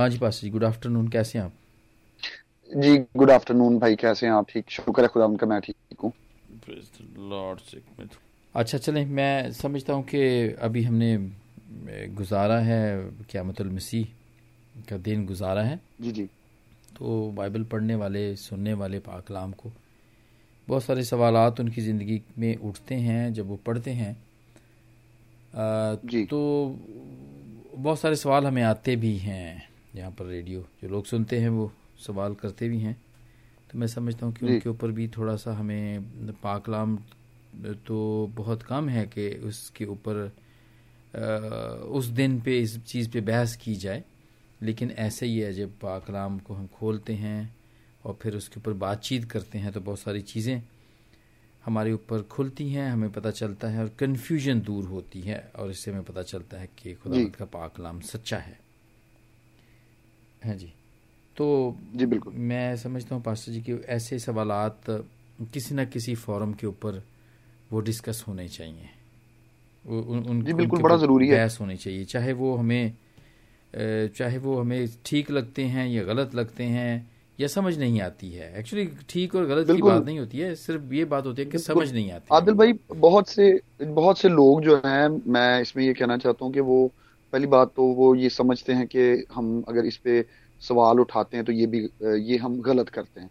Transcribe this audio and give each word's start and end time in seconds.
हाँ 0.00 0.08
जी 0.08 0.18
पास 0.18 0.40
जी। 0.40 0.50
Good 0.50 0.64
afternoon 0.64 1.08
कैसे 1.08 1.38
हैं 1.38 1.44
आप? 1.44 1.52
जी 2.70 2.96
गुड 3.16 3.30
आफ्टरनून 3.30 3.78
भाई 3.78 3.96
कैसे 3.96 4.26
हैं 4.26 4.32
आप? 4.32 4.46
ठीक 4.50 4.70
शुक्र 4.70 5.02
है 5.02 5.08
खुदा 5.08 5.26
उनका 5.26 5.46
मैं 5.46 5.60
ठीक 5.60 6.00
हूँ। 6.02 6.12
अच्छा 8.54 8.78
चलें 8.78 9.04
मैं 9.06 9.52
समझता 9.52 9.92
हूँ 9.92 10.02
कि 10.04 10.52
अभी 10.60 10.82
हमने 10.82 11.16
गुजारा 12.14 12.58
है 12.58 12.80
क्या 13.30 13.42
मतलब 13.44 13.72
मसीह 13.72 14.06
का 14.90 14.96
दिन 14.98 15.26
गुजारा 15.26 15.62
है। 15.62 15.80
जी 16.00 16.12
जी। 16.12 16.24
तो 16.98 17.30
बाइबल 17.36 17.64
पढ़ने 17.64 17.94
वाले 17.94 18.36
सुनने 18.36 18.72
वाले 18.74 18.98
पाकलाम 18.98 19.52
को 19.52 19.72
बहुत 20.68 20.84
सारे 20.84 21.04
सवाल 21.04 21.36
उनकी 21.60 21.80
ज़िंदगी 21.80 22.20
में 22.38 22.56
उठते 22.56 22.94
हैं 22.94 23.32
जब 23.34 23.48
वो 23.48 23.56
पढ़ते 23.56 23.90
हैं। 23.90 24.12
आ, 25.54 25.94
तो 25.94 26.78
बहुत 27.76 28.00
सारे 28.00 28.16
सवाल 28.16 28.46
हमें 28.46 28.62
आते 28.62 28.96
भी 28.96 29.16
हैं। 29.16 29.69
यहाँ 29.94 30.10
पर 30.10 30.24
रेडियो 30.26 30.60
जो 30.82 30.88
लोग 30.88 31.04
सुनते 31.06 31.38
हैं 31.40 31.48
वो 31.48 31.70
सवाल 31.98 32.34
करते 32.34 32.68
भी 32.68 32.78
हैं। 32.80 32.94
तो 33.70 33.78
मैं 33.78 33.86
समझता 33.86 34.26
हूँ 34.26 34.34
कि 34.34 34.46
उनके 34.46 34.68
ऊपर 34.68 34.90
भी 34.90 35.08
थोड़ा 35.08 35.36
सा 35.36 35.54
हमें 35.54 36.32
पाकलाम 36.42 36.96
तो 37.86 38.30
बहुत 38.36 38.62
कम 38.62 38.88
है 38.88 39.06
कि 39.06 39.28
उसके 39.44 39.84
ऊपर 39.86 40.32
उस 41.90 42.06
दिन 42.06 42.40
पे 42.40 42.58
इस 42.60 42.78
चीज़ 42.84 43.10
पे 43.10 43.20
बहस 43.20 43.56
की 43.56 43.74
जाए। 43.74 44.04
लेकिन 44.62 44.90
ऐसे 44.90 45.26
ही 45.26 45.38
है 45.38 45.52
जब 45.52 45.70
पाकलाम 45.80 46.38
को 46.38 46.54
हम 46.54 46.66
खोलते 46.68 47.14
हैं 47.14 47.54
और 48.04 48.18
फिर 48.22 48.36
उसके 48.36 48.60
ऊपर 48.60 48.72
बातचीत 48.78 49.24
करते 49.24 49.58
हैं 49.58 49.72
तो 49.72 49.80
बहुत 49.80 50.00
सारी 50.00 50.20
चीज़ें 50.22 50.62
हमारे 51.64 51.92
ऊपर 51.92 52.22
खुलती 52.22 52.68
हैं 52.72 52.90
हमें 52.90 53.10
पता 53.12 53.30
चलता 53.32 53.68
है 53.68 53.80
और 53.80 53.88
कन्फ्यूज़न 53.98 54.60
दूर 54.60 54.84
होती 54.84 55.20
है। 55.20 55.40
और 55.56 55.70
इससे 55.70 55.90
हमें 55.90 56.04
पता 56.04 56.22
चलता 56.22 56.58
है 56.58 56.68
कि 56.78 56.94
खुदा 56.94 57.22
का 57.38 57.44
पाकलाम 57.44 58.00
सच्चा 58.02 58.38
है। 58.38 58.59
हाँ 60.44 60.54
जी। 60.54 60.72
तो 61.36 61.76
जी 61.94 62.06
बिल्कुल। 62.06 62.32
मैं 62.34 62.76
समझता 62.76 63.14
हूँ 63.14 63.22
पास्टर 63.22 63.52
जी 63.52 63.60
कि 63.60 63.72
ऐसे 63.88 64.18
सवाल 64.18 64.48
किसी 65.54 65.74
न 65.74 65.84
किसी 65.84 66.14
फोरम 66.14 66.52
के 66.52 66.66
ऊपर 66.66 67.02
वो 67.72 67.80
डिस्कस 67.80 68.24
होने 68.28 68.48
चाहिए। 68.48 68.88
उन, 69.84 70.24
उन, 70.28 70.42
जी 70.42 70.52
बिल्कुल 70.52 70.80
बड़ा 70.80 70.96
ज़रूरी 70.96 71.28
है। 71.28 71.38
बहस 71.38 71.58
होनी 71.60 71.76
चाहिए। 71.76 72.04
चाहे 72.04 72.32
वो 72.32 72.54
हमें 72.56 72.92
चाहे 74.16 74.38
वो 74.38 74.60
हमें 74.60 74.88
ठीक 75.06 75.30
लगते 75.30 75.64
हैं 75.64 75.86
या 75.88 76.02
गलत 76.04 76.34
लगते 76.34 76.64
हैं 76.64 77.10
या 77.40 77.48
समझ 77.48 77.78
नहीं 77.78 78.00
आती 78.00 78.30
है। 78.30 78.58
एक्चुअली 78.58 78.88
ठीक 79.08 79.34
और 79.34 79.46
गलत 79.46 79.66
की 79.76 79.82
बात 79.82 80.04
नहीं 80.04 80.18
होती 80.18 80.38
है 80.38 80.54
सिर्फ़ 80.54 80.94
ये 80.94 81.04
बात 81.04 81.26
होती 81.26 81.42
है 81.42 81.50
कि 81.50 81.58
समझ 81.58 81.92
नहीं 81.92 82.10
आती 82.12 82.34
आदिल 82.34 82.54
भाई 82.54 82.72
बहुत 82.96 83.28
से 83.28 83.60
बहुत 83.82 84.18
से 84.18 84.28
लोग 84.28 84.62
जो 84.62 84.76
हैं 84.76 85.08
मैं 85.32 85.60
इसमें 85.60 85.84
ये 85.84 85.92
कहना 85.94 86.16
चाहता 86.16 86.44
हूँ 86.44 86.52
कि 86.54 86.60
वो 86.60 86.90
पहली 87.32 87.46
बात 87.46 87.72
तो 87.76 87.84
वो 87.94 88.14
ये 88.14 88.28
समझते 88.30 88.72
हैं 88.72 88.86
कि 88.86 89.26
हम 89.32 89.62
अगर 89.68 89.86
इस 89.86 89.96
पे 89.96 90.24
सवाल 90.62 91.00
उठाते 91.00 91.36
हैं 91.36 91.46
तो 91.46 91.52
ये 91.52 91.66
भी 91.66 91.78
ये 92.24 92.36
हम 92.36 92.60
गलत 92.60 92.88
करते 92.88 93.20
हैं। 93.20 93.28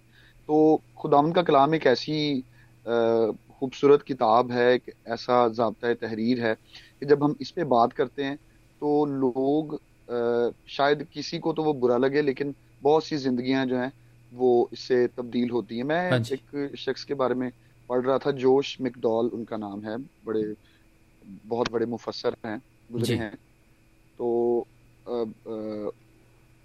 तो 0.50 0.82
खुदाम 0.98 1.32
का 1.32 1.42
कलाम 1.42 1.76
एक 1.76 1.86
ऐसी 1.88 2.20
खूबसूरत 2.86 4.02
किताब 4.02 4.52
है 4.52 4.68
एक 4.74 4.94
ऐसा 5.08 5.48
जबता 5.50 5.94
तहरीर 5.96 6.42
है 6.42 6.54
कि 6.56 7.06
जब 7.06 7.24
हम 7.24 7.36
इस 7.42 7.52
पे 7.52 7.64
बात 7.66 7.94
करते 7.94 8.24
हैं 8.24 8.36
तो 8.82 9.06
लोग 9.06 9.80
शायद 10.70 11.04
किसी 11.14 11.40
को 11.40 11.54
तो 11.54 11.64
वो 11.64 11.74
बुरा 11.74 11.98
लगे 11.98 12.22
लेकिन 12.22 12.54
बहुत 12.82 13.06
सी 13.06 13.18
जिंदगियाँ 13.18 13.66
जो 13.66 13.78
हैं 13.78 13.92
वो 14.32 14.70
इससे 14.74 15.06
तब्दील 15.08 15.50
होती 15.50 15.78
हैं। 15.78 15.84
मैं 15.84 16.12
हाँ 16.12 16.20
एक 16.34 16.74
शख्स 16.80 17.04
के 17.04 17.14
बारे 17.14 17.36
में 17.36 17.52
पढ़ 17.90 18.06
रहा 18.06 18.18
था 18.18 18.32
जोश 18.32 18.76
मिकडॉल 18.82 19.28
उनका 19.34 19.58
नाम 19.58 19.84
है 19.84 19.98
बड़े 20.26 20.44
बहुत 21.24 21.72
बड़े 21.72 21.86
मुफसर 21.86 22.36
हैं 22.46 22.60
गुजरे 22.90 23.16
हैं। 23.16 23.38
तो 24.20 24.62
आ, 25.06 25.14
आ, 25.14 25.92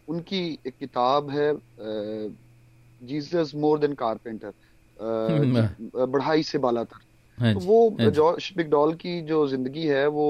उनकी 0.08 0.40
एक 0.66 0.76
किताब 0.76 1.30
है 1.30 1.52
जीसस 3.00 3.52
मोर 3.56 3.78
देन 3.78 3.92
कारपेंटर 3.96 4.52
बढ़ाई 6.06 6.42
से 6.42 6.58
बाला 6.58 6.84
तक 6.84 6.98
हाँ 7.38 7.54
तो 7.54 7.60
वो 7.60 7.78
हाँ 7.98 8.10
जॉर्ज 8.10 8.52
बिगडॉल 8.56 8.94
की 8.96 9.20
जो 9.22 9.46
ज़िंदगी 9.48 9.86
है 9.88 10.06
वो 10.08 10.26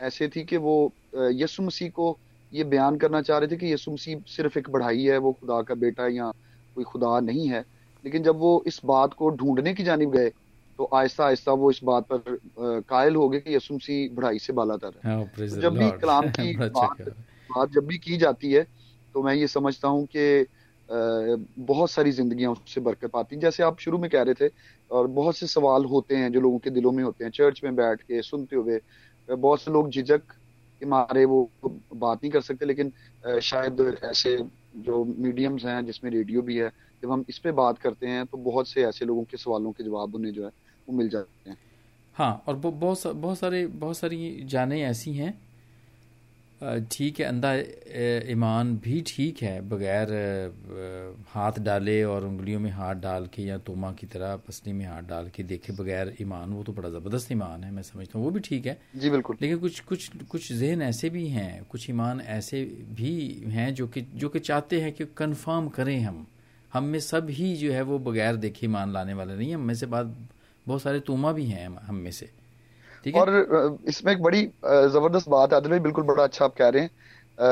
ऐसे 0.00 0.28
थी 0.28 0.44
कि 0.44 0.56
वो 0.58 0.74
यसु 1.32 1.62
मसीह 1.62 1.90
को 1.90 2.18
ये 2.52 2.64
बयान 2.66 2.96
करना 2.98 3.22
चाह 3.22 3.38
रहे 3.38 3.48
थे 3.48 3.56
कि 3.56 3.72
यसु 3.72 3.92
मसीह 3.92 4.20
सिर्फ़ 4.28 4.58
एक 4.58 4.70
बढ़ाई 4.70 5.04
है 5.04 5.18
वो 5.18 5.32
खुदा 5.34 5.62
का 5.62 5.74
बेटा 5.76 6.06
या 6.08 6.30
कोई 6.76 6.84
खुदा 6.84 7.18
नहीं 7.20 7.48
है। 7.48 7.64
लेकिन 8.04 8.22
जब 8.22 8.36
वो 8.38 8.62
इस 8.66 8.80
बात 8.84 9.14
को 9.14 9.30
ढूँढने 9.32 9.74
की 9.74 9.84
जानब 9.84 10.12
गए 10.12 10.30
तो 10.78 10.84
आहिस्ता 10.84 11.26
आहिस्ता 11.26 11.52
वो 11.52 11.70
इस 11.70 11.80
बात 11.84 12.06
पर 12.12 12.38
कायल 12.88 13.16
हो 13.16 13.28
गए 13.28 13.40
कि 13.40 13.54
यसु 13.56 13.74
मसीह 13.74 14.14
बढ़ाई 14.14 14.38
से 14.38 14.52
बाला 14.52 14.76
तर 14.76 14.92
है। 14.96 15.02
हाँ, 15.04 15.24
तो 15.26 15.60
जब 15.60 15.76
भी 15.76 15.90
कलाम 15.92 16.28
की 16.40 16.52
बात 16.70 17.10
बात 17.50 17.70
जब 17.70 17.86
भी 17.86 17.98
की 17.98 18.16
जाती 18.16 18.52
है 18.52 18.62
तो 19.14 19.22
मैं 19.22 19.34
ये 19.34 19.46
समझता 19.48 19.88
हूँ 19.88 20.06
कि 20.06 20.46
बहुत 20.88 21.90
सारी 21.90 22.12
जिंदगियाँ 22.12 22.52
उससे 22.52 22.80
बरकत 22.80 23.10
पाती 23.10 23.36
जैसे 23.36 23.62
आप 23.62 23.78
शुरू 23.78 23.98
में 23.98 24.10
कह 24.10 24.22
रहे 24.22 24.34
थे 24.40 24.52
और 24.90 25.06
बहुत 25.06 25.36
से 25.36 25.46
सवाल 25.46 25.84
होते 25.84 26.16
हैं 26.16 26.32
जो 26.32 26.40
लोगों 26.40 26.58
के 26.58 26.70
दिलों 26.70 26.92
में 26.92 27.02
होते 27.04 27.24
हैं। 27.24 27.30
चर्च 27.30 27.60
में 27.64 27.74
बैठ 27.76 28.02
के 28.02 28.22
सुनते 28.22 28.56
हुए 28.56 28.80
बहुत 29.28 29.62
से 29.62 29.70
लोग 29.70 29.90
झिझक 29.90 30.22
के 30.80 30.86
मारे 30.86 31.24
वो 31.24 31.52
बात 31.94 32.18
नहीं 32.22 32.30
कर 32.32 32.40
सकते 32.40 32.66
लेकिन 32.66 32.92
शायद 33.42 34.00
ऐसे 34.04 34.36
जो 34.76 35.04
मीडियम्स 35.04 35.64
हैं 35.64 35.84
जिसमें 35.86 36.10
रेडियो 36.10 36.42
भी 36.42 36.56
है 36.58 36.68
जब 37.02 37.10
हम 37.12 37.24
इस 37.28 37.38
पे 37.38 37.52
बात 37.52 37.78
करते 37.78 38.06
हैं 38.06 38.26
तो 38.26 38.38
बहुत 38.38 38.68
से 38.68 38.84
ऐसे 38.84 39.04
लोगों 39.04 39.24
के 39.24 39.36
सवालों 39.36 39.72
के 39.72 39.84
जवाब 39.84 40.14
उन्हें 40.14 40.32
जो 40.32 40.44
है 40.44 40.50
वो 40.88 40.96
मिल 40.96 41.08
जाते 41.08 41.50
हैं। 41.50 41.56
हाँ 42.16 42.42
और 42.48 42.56
बहुत 42.56 43.06
बहुत 43.06 43.38
सारे 43.38 43.66
बहुत 43.66 43.96
सारी 43.98 44.40
जाने 44.46 44.82
ऐसी 44.84 45.12
हैं। 45.14 45.34
ठीक 46.90 47.18
है 47.20 47.24
अंधा 47.26 47.52
ईमान 48.32 48.76
भी 48.84 49.00
ठीक 49.06 49.42
है 49.42 49.60
बगैर 49.68 50.12
हाथ 51.28 51.58
डाले 51.60 52.02
और 52.04 52.24
उंगलियों 52.24 52.60
में 52.60 52.70
हाथ 52.70 52.94
डाल 52.94 53.26
के 53.34 53.42
या 53.42 53.58
तोमा 53.58 53.90
की 53.92 54.06
तरह 54.06 54.36
पसली 54.46 54.72
में 54.72 54.84
हाथ 54.86 55.02
डाल 55.02 55.28
के 55.28 55.42
देखे 55.42 55.72
बगैर 55.72 56.14
ईमान 56.20 56.52
वो 56.52 56.62
तो 56.64 56.72
बड़ा 56.72 56.88
ज़बरदस्त 56.88 57.32
ईमान 57.32 57.64
है 57.64 57.70
मैं 57.72 57.82
समझता 57.82 58.18
हूँ 58.18 58.24
वो 58.26 58.30
भी 58.30 58.40
ठीक 58.40 58.66
है। 58.66 58.76
जी 58.96 59.10
बिल्कुल। 59.10 59.36
लेकिन 59.42 59.58
कुछ 59.58 59.80
कुछ 59.80 60.10
कुछ 60.30 60.52
जहन 60.52 60.82
ऐसे 60.82 61.10
भी 61.10 61.26
हैं 61.28 61.64
कुछ 61.70 61.88
ईमान 61.90 62.20
ऐसे 62.20 62.64
भी 62.96 63.14
हैं 63.48 63.72
जो 63.74 63.86
कि 63.88 64.06
जो 64.14 64.28
कि 64.28 64.38
चाहते 64.40 64.80
हैं 64.80 64.92
कि 64.92 65.04
कन्फर्म 65.16 65.68
करें 65.68 65.98
हम। 66.00 66.26
हम 66.72 66.84
में 66.84 66.98
सब 67.00 67.26
ही 67.30 67.54
जो 67.56 67.72
है 67.72 67.82
वो 67.82 67.98
बगैर 67.98 68.36
देखे 68.36 68.66
ईमान 68.66 68.92
लाने 68.92 69.14
वाले 69.14 69.36
नहीं 69.36 69.54
हम 69.54 69.60
में 69.60 69.74
से 69.74 69.86
बात 69.86 70.16
बहुत 70.66 70.82
सारे 70.82 71.00
तोमा 71.02 71.32
भी 71.32 71.44
हैं 71.46 71.68
हम 71.78 71.94
में 71.96 72.10
से। 72.10 72.30
ठीक 73.04 73.14
है? 73.14 73.20
और 73.20 73.78
इसमें 73.88 74.12
एक 74.12 74.22
बड़ी 74.22 74.42
ज़बरदस्त 74.64 75.28
बात 75.28 75.52
है 75.52 75.56
आदिल 75.56 75.78
बिल्कुल 75.80 76.04
बड़ा 76.04 76.22
अच्छा 76.24 76.44
आप 76.44 76.54
कह 76.54 76.68
रहे 76.68 76.82
हैं। 76.82 76.90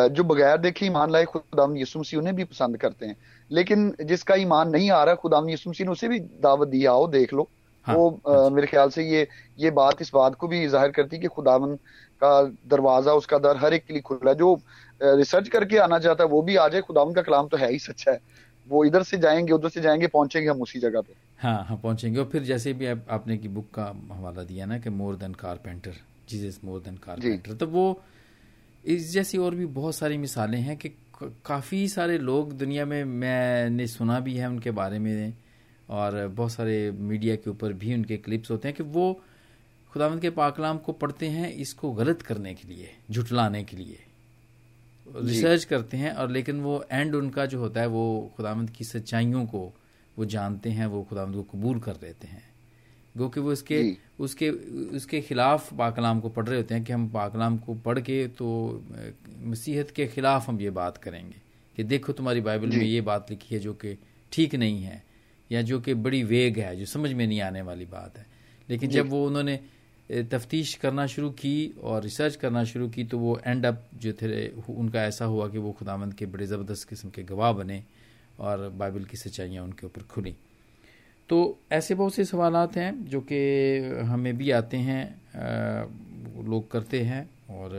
जो 0.08 0.24
बगैर 0.24 0.56
देखे 0.58 0.86
ईमान 0.86 1.10
लाए 1.10 1.24
खुदाम 1.26 1.76
यसु 1.76 1.98
मसीह 2.00 2.18
उन्हें 2.20 2.34
भी 2.36 2.44
पसंद 2.44 2.76
करते 2.76 3.06
हैं। 3.06 3.16
लेकिन 3.50 3.92
जिसका 4.02 4.34
ईमान 4.36 4.70
नहीं 4.70 4.90
आ 4.90 5.02
रहा 5.04 5.14
खुदाम 5.16 5.50
यसु 5.50 5.70
मसीह 5.70 5.86
ने 5.86 5.92
उसे 5.92 6.08
भी 6.08 6.18
दावत 6.20 6.68
दी 6.68 6.84
आओ 6.86 7.06
देख 7.08 7.32
लो। 7.34 7.48
हाँ, 7.86 7.96
वो 7.96 8.20
हाँ 8.28 8.50
मेरे 8.50 8.66
ख्याल 8.66 8.90
से 8.90 9.02
ये 9.04 9.26
ये 9.58 9.70
बात 9.72 10.00
इस 10.00 10.10
बात 10.14 10.34
को 10.34 10.48
भी 10.48 10.66
ज़ाहिर 10.68 10.90
करती 10.90 11.16
है 11.16 11.22
कि 11.22 11.28
खुदावन 11.28 11.74
का 12.20 12.42
दरवाज़ा 12.66 13.12
उसका 13.14 13.38
दर 13.38 13.56
हर 13.56 13.74
एक 13.74 13.84
के 13.84 13.92
लिए 13.92 14.02
खुला 14.02 14.30
है। 14.30 14.36
जो 14.36 14.54
रिसर्च 15.00 15.48
करके 15.48 15.78
आना 15.78 15.98
चाहता 15.98 16.24
है 16.24 16.30
वो 16.30 16.40
भी 16.42 16.56
आ 16.56 16.66
जाए 16.68 16.80
खुदावन 16.80 17.12
का 17.14 17.22
कलाम 17.22 17.48
तो 17.48 17.56
है 17.56 17.70
ही 17.70 17.78
सच्चा 17.80 18.10
है। 18.12 18.20
वो 18.68 18.84
इधर 18.84 19.02
से 19.02 19.18
जाएँगे 19.18 19.52
उधर 19.52 19.68
से 19.68 19.80
जाएँगे 19.80 20.06
पहुँचेंगे 20.08 20.48
हम 20.48 20.62
उसी 20.62 20.78
जगह 20.80 21.00
पे। 21.00 21.14
हाँ 21.44 21.64
हाँ 21.68 21.76
पहुँचेंगे। 21.76 22.18
और 22.18 22.28
फिर 22.32 22.42
जैसे 22.42 22.72
भी 22.72 22.86
आप, 22.86 23.06
आपने 23.10 23.36
की 23.38 23.48
बुक 23.48 23.70
का 23.74 23.84
हवाला 24.12 24.42
दिया 24.42 24.66
ना 24.66 24.78
कि 24.78 24.90
more 24.90 25.16
than 25.16 25.32
carpenter 25.34 25.94
Jesus 26.28 26.60
more 26.64 26.80
than 26.80 26.96
carpenter 26.96 27.54
तो 27.54 27.66
वो 27.66 28.02
इस 28.84 29.12
जैसी 29.12 29.38
और 29.38 29.54
भी 29.54 29.66
बहुत 29.66 29.94
सारी 29.94 30.16
मिसालें 30.18 30.60
हैं 30.60 30.76
कि 30.76 30.88
काफ़ी 31.44 31.88
सारे 31.88 32.18
लोग 32.18 32.52
दुनिया 32.52 32.86
में 32.86 33.04
मैंने 33.04 33.86
सुना 33.86 34.20
भी 34.20 34.34
है 34.36 34.48
उनके 34.48 34.70
बारे 34.70 34.98
में 34.98 35.32
और 35.88 36.26
बहुत 36.28 36.52
सारे 36.52 36.90
मीडिया 36.90 37.36
के 37.36 37.50
ऊपर 37.50 37.72
भी 37.72 37.94
उनके 37.94 38.16
क्लिप्स 38.16 38.50
होते 38.50 38.68
हैं 38.68 38.76
कि 38.76 38.82
वो 38.82 39.12
खुदावंत 39.92 40.22
के 40.22 40.30
पाकलाम 40.30 40.78
को 40.78 40.92
पढ़ते 40.92 41.28
हैं 41.28 41.52
इसको 41.52 41.92
गलत 41.92 42.22
करने 42.22 42.54
के 42.54 42.68
लिए 42.68 42.90
झुटलाने 43.10 43.64
के 43.64 43.76
लिए। 43.76 43.98
रिसर्च 45.06 45.64
करते 45.64 45.96
हैं 45.96 46.12
और 46.12 46.30
लेकिन 46.30 46.60
वो 46.60 46.84
एंड 46.92 47.14
उनका 47.14 47.46
जो 47.46 47.58
होता 47.58 47.80
है 47.80 47.86
वो 47.86 48.32
खुदावंत 48.36 48.70
की 48.70 48.84
सच्चाइयों 48.84 49.46
को 49.46 49.72
वो 50.16 50.24
जानते 50.26 50.70
हैं 50.70 50.86
वो 50.86 51.02
खुदा 51.02 51.24
को 51.26 51.42
कबूल 51.44 51.78
कर 51.80 51.96
लेते 52.02 52.26
हैं। 52.26 52.42
गो 53.14 53.28
कि 53.28 53.40
वो 53.40 53.52
इसके 53.52 53.80
उसके 54.18 54.50
उसके 54.96 55.20
खिलाफ 55.20 55.72
पाकलाम 55.74 56.20
को 56.20 56.28
पढ़ 56.28 56.46
रहे 56.46 56.56
होते 56.56 56.74
हैं 56.74 56.84
कि 56.84 56.92
हम 56.92 57.08
पाकलाम 57.08 57.58
को 57.58 57.74
पढ़ 57.74 57.98
के 58.00 58.26
तो 58.28 58.48
मसीहत 59.44 59.90
के 59.90 60.06
खिलाफ 60.06 60.48
हम 60.48 60.60
ये 60.60 60.70
बात 60.72 60.96
करेंगे 60.96 61.40
कि 61.76 61.84
देखो 61.84 62.12
तुम्हारी 62.12 62.40
बाइबल 62.40 62.68
में 62.68 62.84
ये 62.84 63.00
बात 63.00 63.30
लिखी 63.30 63.54
है 63.54 63.60
जो 63.60 63.72
कि 63.74 63.96
ठीक 64.32 64.54
नहीं 64.54 64.82
है 64.82 65.02
या 65.50 65.62
जो 65.62 65.80
कि 65.80 65.94
बड़ी 65.96 66.22
वेग 66.24 66.58
है 66.58 66.76
जो 66.76 66.84
समझ 66.86 67.12
में 67.12 67.26
नहीं 67.26 67.40
आने 67.40 67.62
वाली 67.62 67.84
बात 67.86 68.18
है। 68.18 68.26
लेकिन 68.68 68.90
जब 68.90 69.08
वो 69.10 69.26
उन्होंने 69.26 69.58
तफ्तीश 70.30 70.74
करना 70.74 71.06
शुरू 71.06 71.30
की 71.30 71.74
और 71.82 72.02
रिसर्च 72.02 72.36
करना 72.36 72.64
शुरू 72.64 72.88
की 72.88 73.04
तो 73.04 73.18
वो 73.18 73.40
एंड 73.46 73.66
अप 73.66 73.84
जो 73.94 74.12
थे 74.12 74.48
उनका 74.48 75.04
ऐसा 75.04 75.24
हुआ 75.24 75.48
कि 75.48 75.58
वो 75.58 75.72
खुदावंद 75.72 76.14
के 76.14 76.26
बड़े 76.26 76.46
ज़बरदस्त 76.46 76.88
किस्म 76.88 77.10
के 77.10 77.22
गवाह 77.22 77.52
बने। 77.52 77.82
और 78.38 78.68
बाइबल 78.70 79.04
की 79.04 79.16
सच्चाइयाँ 79.16 79.64
उनके 79.64 79.86
ऊपर 79.86 80.02
खुली। 80.04 80.34
तो 81.28 81.58
ऐसे 81.72 81.94
बहुत 81.94 82.14
से 82.14 82.24
सवाल 82.24 82.56
हैं 82.76 83.04
जो 83.04 83.20
कि 83.22 83.38
हमें 84.06 84.36
भी 84.36 84.50
आते 84.52 84.76
हैं 84.78 85.02
लोग 86.44 86.70
करते 86.70 87.00
हैं 87.02 87.28
और 87.50 87.76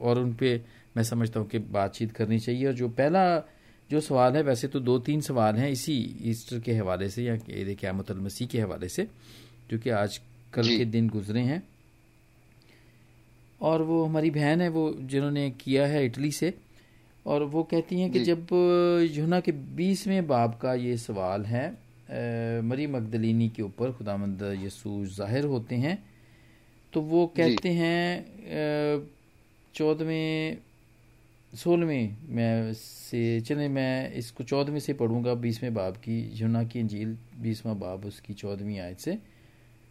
और 0.00 0.18
उन 0.18 0.32
पर 0.34 0.64
मैं 0.96 1.02
समझता 1.04 1.40
हूँ 1.40 1.48
कि 1.48 1.58
बातचीत 1.58 2.12
करनी 2.12 2.38
चाहिए। 2.38 2.66
और 2.66 2.72
जो 2.72 2.88
पहला 2.90 3.24
जो 3.90 4.00
सवाल 4.00 4.36
है 4.36 4.42
वैसे 4.42 4.68
तो 4.68 4.80
दो 4.80 4.98
तीन 4.98 5.20
सवाल 5.20 5.56
हैं 5.56 5.70
इसी 5.70 5.94
ईस्टर 6.30 6.60
के 6.60 6.74
हवाले 6.74 7.08
से 7.08 7.24
या 7.24 7.34
ईद 7.34 7.76
क़्यामत 7.80 8.10
मसीह 8.18 8.48
के 8.48 8.60
हवाले 8.60 8.88
से 8.88 9.06
जो 9.70 9.78
कि 9.78 9.90
आज 9.92 10.20
कल 10.54 10.68
के 10.68 10.84
दिन 10.84 11.08
गुजरे 11.08 11.40
हैं। 11.40 11.62
और 13.60 13.82
वो 13.82 14.04
हमारी 14.04 14.30
बहन 14.30 14.60
है 14.60 14.68
वो 14.68 14.92
जिन्होंने 15.00 15.50
किया 15.60 15.86
है 15.86 16.04
इटली 16.06 16.30
से 16.32 16.52
और 17.26 17.44
वो 17.44 17.62
कहती 17.62 18.00
हैं 18.00 18.10
कि 18.12 18.24
जब 18.24 18.46
यूना 19.12 19.40
के 19.40 19.52
बीसवें 19.52 20.26
बाब 20.26 20.58
का 20.62 20.74
ये 20.74 20.96
सवाल 20.98 21.44
है 21.44 21.66
मरी 22.62 22.86
मकदलिनी 22.86 23.48
के 23.48 23.62
ऊपर 23.62 23.92
खुदामंद 23.92 24.42
यसू 24.64 25.04
ज़ाहिर 25.06 25.44
होते 25.46 25.74
हैं 25.76 25.96
तो 26.92 27.00
वो 27.02 27.26
कहते 27.36 27.68
हैं 27.72 29.08
चौदहवें 29.74 30.58
सोलहवें 31.52 32.16
मैं 32.34 32.72
से 32.74 33.40
चले 33.40 33.68
मैं 33.68 34.12
इसको 34.14 34.44
चौदहवें 34.44 34.80
से 34.80 34.92
पढ़ूँगा 34.92 35.34
बीसवें 35.42 35.72
बाब 35.74 35.96
की 36.04 36.18
यूना 36.40 36.62
की 36.64 36.80
अंजील 36.80 37.16
बीसवा 37.42 37.72
बाब 37.80 38.04
उसकी 38.06 38.34
चौदहवीं 38.34 38.78
आयत 38.80 38.98
से। 38.98 39.18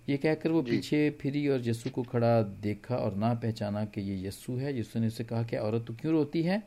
ये 0.08 0.18
कहकर 0.18 0.52
वो 0.52 0.62
पीछे 0.62 1.10
फिरी 1.22 1.48
और 1.48 1.68
यस्सु 1.68 1.90
को 1.90 2.04
खड़ा 2.04 2.42
देखा 2.64 2.96
और 2.96 3.16
ना 3.16 3.34
पहचाना 3.36 3.84
कि 3.86 4.02
ये 4.02 4.28
यस्सु 4.28 4.56
है। 4.58 4.78
यस्सु 4.80 5.00
ने 5.00 5.08
उसे 5.08 5.24
कहा 5.24 5.44
कि 5.44 5.58
औरत 5.58 5.86
तो 5.88 5.94
क्यों 6.02 6.14
रोती 6.14 6.42
है? 6.44 6.62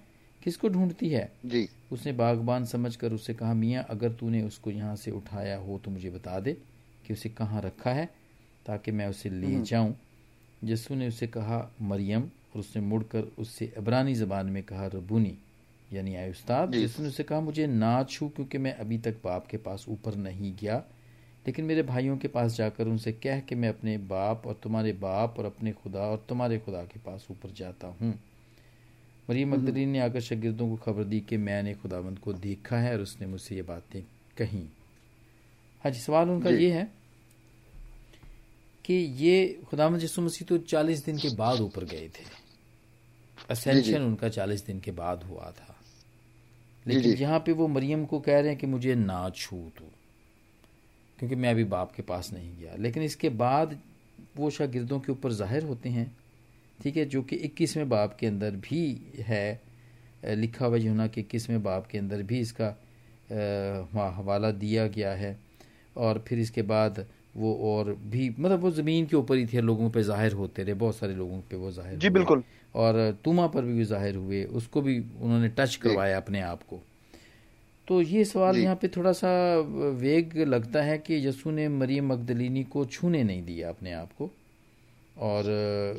किसको 0.46 0.68
ढूंढती 0.68 1.08
है? 1.10 1.30
जी। 1.46 1.68
उसने 1.92 2.12
बागबान 2.12 2.64
समझकर 2.64 3.12
उससे 3.12 3.34
कहा 3.34 3.54
मियाँ 3.54 3.84
अगर 3.90 4.12
तूने 4.12 4.42
उसको 4.42 4.70
यहाँ 4.70 4.94
से 4.96 5.10
उठाया 5.10 5.56
हो 5.58 5.78
तो 5.84 5.90
मुझे 5.90 6.10
बता 6.10 6.38
दे 6.40 6.52
कि 7.06 7.12
उसे 7.12 7.28
कहाँ 7.28 7.62
रखा 7.62 7.92
है 7.92 8.04
ताकि 8.66 8.90
मैं 8.92 9.06
उसे 9.06 9.30
ले 9.30 9.46
हम्म। 9.46 9.62
जाऊँ। 9.62 9.94
यस्सु 10.64 10.94
ने 10.94 11.08
उसे 11.08 11.26
कहा 11.26 11.58
मरियम 11.82 12.22
और 12.22 12.60
उसने 12.60 12.82
मुड़कर 12.82 13.30
उससे 13.38 13.72
अबरानी 13.78 14.14
जबान 14.14 14.46
में 14.46 14.62
कहा 14.62 14.86
रबूनी 14.86 15.36
यानी 15.92 16.14
आय 16.16 16.30
उस्ताद। 16.30 16.74
ने 16.74 16.84
उसे 16.84 17.22
कहा 17.22 17.40
मुझे 17.40 17.66
ना 17.66 18.02
छू 18.02 18.28
क्योंकि 18.28 18.58
मैं 18.58 18.72
अभी 18.74 18.98
तक 18.98 19.20
बाप 19.24 19.46
के 19.46 19.56
पास 19.56 19.84
ऊपर 19.88 20.14
नहीं 20.16 20.54
गया 20.60 20.82
लेकिन 21.46 21.64
मेरे 21.64 21.82
भाइयों 21.82 22.16
के 22.16 22.28
पास 22.28 22.56
जाकर 22.56 22.88
उनसे 22.88 23.12
कह 23.12 23.40
कि 23.40 23.54
मैं 23.54 23.68
अपने 23.68 23.96
बाप 24.06 24.46
और 24.46 24.60
तुम्हारे 24.62 24.92
बाप 25.02 25.38
और 25.38 25.44
अपने 25.44 25.72
खुदा 25.72 26.00
और 26.00 26.24
तुम्हारे 26.28 26.58
खुदा 26.58 26.82
के 26.84 27.00
पास 27.00 27.26
ऊपर 27.30 27.50
जाता 27.56 27.88
हूँ। 28.00 28.14
मरीम। 29.28 29.54
मकदरीन 29.54 29.88
ने 29.88 29.98
आकर 29.98 30.20
शागिर्दों 30.20 30.68
को 30.68 30.76
खबर 30.82 31.04
दी 31.04 31.20
कि 31.20 31.36
मैंने 31.38 31.74
खुदावंद 31.74 32.18
को 32.18 32.32
देखा 32.34 32.78
है 32.78 32.92
और 32.92 33.00
उसने 33.02 33.26
मुझसे 33.26 33.54
ये 33.54 33.62
बातें 33.64 34.02
कही। 34.36 34.62
हाँ 35.84 35.92
जी 35.92 36.00
सवाल 36.00 36.30
उनका 36.30 36.50
ये 36.50 36.70
है 36.72 36.88
कि 38.84 38.94
ये 38.94 39.62
खुदावंद 39.68 40.02
यसु 40.02 40.22
मसीह 40.22 40.46
तो 40.48 40.58
चालीस 40.64 41.04
दिन 41.04 41.18
के 41.18 41.34
बाद 41.36 41.60
ऊपर 41.60 41.84
गए 41.84 42.08
थे। 42.08 42.24
असेंशन 43.50 44.02
उनका 44.02 44.28
चालीस 44.28 44.64
दिन 44.66 44.80
के 44.80 44.90
बाद 44.92 45.22
हुआ 45.22 45.50
था। 45.50 45.74
लेकिन 46.86 47.12
यहाँ 47.14 47.38
पे 47.46 47.52
वो 47.52 47.66
मरियम 47.68 48.04
को 48.04 48.20
कह 48.20 48.38
रहे 48.38 48.48
हैं 48.48 48.58
कि 48.58 48.66
मुझे 48.66 48.94
ना 48.94 49.28
छू 49.30 49.56
तू 49.78 49.84
क्योंकि 51.18 51.34
मैं 51.34 51.50
अभी 51.50 51.64
बाप 51.66 51.92
के 51.92 52.02
पास 52.02 52.32
नहीं 52.32 52.56
गया। 52.58 52.74
लेकिन 52.76 53.02
इसके 53.02 53.28
बाद 53.32 53.78
वो 54.36 54.50
शागिर्दों 54.50 54.98
के 55.00 55.12
ऊपर 55.12 55.32
ज़ाहिर 55.32 55.64
होते 55.64 55.88
हैं 55.88 56.06
ठीक 56.80 56.96
है 56.96 57.04
जो 57.06 57.22
कि 57.22 57.36
इक्कीसवें 57.48 57.88
बाप 57.88 58.16
के 58.20 58.26
अंदर 58.26 58.56
भी 58.62 58.80
है 59.26 59.60
लिखा 60.26 60.66
हुआ 60.66 60.76
यूना 60.78 61.06
के 61.06 61.20
इक्कीसवें 61.20 61.62
बाप 61.62 61.86
के 61.86 61.98
अंदर 61.98 62.22
भी 62.22 62.40
इसका 62.40 62.76
हवाला 64.16 64.50
दिया 64.52 64.86
गया 64.88 65.12
है। 65.14 65.36
और 65.96 66.24
फिर 66.28 66.38
इसके 66.38 66.62
बाद 66.64 67.04
वो 67.36 67.52
और 67.66 67.92
भी 68.04 68.28
मतलब 68.30 68.60
वो 68.60 68.70
ज़मीन 68.72 69.06
के 69.06 69.16
ऊपर 69.16 69.36
ही 69.36 69.46
थे 69.46 69.60
लोगों 69.60 69.88
पे 69.90 70.02
ज़ाहिर 70.02 70.32
होते 70.32 70.62
रहे 70.62 70.74
बहुत 70.74 70.96
सारे 70.96 71.14
लोगों 71.14 71.40
पे 71.50 71.56
वो 71.56 71.70
ज़ाहिर 71.72 71.98
जी 71.98 72.10
बिल्कुल। 72.10 72.42
और 72.74 73.18
तुमा 73.24 73.46
पर 73.46 73.62
भी 73.64 73.84
ज़ाहिर 73.84 74.16
हुए 74.16 74.42
उसको 74.54 74.82
भी 74.82 74.98
उन्होंने 74.98 75.48
टच 75.50 75.76
करवाया 75.76 76.16
अपने 76.16 76.40
आप 76.42 76.62
को। 76.62 76.80
तो 77.88 78.00
ये 78.02 78.24
सवाल 78.24 78.56
यहाँ 78.56 78.76
पे 78.76 78.88
थोड़ा 78.88 79.12
सा 79.12 79.28
वेग 79.96 80.36
लगता 80.38 80.82
है 80.82 80.98
कि 80.98 81.26
यसू 81.26 81.50
ने 81.50 81.68
मरियम 81.70 82.12
मकदलिनी 82.12 82.62
को 82.64 82.84
छूने 82.86 83.22
नहीं 83.24 83.42
दिया 83.44 83.68
अपने 83.68 83.92
आप 83.92 84.12
को। 84.12 84.30
और 85.16 85.44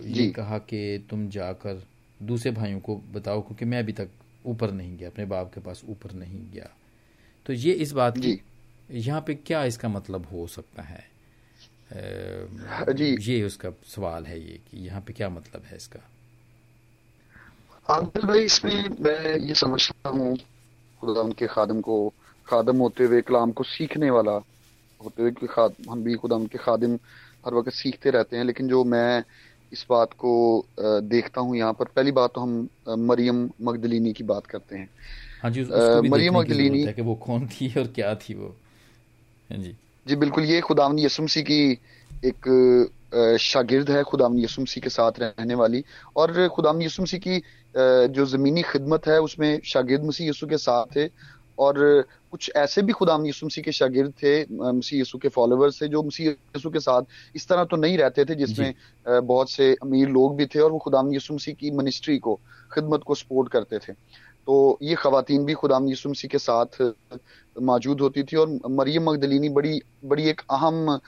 ये 0.06 0.28
कहा 0.30 0.58
कि 0.58 1.06
तुम 1.10 1.28
जाकर 1.30 1.84
दूसरे 2.20 2.52
भाइयों 2.52 2.80
को 2.80 2.96
बताओ 3.14 3.42
क्योंकि 3.42 3.66
मैं 3.66 3.80
अभी 3.80 3.92
तक 3.92 4.10
ऊपर 4.46 4.72
नहीं 4.72 4.98
गया 4.98 5.10
अपने 5.10 5.26
बाप 5.26 5.52
के 5.54 5.62
पास 5.62 5.82
ऊपर 5.90 6.12
नहीं 6.14 6.40
गया। 6.52 6.70
तो 7.46 7.54
ये 7.54 7.74
इस 7.74 7.92
बात 7.92 8.18
की 8.18 8.40
यहाँ 8.92 9.22
पे 9.22 9.36
क्या 9.36 9.64
इसका 9.64 9.90
मतलब 9.90 10.28
हो 10.32 10.48
सकता 10.48 10.84
है? 10.84 11.04
जी। 12.94 13.16
ये 13.32 13.44
उसका 13.44 13.70
सवाल 13.86 14.26
है 14.26 14.40
ये 14.40 14.60
कि 14.72 14.86
यहाँ 14.86 15.02
पे 15.02 15.14
क्या 15.14 15.30
मतलब 15.30 15.64
है 15.66 15.78
इसका? 15.78 16.00
आदिल 17.90 18.26
भाई 18.28 18.44
इसमें 18.44 18.90
मैं 19.00 19.38
ये 19.38 19.54
समझता 19.56 20.10
हूँ 20.10 20.36
खुदा 21.02 21.22
उनके 21.22 21.48
खादम 21.48 21.82
को 21.82 22.14
खादम 22.48 22.78
होते 22.78 23.04
हुए 23.04 23.22
कलाम 23.22 23.52
को 23.52 23.64
सीखने 23.64 24.10
वाला 24.10 24.32
होते 25.02 25.22
हुए 25.22 25.32
कि 25.32 25.48
हम 25.90 26.04
भी 26.04 26.16
खुदा 26.16 26.36
उनके 26.36 26.58
खादिम 26.58 26.98
हर 27.48 27.54
वक्त 27.54 27.72
सीखते 27.74 28.10
रहते 28.12 28.38
हैं 28.38 28.44
लेकिन 28.44 28.68
जो 28.68 28.84
मैं 28.86 29.24
इस 29.72 29.86
बात 29.90 30.14
को 30.16 30.32
देखता 30.80 31.42
हूँ 31.42 31.56
यहाँ 31.58 31.74
पर 31.74 31.86
पहली 31.96 32.12
बात 32.12 32.32
तो 32.36 32.42
हम 32.42 32.68
मरियम 33.08 33.50
मगदलिनी 33.64 34.14
की 34.14 34.24
बात 34.26 34.46
करते 34.48 34.76
हैं। 34.76 34.90
हाँ 35.44 35.52
जी 35.52 35.64
मरियम 36.10 36.38
मगदलिनी 36.38 36.86
कि 36.88 37.02
वो 37.02 37.16
कौन 37.26 37.48
थी 37.50 37.74
और 37.80 37.88
क्या 37.96 38.14
थी 38.18 38.34
वो। 38.34 38.56
हाँ 39.50 39.58
जी। 39.58 39.76
जी 40.06 40.16
बिल्कुल 40.16 40.44
ये 40.46 40.60
खुदावन 40.62 41.00
यसुमसी 41.00 41.42
की 41.44 41.62
एक 42.24 43.38
शागिर्द 43.40 43.90
है 43.92 44.04
खुदावन 44.04 44.40
यसुमसी 44.40 44.82
के 44.82 44.90
साथ 44.90 45.20
रहने 45.20 45.56
वाली। 45.56 45.84
और 46.16 46.48
खुदावन 46.48 46.82
यसुमसी 46.82 47.18
की 47.20 47.42
जो 48.12 48.26
ज़मीनी 48.26 48.62
खिदमत 48.64 49.08
है 49.08 49.20
उसमें 49.22 49.60
शागिर्द 49.66 50.04
मसीह 50.04 50.30
यसु 50.30 50.48
के 50.48 50.58
साथ 50.58 50.98
है। 50.98 51.10
और 51.60 52.06
कुछ 52.32 52.52
ऐसे 52.56 52.82
भी 52.82 52.94
खुदा 52.94 53.18
यसु 53.26 53.46
मसीह 53.46 53.64
के 53.64 53.72
शागिर्द 53.72 54.12
थे 54.14 54.34
मसीह 54.52 55.02
यसु 55.02 55.18
के 55.18 55.30
फॉलोअर्स 55.30 55.82
थे 55.82 55.88
जो 55.88 56.04
मसीह 56.04 56.30
यसु 56.30 56.70
के 56.70 56.80
साथ 56.80 57.36
इस 57.36 57.48
तरह 57.48 57.64
तो 57.64 57.78
नहीं 57.78 57.98
रहते 57.98 58.26
थे 58.26 58.36
जिसमें 58.36 58.74
बहुत 59.06 59.52
से 59.52 59.74
अमीर 59.84 60.10
लोग 60.10 60.36
भी 60.38 60.46
थे 60.46 60.60
और 60.60 60.72
वो 60.72 60.78
खुदा 60.80 61.04
यसु 61.14 61.34
मसीह 61.34 61.54
की 61.54 61.72
मिनिस्ट्री 61.72 62.18
को 62.20 62.36
खिदमत 62.72 63.04
को 63.06 63.16
सपोर्ट 63.16 63.52
करते 63.52 63.80
थे। 63.80 63.94
तो 64.48 64.78
ये 64.82 64.96
खातन 64.96 65.46
भी 65.46 65.54
खुदा 65.54 65.80
यसु 65.84 66.10
मसीह 66.10 66.30
के 66.30 66.38
साथ 66.38 66.82
मौजूद 67.56 68.02
होती 68.02 68.24
थी 68.24 68.38
और 68.38 68.50
मरियम 68.72 69.10
मगदलिनी 69.10 69.50
बड़ी 69.50 69.82
बड़ी 70.06 70.30
एक 70.30 70.42
अहम 70.52 71.00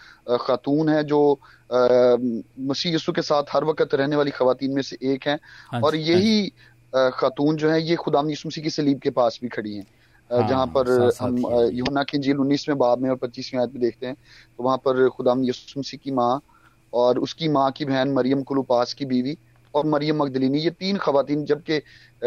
खातून 0.42 0.90
है 0.90 1.04
जो 1.04 1.22
मसीह 1.69 2.95
यसु 2.95 3.12
के 3.12 3.22
साथ 3.22 3.44
हर 3.54 3.63
वक्त 3.66 3.94
रहने 3.94 4.16
वाली 4.16 4.31
खातन 4.31 4.72
में 4.72 4.81
से 4.81 4.98
एक 5.04 5.28
है। 5.28 5.40
हाँ 5.72 5.81
और 5.81 5.95
हाँ 5.95 6.04
यही 6.04 6.52
खातून 6.94 7.56
जो 7.56 7.69
है 7.69 7.81
ये 7.81 7.95
खुदा 7.95 8.24
यसु 8.30 8.50
मसीह 8.50 8.63
की 8.63 8.69
सलीब 8.72 9.00
के 9.00 9.10
पास 9.12 9.40
भी 9.42 9.50
खड़ी 9.50 9.75
हैं। 9.75 9.85
हाँ, 10.30 10.44
जहाँ 10.44 10.66
पर 10.68 10.90
हम 11.21 11.38
यूना 11.74 12.04
की 12.04 12.18
झील 12.18 12.38
उन्नीसवें 12.38 12.78
बाब 12.78 13.02
में 13.02 13.09
और 13.09 13.16
पच्चीसवें 13.18 13.59
आयत 13.62 13.71
में 13.74 13.81
देखते 13.81 14.07
हैं 14.07 14.16
तो 14.16 14.64
वहाँ 14.64 14.78
पर 14.78 15.07
खुदाम 15.09 15.44
यसुमसी 15.45 15.98
की 15.98 16.12
माँ 16.12 16.40
और 16.94 17.19
उसकी 17.19 17.48
माँ 17.50 17.71
की 17.71 17.86
बहन 17.86 18.12
मरियम 18.14 18.44
कुलुपास 18.44 18.94
की 18.94 19.06
बीवी 19.06 19.38
और 19.74 19.86
मरियम 19.86 20.18
मगदलिनी 20.24 20.59
ये 20.59 20.69
तीन 20.71 20.98
खातन 20.98 21.44
जबकि 21.45 21.81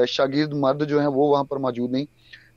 शागिर्द 0.07 0.53
मर्द 0.55 0.85
जो 0.85 1.01
हैं 1.01 1.07
वो 1.09 1.29
वहाँ 1.29 1.45
पर 1.45 1.59
मौजूद 1.59 1.91
नहीं। 1.93 2.07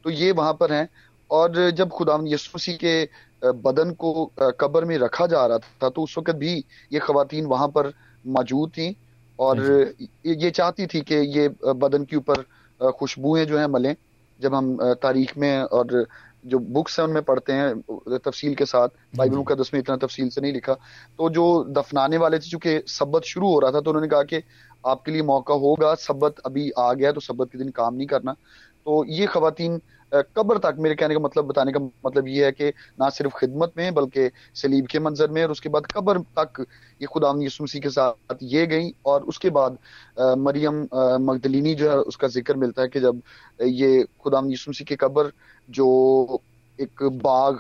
तो 0.04 0.10
ये 0.10 0.32
वहाँ 0.32 0.54
पर 0.54 0.72
हैं 0.74 0.88
और 1.30 1.70
जब 1.72 1.90
खुदाम 1.90 2.28
यसुमसी 2.28 2.74
के 2.84 3.04
बदन 3.42 3.92
को 3.94 4.26
कब्र 4.60 4.86
में 4.86 4.98
रखा 4.98 5.28
जा 5.28 5.46
रहा 5.46 5.58
था 5.60 5.90
तो 5.90 6.04
उस 6.04 6.18
वक्त 6.18 6.36
भी 6.36 6.54
ये 6.92 7.00
खातन 7.00 7.46
वहाँ 7.46 7.68
पर 7.68 7.94
मौजूद 8.26 8.70
थी 8.70 8.96
और 9.40 9.62
ये 10.28 10.52
चाहती 10.52 10.88
थी 10.88 11.02
कि 11.02 11.16
ये 11.40 11.48
बदन 11.76 12.06
के 12.06 12.16
ऊपर 12.16 12.44
खुशबुएँ 12.92 13.46
जो 13.46 13.58
है 13.60 13.68
मलें। 13.68 13.96
जब 14.40 14.54
हम 14.56 14.78
तारीख 15.02 15.38
में 15.38 15.62
और 15.62 16.08
जो 16.46 16.60
बुक्स 16.60 17.00
हैं 17.00 17.08
उनमें 17.08 17.24
पढ़ते 17.24 17.54
हैं 17.54 18.18
तफसील 18.18 18.56
के 18.56 18.66
साथ 18.66 18.90
बाइबल 19.18 19.38
मुकदस 19.38 19.72
में 19.74 19.80
इतना 19.80 19.96
तफसील 19.98 20.30
से 20.30 20.42
नहीं 20.42 20.54
लिखा 20.54 20.74
तो 21.18 21.30
जो 21.30 21.46
दफनाने 21.70 22.18
वाले 22.18 22.40
थे 22.40 22.50
चूँकि 22.50 22.80
सब्बत 22.88 23.24
शुरू 23.24 23.48
हो 23.48 23.60
रहा 23.60 23.72
था 23.72 23.82
तो 23.82 23.90
उन्होंने 23.90 24.08
कहा 24.08 24.24
कि 24.24 24.42
आपके 24.88 25.12
लिए 25.12 25.22
मौका 25.22 25.54
होगा 25.54 25.94
सब्बत 25.96 26.36
अभी 26.46 26.70
आ 26.80 26.94
गया 26.94 27.12
तो 27.12 27.20
सब्बत 27.20 27.52
के 27.52 27.58
दिन 27.58 27.70
काम 27.70 27.96
नहीं 27.96 28.08
करना। 28.08 28.36
तो 28.86 29.04
ये 29.08 29.26
खातन 29.28 29.80
कब्र 30.36 30.58
तक 30.60 30.76
मेरे 30.80 30.96
कहने 30.96 31.14
का 31.16 31.20
मतलब 31.20 31.46
बताने 31.46 31.72
का 31.72 31.80
मतलब 31.80 32.28
ये 32.28 32.46
है 32.46 32.52
कि 32.52 32.70
ना 33.00 33.10
सिर्फ़ 33.10 33.34
खिदमत 33.40 33.74
में 33.78 33.94
बल्कि 33.94 34.30
सलीब 34.56 34.88
के 34.88 35.00
मंजर 35.00 35.30
में 35.30 35.42
और 35.44 35.52
उसके 35.52 35.70
बाद 35.70 35.86
कब्र 35.88 36.20
तक 36.40 36.66
ये 37.02 37.08
खुदा 37.08 37.34
यसुमसी 37.42 37.80
के 37.80 37.90
साथ 37.90 38.38
ये 38.44 38.66
गई 38.68 38.92
और 39.06 39.24
उसके 39.26 39.50
बाद 39.52 39.78
मरियम 40.40 40.82
मगदलिनी 41.24 41.74
जो 41.76 41.90
है 41.92 41.98
उसका 42.04 42.28
ज़िक्र 42.30 42.56
मिलता 42.58 42.82
है 42.82 42.88
कि 42.90 43.00
जब 43.00 43.22
ये 43.62 44.04
खुदा 44.20 44.42
यसुमसी 44.48 44.84
की 44.84 44.96
कब्र 44.98 45.32
जो 45.70 46.44
एक 46.80 47.04
बाग 47.24 47.60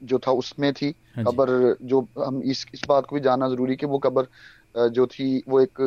जो 0.00 0.18
था 0.18 0.32
उसमें 0.34 0.72
थी 0.74 0.90
हाँ 1.16 1.24
कब्र 1.26 1.76
जो 1.84 2.00
हम 2.18 2.42
इस 2.44 2.64
इस 2.74 2.82
बात 2.84 3.06
को 3.06 3.16
भी 3.16 3.20
जानना 3.22 3.48
ज़रूरी 3.48 3.76
कि 3.76 3.86
वो 3.86 3.98
कब्र 4.00 4.88
जो 4.90 5.06
थी 5.08 5.42
वो 5.48 5.60
एक 5.60 5.80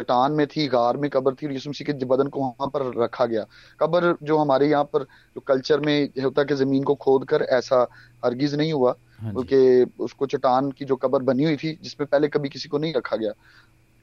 चट्टान 0.00 0.32
में 0.32 0.46
थी 0.46 0.66
गार 0.68 0.96
में 0.96 1.08
कब्र 1.10 1.34
थी 1.34 1.46
और 1.46 1.52
यीशु 1.52 1.70
मसीह 1.70 1.86
के 1.86 2.04
बदन 2.04 2.28
को 2.28 2.40
वहाँ 2.40 2.68
पर 2.74 2.82
रखा 3.02 3.26
गया। 3.26 3.44
कब्र 3.80 4.14
जो 4.22 4.36
हमारे 4.38 4.68
यहाँ 4.68 4.84
पर 4.84 5.02
जो 5.36 5.40
कल्चर 5.40 5.80
में 5.80 6.22
होता 6.22 6.44
कि 6.44 6.54
ज़मीन 6.54 6.82
को 6.82 6.94
खोद 6.94 7.24
कर 7.28 7.42
ऐसा 7.42 7.86
हरगिज 8.24 8.54
नहीं 8.54 8.72
हुआ 8.72 8.94
हाँ 9.20 9.32
बल्कि 9.34 9.58
उसको 9.98 10.26
चट्टान 10.26 10.70
की 10.70 10.84
जो 10.84 10.96
कब्र 10.96 11.22
बनी 11.22 11.44
हुई 11.44 11.56
थी 11.56 11.78
जिसमें 11.82 12.06
पहले 12.12 12.28
कभी 12.28 12.48
किसी 12.48 12.68
को 12.68 12.78
नहीं 12.78 12.92
रखा 12.94 13.16
गया 13.16 13.32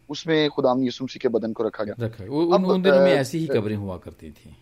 उसमें 0.09 0.49
खुदाम 0.49 0.83
यसु 0.83 1.03
मसीह 1.03 1.19
के 1.21 1.27
बदन 1.29 1.53
को 1.53 1.63
रखा 1.63 1.83
गया। 1.83 1.95
रखा 1.99 2.23
उन, 2.23 2.53
अब, 2.53 2.67
उन 2.67 2.81
दिनों 2.81 2.99
में 2.99 3.13
ऐसी 3.13 3.39
ही 3.39 3.47
कब्रें 3.47 3.75
हुआ 3.75 3.97
करती 3.97 4.31
थी। 4.31 4.55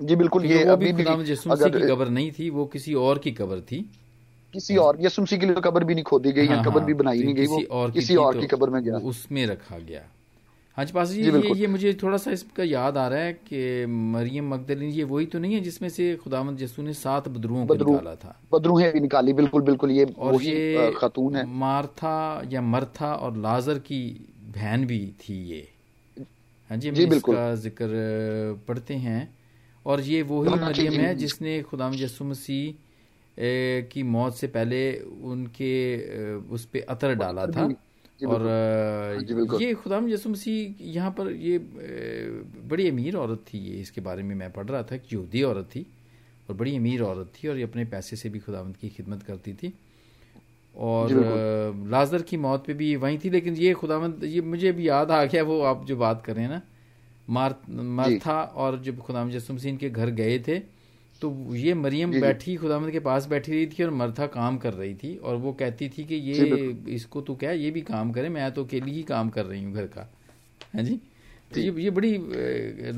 जी 0.00 0.16
बिल्कुल 0.16 0.44
ये 0.46 0.62
अभी 0.66 0.92
भी 0.92 1.04
मसीह 1.04 1.68
की 1.68 1.88
कब्र 1.88 2.08
नहीं 2.08 2.30
थी 2.32 2.50
वो 2.50 2.66
किसी 2.66 2.94
और 3.06 3.18
की 3.18 3.32
कब्र 3.32 3.60
थी। 3.60 3.80
किसी 4.54 4.76
और 4.76 4.96
यसु 5.00 5.22
मसीह 5.22 5.38
के 5.38 5.46
लिए 5.46 5.60
कब्र 5.64 5.84
भी 5.84 5.94
नहीं 5.94 6.04
खोदी 6.04 6.32
गई 6.32 6.46
हाँ, 6.46 6.64
कब्र 6.64 6.80
भी 6.80 6.92
हाँ, 6.92 6.98
बनाई 6.98 7.22
नहीं 7.22 7.34
गई 7.34 7.46
वो 7.46 7.90
किसी 7.90 8.16
और 8.16 8.40
की 8.40 8.46
कब्र 8.46 8.70
में 8.70 8.82
गया। 8.84 8.98
उसमें 9.08 9.46
रखा 9.46 9.78
गया। 9.78 10.02
हाँ 10.80 10.84
जी 10.86 10.92
पास 10.92 11.10
ये, 11.12 11.52
ये 11.56 11.66
मुझे 11.66 11.92
थोड़ा 12.02 12.16
सा 12.16 12.30
इसका 12.32 12.64
याद 12.64 12.96
आ 12.96 13.06
रहा 13.08 13.20
है 13.20 13.32
कि 13.44 13.86
मरियम 13.86 14.48
मगदलिन 14.48 14.90
ये 14.90 15.04
वही 15.04 15.26
तो 15.26 15.38
नहीं 15.38 15.54
है 15.54 15.60
जिसमें 15.60 15.88
से 15.88 16.04
खुदावंद 16.16 16.62
यसू 16.62 16.82
ने 16.82 16.92
सात 16.94 17.28
बदरुओं 17.28 17.66
को 17.66 17.74
निकाला 17.74 18.14
था। 18.14 18.34
बदरूहें 18.52 18.92
भी 18.92 19.00
निकाली 19.00 19.32
बिल्कुल 19.32 19.62
बिल्कुल 19.62 19.90
ये 19.90 20.04
और 20.18 20.42
ये 20.42 20.90
खातून 20.96 21.36
है। 21.36 21.44
मार्था 21.46 22.14
या 22.52 22.60
मरथा 22.64 23.12
और 23.16 23.36
लाजर 23.38 23.78
की 23.84 24.00
बहन 24.56 24.86
भी 24.86 25.00
थी 25.20 25.36
ये। 25.50 25.60
हाँ 26.70 26.78
जी 26.78 26.88
हम 26.88 26.96
इसका 27.12 27.54
ज़िक्र 27.56 28.64
पढ़ते 28.68 28.94
हैं। 29.04 29.22
और 29.86 30.00
ये 30.02 30.22
वही 30.22 30.54
मरियम 30.56 31.00
है 31.00 31.14
जिसने 31.16 31.60
खुदाम 31.64 31.94
यसु 31.96 32.24
मसीह 32.24 33.84
की 33.92 34.02
मौत 34.08 34.34
से 34.34 34.46
पहले 34.48 34.82
उनके 35.26 35.76
उस 36.48 36.64
पर 36.64 36.86
अतर 36.88 37.14
डाला 37.16 37.46
था। 37.48 37.68
और 38.26 38.40
हाँ 39.48 39.60
ये 39.60 39.74
खुदाम 39.74 40.08
यसु 40.08 40.28
मसीह 40.30 40.84
यहाँ 40.88 41.10
पर 41.10 41.30
ये 41.32 41.58
बड़ी 42.68 42.88
अमीर 42.90 43.16
औरत 43.16 43.44
थी 43.46 43.58
ये 43.58 43.80
इसके 43.80 44.00
बारे 44.00 44.22
में 44.22 44.34
मैं 44.34 44.50
पढ़ 44.52 44.66
रहा 44.66 44.82
था 44.82 44.96
कि 44.96 45.16
यहूदी 45.16 45.42
औरत 45.42 45.68
थी 45.74 45.86
और 46.48 46.56
बड़ी 46.56 46.76
अमीर 46.76 47.02
औरत 47.02 47.32
थी 47.34 47.48
और 47.48 47.56
ये 47.56 47.64
अपने 47.64 47.84
पैसे 47.86 48.16
से 48.16 48.28
भी 48.28 48.38
खुदावंत 48.38 48.76
की 48.76 48.88
खिदमत 48.88 49.22
करती 49.22 49.52
थी। 49.52 49.72
और 50.76 51.12
लाजर 51.90 52.22
की 52.22 52.36
मौत 52.36 52.66
पे 52.66 52.74
भी 52.74 52.94
वहीं 52.96 53.18
थी 53.24 53.30
लेकिन 53.30 53.54
ये 53.56 53.72
खुदावंत 53.74 54.24
ये 54.24 54.40
मुझे 54.40 54.72
भी 54.72 54.88
याद 54.88 55.10
आ 55.10 55.24
गया 55.24 55.42
वो 55.42 55.60
आप 55.62 55.84
जो 55.86 55.96
बात 55.96 56.22
कर 56.24 56.34
रहे 56.34 56.44
हैं 56.44 56.50
ना 56.50 56.62
मार 57.28 57.54
मार्था 57.70 58.42
और 58.56 58.80
जब 58.82 58.98
खुदाम 58.98 59.30
यसु 59.30 59.54
मसीह 59.54 59.76
के 59.76 59.90
घर 59.90 60.10
गए 60.10 60.38
थे 60.38 60.58
तो 61.20 61.30
ये 61.54 61.74
मरियम 61.74 62.20
बैठी 62.20 62.56
खुदामद 62.56 62.90
के 62.90 63.00
पास 63.00 63.26
बैठी 63.26 63.52
रही 63.52 63.66
थी 63.66 63.82
और 63.84 63.90
मरथा 63.90 64.26
काम 64.26 64.56
कर 64.58 64.72
रही 64.72 64.94
थी 64.94 65.16
और 65.16 65.36
वो 65.36 65.52
कहती 65.52 65.88
थी 65.88 66.04
कि 66.04 66.14
ये 66.14 66.44
इसको 66.88 67.20
तो 67.20 67.34
क्या 67.34 67.50
ये 67.52 67.70
भी 67.70 67.80
काम 67.80 68.12
करे 68.12 68.28
मैं 68.28 68.50
तो 68.52 68.64
अकेली 68.64 68.92
ही 68.92 69.02
काम 69.02 69.28
कर 69.28 69.44
रही 69.44 69.64
हूँ 69.64 69.74
घर 69.74 69.86
का। 69.86 70.08
है 70.74 70.84
जी? 70.84 71.00
तो 71.54 71.60
ये 71.60 71.72
ये 71.82 71.90
बड़ी 71.90 72.12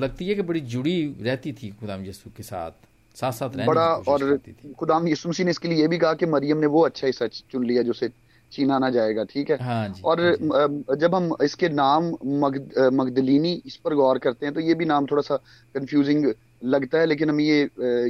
लगती 0.00 0.28
है 0.28 0.34
कि 0.34 0.42
बड़ी 0.42 0.60
जुड़ी 0.60 0.96
रहती 1.20 1.52
थी 1.52 1.70
खुदाम 1.80 2.04
यसु 2.04 2.30
के 2.36 2.42
साथ 2.42 2.70
साथ 3.16 3.32
साथ 3.32 3.50
रहने 3.50 3.66
बड़ा 3.66 3.86
और 4.08 4.38
खुदाम 4.78 5.08
यसु 5.08 5.28
मसीह 5.28 5.44
ने 5.44 5.50
इसके 5.50 5.68
लिए 5.68 5.80
ये 5.80 5.88
भी 5.88 5.98
कहा 5.98 6.14
कि 6.14 6.26
मरियम 6.26 6.58
ने 6.58 6.66
वो 6.66 6.84
अच्छा 6.84 7.06
ही 7.06 7.12
सच 7.12 7.42
चुन 7.50 7.64
लिया 7.66 7.82
जो 7.82 7.92
से 7.92 8.08
चीना 8.52 8.78
ना 8.78 8.90
जाएगा 8.90 9.24
ठीक 9.24 9.50
है? 9.50 9.56
हाँ 9.62 9.88
जी, 9.88 10.02
और 10.02 10.20
हाँ 10.20 10.96
जब 10.96 11.14
हम 11.14 11.36
इसके 11.42 11.68
नाम 11.68 12.08
मग, 12.24 12.56
मगदलिनी 12.92 13.52
इस 13.66 13.76
पर 13.76 13.94
गौर 13.94 14.18
करते 14.18 14.46
हैं 14.46 14.54
तो 14.54 14.60
ये 14.60 14.74
भी 14.74 14.84
नाम 14.84 15.06
थोड़ा 15.06 15.22
सा 15.22 15.36
कंफ्यूजिंग 15.74 16.26
लगता 16.62 16.98
है 16.98 17.06
लेकिन 17.06 17.30
हमें 17.30 17.44
ये 17.44 17.60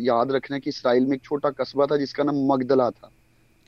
याद 0.02 0.32
रखना 0.32 0.54
है 0.54 0.60
कि 0.60 0.70
इसराइल 0.70 1.06
में 1.06 1.16
एक 1.16 1.22
छोटा 1.24 1.50
कस्बा 1.52 1.86
था 1.86 1.96
जिसका 1.96 2.24
नाम 2.24 2.46
मगदला 2.46 2.90
था। 2.90 3.10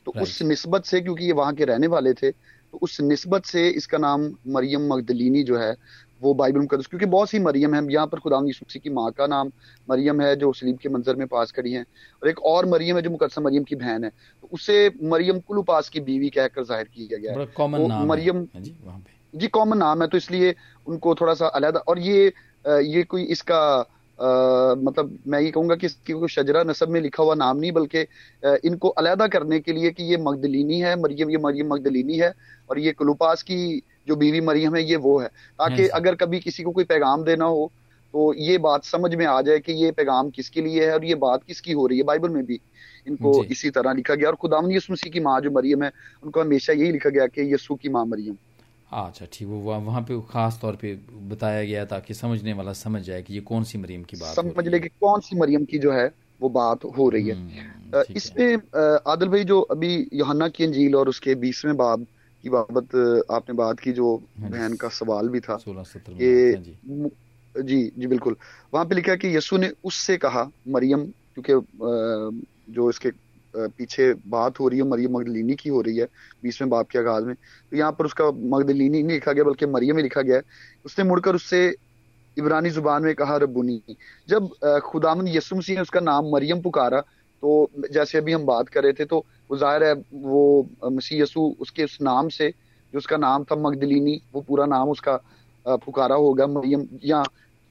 तो 0.07 0.13
उस 0.21 0.41
नस्बत 0.43 0.85
से 0.85 1.01
क्योंकि 1.01 1.25
ये 1.25 1.31
वहाँ 1.33 1.53
के 1.55 1.65
रहने 1.65 1.87
वाले 1.87 2.13
थे 2.13 2.31
तो 2.31 2.77
उस 2.81 2.97
नस्बत 3.01 3.45
से 3.45 3.67
इसका 3.69 3.97
नाम 3.97 4.29
मरियम 4.47 4.87
मगदलिनी 4.87 5.43
जो 5.43 5.57
है 5.57 5.75
वो 6.21 6.33
बाइबल 6.33 6.59
मुकदस 6.59 6.87
क्योंकि 6.87 7.05
बहुत 7.07 7.29
सी 7.29 7.39
मरियम 7.39 7.73
है। 7.75 7.81
यहाँ 7.91 8.07
पर 8.07 8.19
खुदा 8.19 8.39
यीशु 8.45 8.79
की 8.79 8.89
माँ 8.89 9.09
का 9.11 9.27
नाम 9.27 9.51
मरियम 9.87 10.21
है 10.21 10.35
जो 10.35 10.51
सलीब 10.53 10.77
के 10.77 10.89
मंजर 10.89 11.15
में 11.15 11.25
पास 11.27 11.51
खड़ी 11.51 11.71
है। 11.73 11.81
और 12.21 12.29
एक 12.29 12.39
और 12.45 12.65
मरियम 12.65 12.95
है 12.95 13.01
जो 13.01 13.09
मुकदसा 13.09 13.41
मरियम 13.41 13.63
की 13.63 13.75
बहन 13.75 14.03
है। 14.03 14.09
तो 14.09 14.49
उसे 14.53 14.77
मरियम 15.03 15.39
कुलुपास 15.39 15.89
की 15.89 15.99
बीवी 16.01 16.29
कहकर 16.29 16.63
ज़ाहिर 16.63 16.87
किया 16.95 17.17
गया 17.17 17.31
है। 17.31 17.45
कॉमन 17.55 17.87
नाम 17.87 18.07
मरियम 18.07 18.47
जी 19.33 19.47
कॉमन 19.49 19.77
नाम 19.77 20.01
है 20.01 20.07
तो 20.07 20.17
इसलिए 20.17 20.55
उनको 20.87 21.15
थोड़ा 21.15 21.33
सा 21.33 21.47
अलहदा 21.49 21.79
और 21.81 21.99
ये 21.99 22.31
ये 22.65 23.03
कोई 23.05 23.23
इसका 23.27 23.61
मतलब 24.19 25.17
मैं 25.27 25.39
ये 25.41 25.51
कहूँगा 25.51 25.75
कि 25.75 25.85
इसकी 25.85 26.13
कोई 26.13 26.27
शजरा 26.27 26.63
नसब 26.63 26.89
में 26.89 26.99
लिखा 27.01 27.23
हुआ 27.23 27.35
नाम 27.35 27.57
नहीं 27.57 27.71
बल्कि 27.71 28.05
इनको 28.67 28.89
अलहदा 28.89 29.27
करने 29.27 29.59
के 29.59 29.73
लिए 29.73 29.91
कि 29.91 30.03
ये 30.03 30.17
मगदलिनी 30.17 30.79
है 30.79 30.95
मरियम 30.95 31.29
ये 31.29 31.37
मरियम 31.37 31.73
मगदलिनी 31.73 32.17
है 32.17 32.33
और 32.69 32.79
ये 32.79 32.91
कुलुपास 32.91 33.43
की 33.43 33.81
जो 34.07 34.15
बीवी 34.15 34.41
मरियम 34.41 34.75
है 34.75 34.83
ये 34.83 34.95
वो 34.97 35.17
है। 35.19 35.27
ताकि 35.27 35.87
अगर 35.89 36.15
कभी 36.15 36.39
किसी 36.39 36.63
को 36.63 36.71
कोई 36.71 36.83
पैगाम 36.83 37.23
देना 37.23 37.45
हो 37.45 37.71
तो 38.13 38.33
ये 38.33 38.57
बात 38.57 38.83
समझ 38.83 39.13
में 39.15 39.25
आ 39.25 39.41
जाए 39.41 39.59
कि 39.59 39.73
ये 39.73 39.91
पैगाम 39.91 40.29
किसके 40.29 40.61
लिए 40.61 40.85
है 40.85 40.93
और 40.93 41.05
ये 41.05 41.15
बात 41.17 41.43
किसकी 41.43 41.71
हो 41.71 41.87
रही 41.87 41.97
है। 41.97 42.03
बाइबल 42.03 42.29
में 42.29 42.45
भी 42.45 42.59
इनको 43.07 43.43
इसी 43.45 43.69
तरह 43.69 43.93
लिखा 43.93 44.15
गया 44.15 44.29
और 44.29 44.35
खुदाम 44.35 44.71
यसु 44.71 44.95
की 45.09 45.19
माँ 45.19 45.39
जो 45.41 45.51
मरियम 45.51 45.83
है 45.83 45.91
उनको 46.23 46.41
हमेशा 46.41 46.73
यही 46.73 46.91
लिखा 46.91 47.09
गया 47.09 47.27
कि 47.27 47.53
यसु 47.53 47.75
की 47.75 47.89
माँ 47.89 48.05
मरियम। 48.05 48.37
अच्छा 48.95 49.25
ठीक 49.31 49.47
वो 49.47 49.59
वहाँ 49.81 50.01
पे 50.01 50.19
खास 50.29 50.59
तौर 50.61 50.75
पे 50.75 50.93
बताया 51.29 51.63
गया 51.63 51.85
ताकि 51.85 52.13
समझने 52.13 52.53
वाला 52.53 52.73
समझ 52.73 53.01
जाए 53.01 53.21
कि 53.23 53.33
ये 53.33 53.39
कौन 53.41 53.63
सी 53.63 53.77
मरियम 53.77 54.03
की 54.03 54.17
बात 54.17 54.35
समझ 54.35 54.67
ले 54.67 54.79
कि 54.79 54.87
कौन 54.87 55.19
सी 55.19 55.37
मरियम 55.39 55.65
की 55.65 55.79
जो 55.79 55.91
है 55.91 56.11
वो 56.41 56.49
बात 56.49 56.85
हो 56.97 57.09
रही 57.09 57.27
है। 57.27 57.35
हम्म, 57.35 58.03
इसमें 58.15 58.55
आदिल 59.07 59.29
भाई 59.29 59.43
जो 59.43 59.59
अभी 59.61 60.09
योहन्ना 60.13 60.47
की 60.47 60.63
अंजील 60.63 60.95
और 60.95 61.09
उसके 61.09 61.35
बीसवें 61.35 61.75
बाब 61.77 62.05
की 62.43 62.49
बाबत 62.49 62.95
आपने 63.31 63.55
बात 63.55 63.79
की 63.79 63.91
जो 63.91 64.15
हाँ 64.41 64.49
बहन 64.49 64.75
का 64.75 64.89
सवाल 64.89 65.29
भी 65.29 65.39
था 65.39 65.57
कि 65.57 66.53
हाँ 66.53 66.63
जी। 66.63 66.77
जी 67.55 68.07
बिल्कुल। 68.07 68.35
वहाँ 68.73 68.85
पे 68.85 68.95
लिखा 68.95 69.15
कि 69.15 69.35
यसु 69.37 69.57
ने 69.57 69.71
उससे 69.83 70.17
कहा 70.17 70.49
मरियम 70.67 71.05
क्योंकि 71.37 71.53
जो 72.73 72.89
इसके 72.89 73.09
पीछे 73.55 74.13
बात 74.27 74.59
हो 74.59 74.67
रही 74.67 74.79
है 74.79 74.85
मरियम 74.85 75.17
मगदलिनी 75.17 75.55
की 75.55 75.69
हो 75.69 75.81
रही 75.81 75.97
है 75.97 76.07
बीसवें 76.43 76.69
बाप 76.69 76.87
के 76.89 76.99
आगाज़ 76.99 77.25
में। 77.25 77.35
तो 77.35 77.77
यहाँ 77.77 77.91
पर 77.91 78.05
उसका 78.05 78.29
मगदलिनी 78.47 79.01
नहीं 79.01 79.13
लिखा 79.13 79.33
गया 79.33 79.43
बल्कि 79.43 79.65
मरियम 79.67 79.97
ही 79.97 80.03
लिखा 80.03 80.21
गया 80.21 80.35
है। 80.35 80.43
उसने 80.85 81.05
मुड़कर 81.05 81.35
उससे 81.35 81.67
इब्रानी 82.37 82.69
ज़ुबान 82.69 83.03
में 83.03 83.13
कहा 83.15 83.37
रबुनी 83.37 83.81
जब 84.27 84.49
खुदामन 84.85 85.27
यसुम 85.27 85.59
सिंह 85.61 85.77
ने 85.77 85.81
उसका 85.81 85.99
नाम 86.01 86.29
मरियम 86.31 86.61
पुकारा 86.61 86.99
तो 87.43 87.69
जैसे 87.91 88.17
अभी 88.17 88.33
हम 88.33 88.45
बात 88.45 88.69
कर 88.69 88.83
रहे 88.83 88.93
थे 88.93 89.05
तो 89.05 89.17
वो 89.49 89.57
ज़ाहिर 89.57 89.83
है 89.83 89.93
वो 90.13 90.41
मसीह 90.85 91.21
यसु 91.21 91.41
उसके 91.61 91.83
उस 91.83 91.97
नाम 92.01 92.29
से 92.29 92.49
जो 92.93 92.97
उसका 92.97 93.17
नाम 93.17 93.43
था 93.43 93.55
मगदलिनी 93.57 94.19
वो 94.33 94.41
पूरा 94.41 94.65
नाम 94.67 94.89
उसका 94.89 95.15
पुकारा 95.65 96.15
होगा 96.17 96.47
मरियम। 96.49 96.87
या 97.03 97.21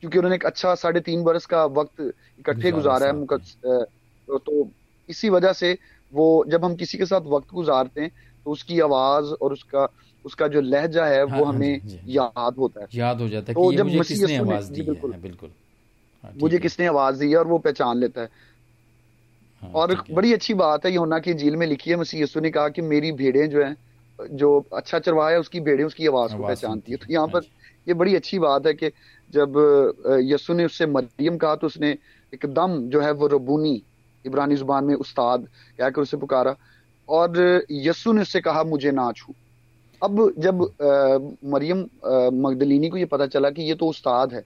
क्योंकि 0.03 0.19
उन्होंने 0.19 0.37
एक 0.37 0.45
अच्छा 0.47 0.75
साढ़े 0.77 1.01
तीन 1.03 1.23
बरस 1.25 1.47
का 1.47 1.65
वक्त 1.67 2.01
इकट्ठे 2.01 2.71
गुजारा 2.73 3.07
है 3.07 3.25
तो, 3.27 4.39
तो 4.39 4.71
इसी 5.09 5.29
वजह 5.31 5.53
से 5.53 5.77
वो 6.13 6.45
जब 6.49 6.65
हम 6.65 6.75
किसी 6.77 6.99
के 6.99 7.07
साथ 7.07 7.21
वक्त 7.27 7.53
गुजारते 7.55 8.01
हैं 8.01 8.11
तो 8.47 8.51
उसकी 8.51 8.81
आवाज़ 8.81 9.33
और 9.35 9.53
उसका 9.53 9.89
उसका 10.25 10.49
जो 10.49 10.61
लहजा 10.61 11.07
है 11.07 11.23
हाँ, 11.25 11.39
वो 11.39 11.45
हाँ, 11.45 11.55
हमें 11.55 11.81
याद 12.09 12.55
होता 12.59 12.81
है। 12.81 12.87
याद 12.95 13.21
हो 13.21 13.29
जाता 13.29 13.53
है 13.53 13.55
तो 13.55 13.73
जब 13.73 13.87
मुझे 13.87 14.15
किसने 14.15 14.37
आवाज़ 14.37 14.73
दी 14.73 14.83
बिल्कुल। 14.83 15.13
है, 15.13 15.21
बिल्कुल। 15.21 15.51
हाँ, 16.25 16.33
मुझे 16.41 16.59
किसने 16.59 16.87
आवाज़ 16.87 17.19
दी 17.21 17.31
है 17.31 17.37
और 17.37 17.47
वो 17.47 17.59
पहचान 17.59 17.99
लेता 17.99 18.21
है। 18.21 18.29
हाँ, 19.63 19.71
और 19.75 19.95
बड़ी 20.11 20.33
अच्छी 20.33 20.55
बात 20.55 20.87
है 20.87 20.93
योना 20.93 21.19
की 21.19 21.35
झील 21.35 21.57
में 21.57 21.67
लिखी 21.67 21.91
है 21.91 21.97
मसीह 21.97 22.23
यसु 22.23 22.41
ने 22.41 22.51
कहा 22.51 22.69
कि 22.69 22.83
मेरी 22.83 23.13
भेड़ें 23.13 23.49
जो 23.51 23.65
हैं 23.65 23.77
जो 24.19 24.59
अच्छा 24.73 24.99
चरवाहा 24.99 25.31
है 25.31 25.39
उसकी 25.41 25.61
भेड़ें 25.61 25.85
उसकी 25.85 26.07
आवाज़ 26.07 26.35
को 26.35 26.43
पहचानती 26.43 26.93
है। 26.93 26.99
तो 26.99 27.13
यहाँ 27.13 27.27
पर 27.29 27.43
ये 27.87 27.95
बड़ी 27.95 28.15
अच्छी 28.17 28.39
बात 28.39 28.67
है 28.67 28.75
कि 28.75 28.91
जब 29.31 29.57
यसु 30.25 30.55
ने 30.55 30.65
उससे 30.65 30.87
मरियम 30.87 31.37
कहा 31.39 31.57
तो 31.57 31.67
उसने 31.67 31.91
एकदम 32.33 32.79
जो 32.89 33.01
है 33.01 33.11
वो 33.13 33.27
रबूनी 33.27 33.77
इब्रानी 34.27 34.57
ज़ुबान 34.57 34.85
में 34.85 34.95
उस्ताद 34.97 35.47
क्या 35.79 35.91
कर 35.91 36.03
उसे 36.03 36.17
पुकारा। 36.17 36.57
और 37.09 37.67
यसु 37.71 38.13
ने 38.13 38.23
उससे 38.23 38.41
कहा 38.41 38.63
मुझे 38.65 38.91
ना 38.93 39.11
छू। 39.13 39.33
अब 40.03 40.33
जब 40.39 40.63
आ, 40.63 41.19
मरियम 41.51 41.79
मगदलिनी 42.41 42.89
को 42.89 42.97
ये 42.97 43.05
पता 43.07 43.27
चला 43.29 43.51
कि 43.51 43.63
ये 43.63 43.75
तो 43.75 43.87
उस्ताद 43.89 44.33
है 44.35 44.45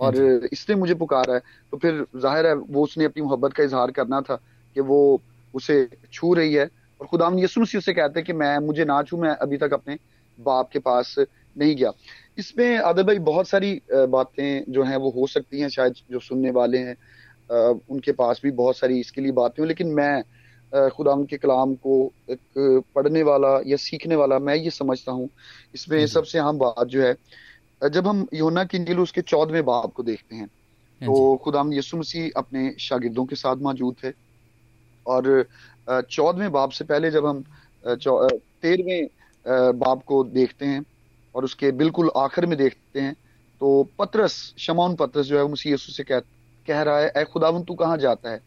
और 0.00 0.16
इसने 0.52 0.74
मुझे 0.76 0.94
पुकारा 0.96 1.34
है 1.34 1.40
तो 1.72 1.76
फिर 1.78 2.04
ज़ाहिर 2.16 2.46
है 2.46 2.54
वो 2.54 2.82
उसने 2.82 3.04
अपनी 3.04 3.22
मोहब्बत 3.22 3.52
का 3.52 3.64
इजहार 3.64 3.90
करना 3.92 4.20
था 4.20 4.36
कि 4.76 4.80
वो 4.82 5.20
उसे 5.54 5.76
छू 6.12 6.32
रही 6.34 6.54
है। 6.54 6.64
और 7.00 7.06
खुदा 7.06 7.30
यसु 7.38 7.60
मसीह 7.60 7.78
उससे 7.78 7.92
कहते 7.92 8.20
हैं 8.20 8.26
कि 8.26 8.32
मैं 8.34 8.58
मुझे 8.60 8.84
ना 8.84 9.02
छू 9.02 9.16
मैं 9.16 9.30
अभी 9.36 9.56
तक 9.58 9.72
अपने 9.72 9.98
बाप 10.38 10.68
के 10.72 10.78
पास 10.80 11.14
नहीं 11.56 11.74
गया। 11.76 11.92
इसमें 12.38 12.78
आदर 12.80 13.02
भाई 13.02 13.18
बहुत 13.20 13.48
सारी 13.48 13.80
बातें 13.92 14.72
जो 14.72 14.82
हैं 14.82 14.96
वो 14.96 15.10
हो 15.10 15.26
सकती 15.26 15.60
हैं 15.60 15.68
शायद 15.68 15.94
जो 16.10 16.18
सुनने 16.20 16.50
वाले 16.50 16.78
हैं। 16.78 16.96
उनके 17.52 18.12
पास 18.14 18.40
भी 18.42 18.50
बहुत 18.52 18.76
सारी 18.76 18.98
इसके 19.00 19.20
लिए 19.20 19.32
बातें 19.32 19.62
हूँ 19.62 19.68
लेकिन 19.68 19.88
मैं 19.94 20.22
खुदा 20.90 21.14
के 21.30 21.36
कलाम 21.36 21.74
को 21.76 21.96
एक 22.30 22.40
पढ़ने 22.94 23.22
वाला 23.22 23.48
या 23.66 23.76
सीखने 23.78 24.16
वाला 24.16 24.38
मैं 24.40 24.54
ये 24.56 24.70
समझता 24.72 25.12
हूँ। 25.12 25.28
इसमें 25.74 26.06
सबसे 26.08 26.38
अहम 26.38 26.58
बात 26.58 26.86
जो 26.86 27.02
है 27.02 27.14
जब 27.82 28.06
हम 28.06 28.26
योना 28.34 28.64
की 28.64 28.76
इंजिल 28.78 29.00
उसके 29.00 29.20
चौदहवें 29.22 29.64
बाब 29.64 29.90
को 29.92 30.02
देखते 30.02 30.36
हैं 30.36 30.46
तो 31.00 31.36
खुदाम 31.44 31.72
यसु 31.74 31.96
मसीह 31.96 32.30
अपने 32.36 32.74
शागिर्दों 32.80 33.24
के 33.24 33.36
साथ 33.36 33.56
मौजूद 33.62 33.96
थे। 34.04 34.12
और 35.06 35.44
चौदहवें 35.88 36.52
बाब 36.52 36.70
से 36.70 36.84
पहले 36.84 37.10
जब 37.10 37.26
हम 37.26 37.44
तेरहवें 37.84 39.78
बाब 39.78 40.02
को 40.06 40.22
देखते 40.26 40.66
हैं 40.66 40.84
और 41.34 41.44
उसके 41.44 41.70
बिल्कुल 41.74 42.10
आखिर 42.16 42.46
में 42.46 42.56
देखते 42.58 43.00
हैं 43.00 43.14
तो 43.60 43.82
पत्रस 43.98 44.34
शमौन 44.58 44.94
पत्रस 44.96 45.26
जो 45.26 45.38
है 45.38 45.50
मसीह 45.52 45.72
यसु 45.74 45.92
से 45.92 46.04
कहते 46.04 46.31
कह 46.68 46.82
रहा 46.82 46.98
है 46.98 47.12
ए 47.16 47.24
खुदावन 47.24 47.62
तू 47.64 47.74
कहाँ 47.74 47.98
जाता 47.98 48.30
है? 48.30 48.40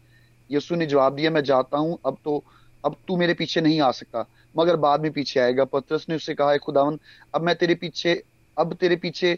यसु 0.50 0.76
ने 0.76 0.86
जवाब 0.86 1.14
दिया 1.14 1.30
मैं 1.30 1.42
जाता 1.44 1.78
हूँ 1.78 1.98
अब 2.06 2.16
तो 2.24 2.42
अब 2.84 2.96
तू 3.08 3.16
मेरे 3.16 3.34
पीछे 3.34 3.60
नहीं 3.60 3.80
आ 3.80 3.90
सकता। 3.90 4.24
मगर 4.54 4.76
बाद 4.76 5.00
में 5.00 5.10
पीछे 5.12 5.40
आएगा। 5.40 5.64
पत्रस 5.64 6.06
ने 6.08 6.16
उससे 6.16 6.34
कहा 6.34 6.50
है 6.50 6.58
खुदावन 6.58 6.98
अब 7.34 7.42
मैं 7.42 7.54
तेरे 7.56 7.74
पीछे 7.74 8.22
अब 8.56 8.74
तेरे 8.74 8.96
पीछे 8.96 9.32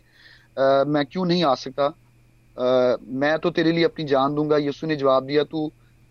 आ, 0.58 0.84
मैं 0.84 1.04
क्यों 1.06 1.24
नहीं 1.24 1.44
आ 1.44 1.54
सकता? 1.54 1.84
आ, 1.84 2.96
मैं 3.02 3.38
तो 3.38 3.50
तेरे 3.50 3.72
लिए 3.72 3.84
अपनी 3.84 4.04
जान 4.04 4.34
दूँगा। 4.34 4.56
यसु 4.58 4.86
ने 4.86 4.96
जवाब 4.96 5.26
दिया 5.26 5.44
तू 5.44 5.70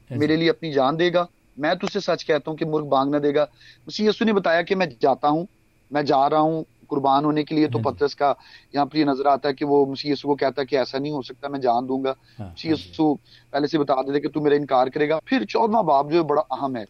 मेरे 0.09 0.35
लिए 0.37 0.49
अपनी 0.49 0.71
जान 0.71 0.97
देगा। 0.97 1.27
मैं 1.59 1.75
तुझसे 1.77 1.99
सच 1.99 2.23
कहता 2.23 2.51
हूँ 2.51 2.57
कि 2.57 2.65
मुर्ग 2.65 2.85
बांग 2.85 3.15
न 3.15 3.19
देगा। 3.19 3.47
उसी 3.87 4.07
यसु 4.07 4.25
ने 4.25 4.33
बताया 4.33 4.61
कि 4.61 4.75
मैं 4.75 4.89
जाता 5.01 5.27
हूँ 5.27 5.47
मैं 5.91 6.05
जा 6.05 6.25
रहा 6.27 6.39
हूँ 6.39 6.65
कुर्बान 6.89 7.25
होने 7.25 7.43
के 7.43 7.55
लिए 7.55 7.67
तो 7.67 7.79
पत्रस 7.81 8.13
का 8.13 8.35
यहाँ 8.75 8.85
पर 8.85 9.05
नज़र 9.05 9.27
आता 9.27 9.49
है 9.49 9.53
कि 9.53 9.65
वो 9.65 9.85
मसीह 9.85 10.11
यीशु 10.11 10.27
को 10.27 10.35
कहता 10.35 10.61
है 10.61 10.65
कि 10.65 10.75
ऐसा 10.77 10.99
नहीं 10.99 11.11
हो 11.11 11.21
सकता 11.21 11.49
मैं 11.49 11.59
जान 11.61 11.85
दूँगा। 11.87 12.15
हाँ, 12.39 12.47
मसीह 12.47 12.73
हाँ 12.99 13.13
पहले 13.53 13.67
से 13.67 13.77
बता 13.77 14.01
देते 14.01 14.19
कि 14.19 14.29
तू 14.29 14.41
मेरा 14.41 14.55
इनकार 14.55 14.89
करेगा। 14.89 15.19
फिर 15.27 15.45
चौदवा 15.45 15.81
बाब 15.83 16.11
जो 16.11 16.17
है 16.17 16.23
बड़ा 16.23 16.41
अहम 16.51 16.75
है 16.75 16.83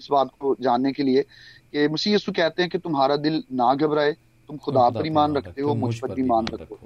इस 0.00 0.08
बात 0.10 0.30
को 0.40 0.56
जानने 0.60 0.92
के 0.92 1.02
लिए 1.02 1.22
कि 1.22 1.88
मसीह 1.88 2.12
यीशु 2.12 2.32
कहते 2.32 2.62
हैं 2.62 2.70
कि 2.70 2.78
तुम्हारा 2.78 3.16
दिल 3.18 3.42
ना 3.52 3.74
घबराए 3.74 4.12
तुम 4.48 4.56
खुदा 4.58 4.88
पर 4.90 5.06
ईमान 5.06 5.34
रखते 5.36 5.62
हो 5.62 5.74
मुझ 5.76 5.94
पर 5.96 6.18
ईमान 6.20 6.46
रखो। 6.48 6.78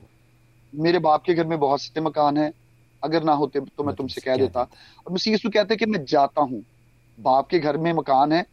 मेरे 0.73 0.99
बाप 0.99 1.23
के 1.25 1.35
घर 1.35 1.47
में 1.47 1.59
बहुत 1.59 1.81
से 1.81 2.01
मकान 2.01 2.37
है 2.37 2.53
अगर 3.03 3.25
ना 3.25 3.33
होते 3.35 3.61
तो 3.61 3.85
मैं 3.85 3.95
तुमसे 3.95 4.21
कह 4.21 4.37
देता। 4.37 4.61
और 4.61 5.13
मसीह 5.13 5.33
यीशु 5.33 5.51
कहते 5.51 5.75
हैं 5.75 5.79
कि 5.79 5.87
मैं 5.87 6.05
जाता 6.05 6.43
हूँ। 6.43 6.63
बाप 7.19 7.49
के 7.49 7.59
घर 7.59 7.77
में 7.77 7.93
मकान 7.93 8.33
है 8.33 8.45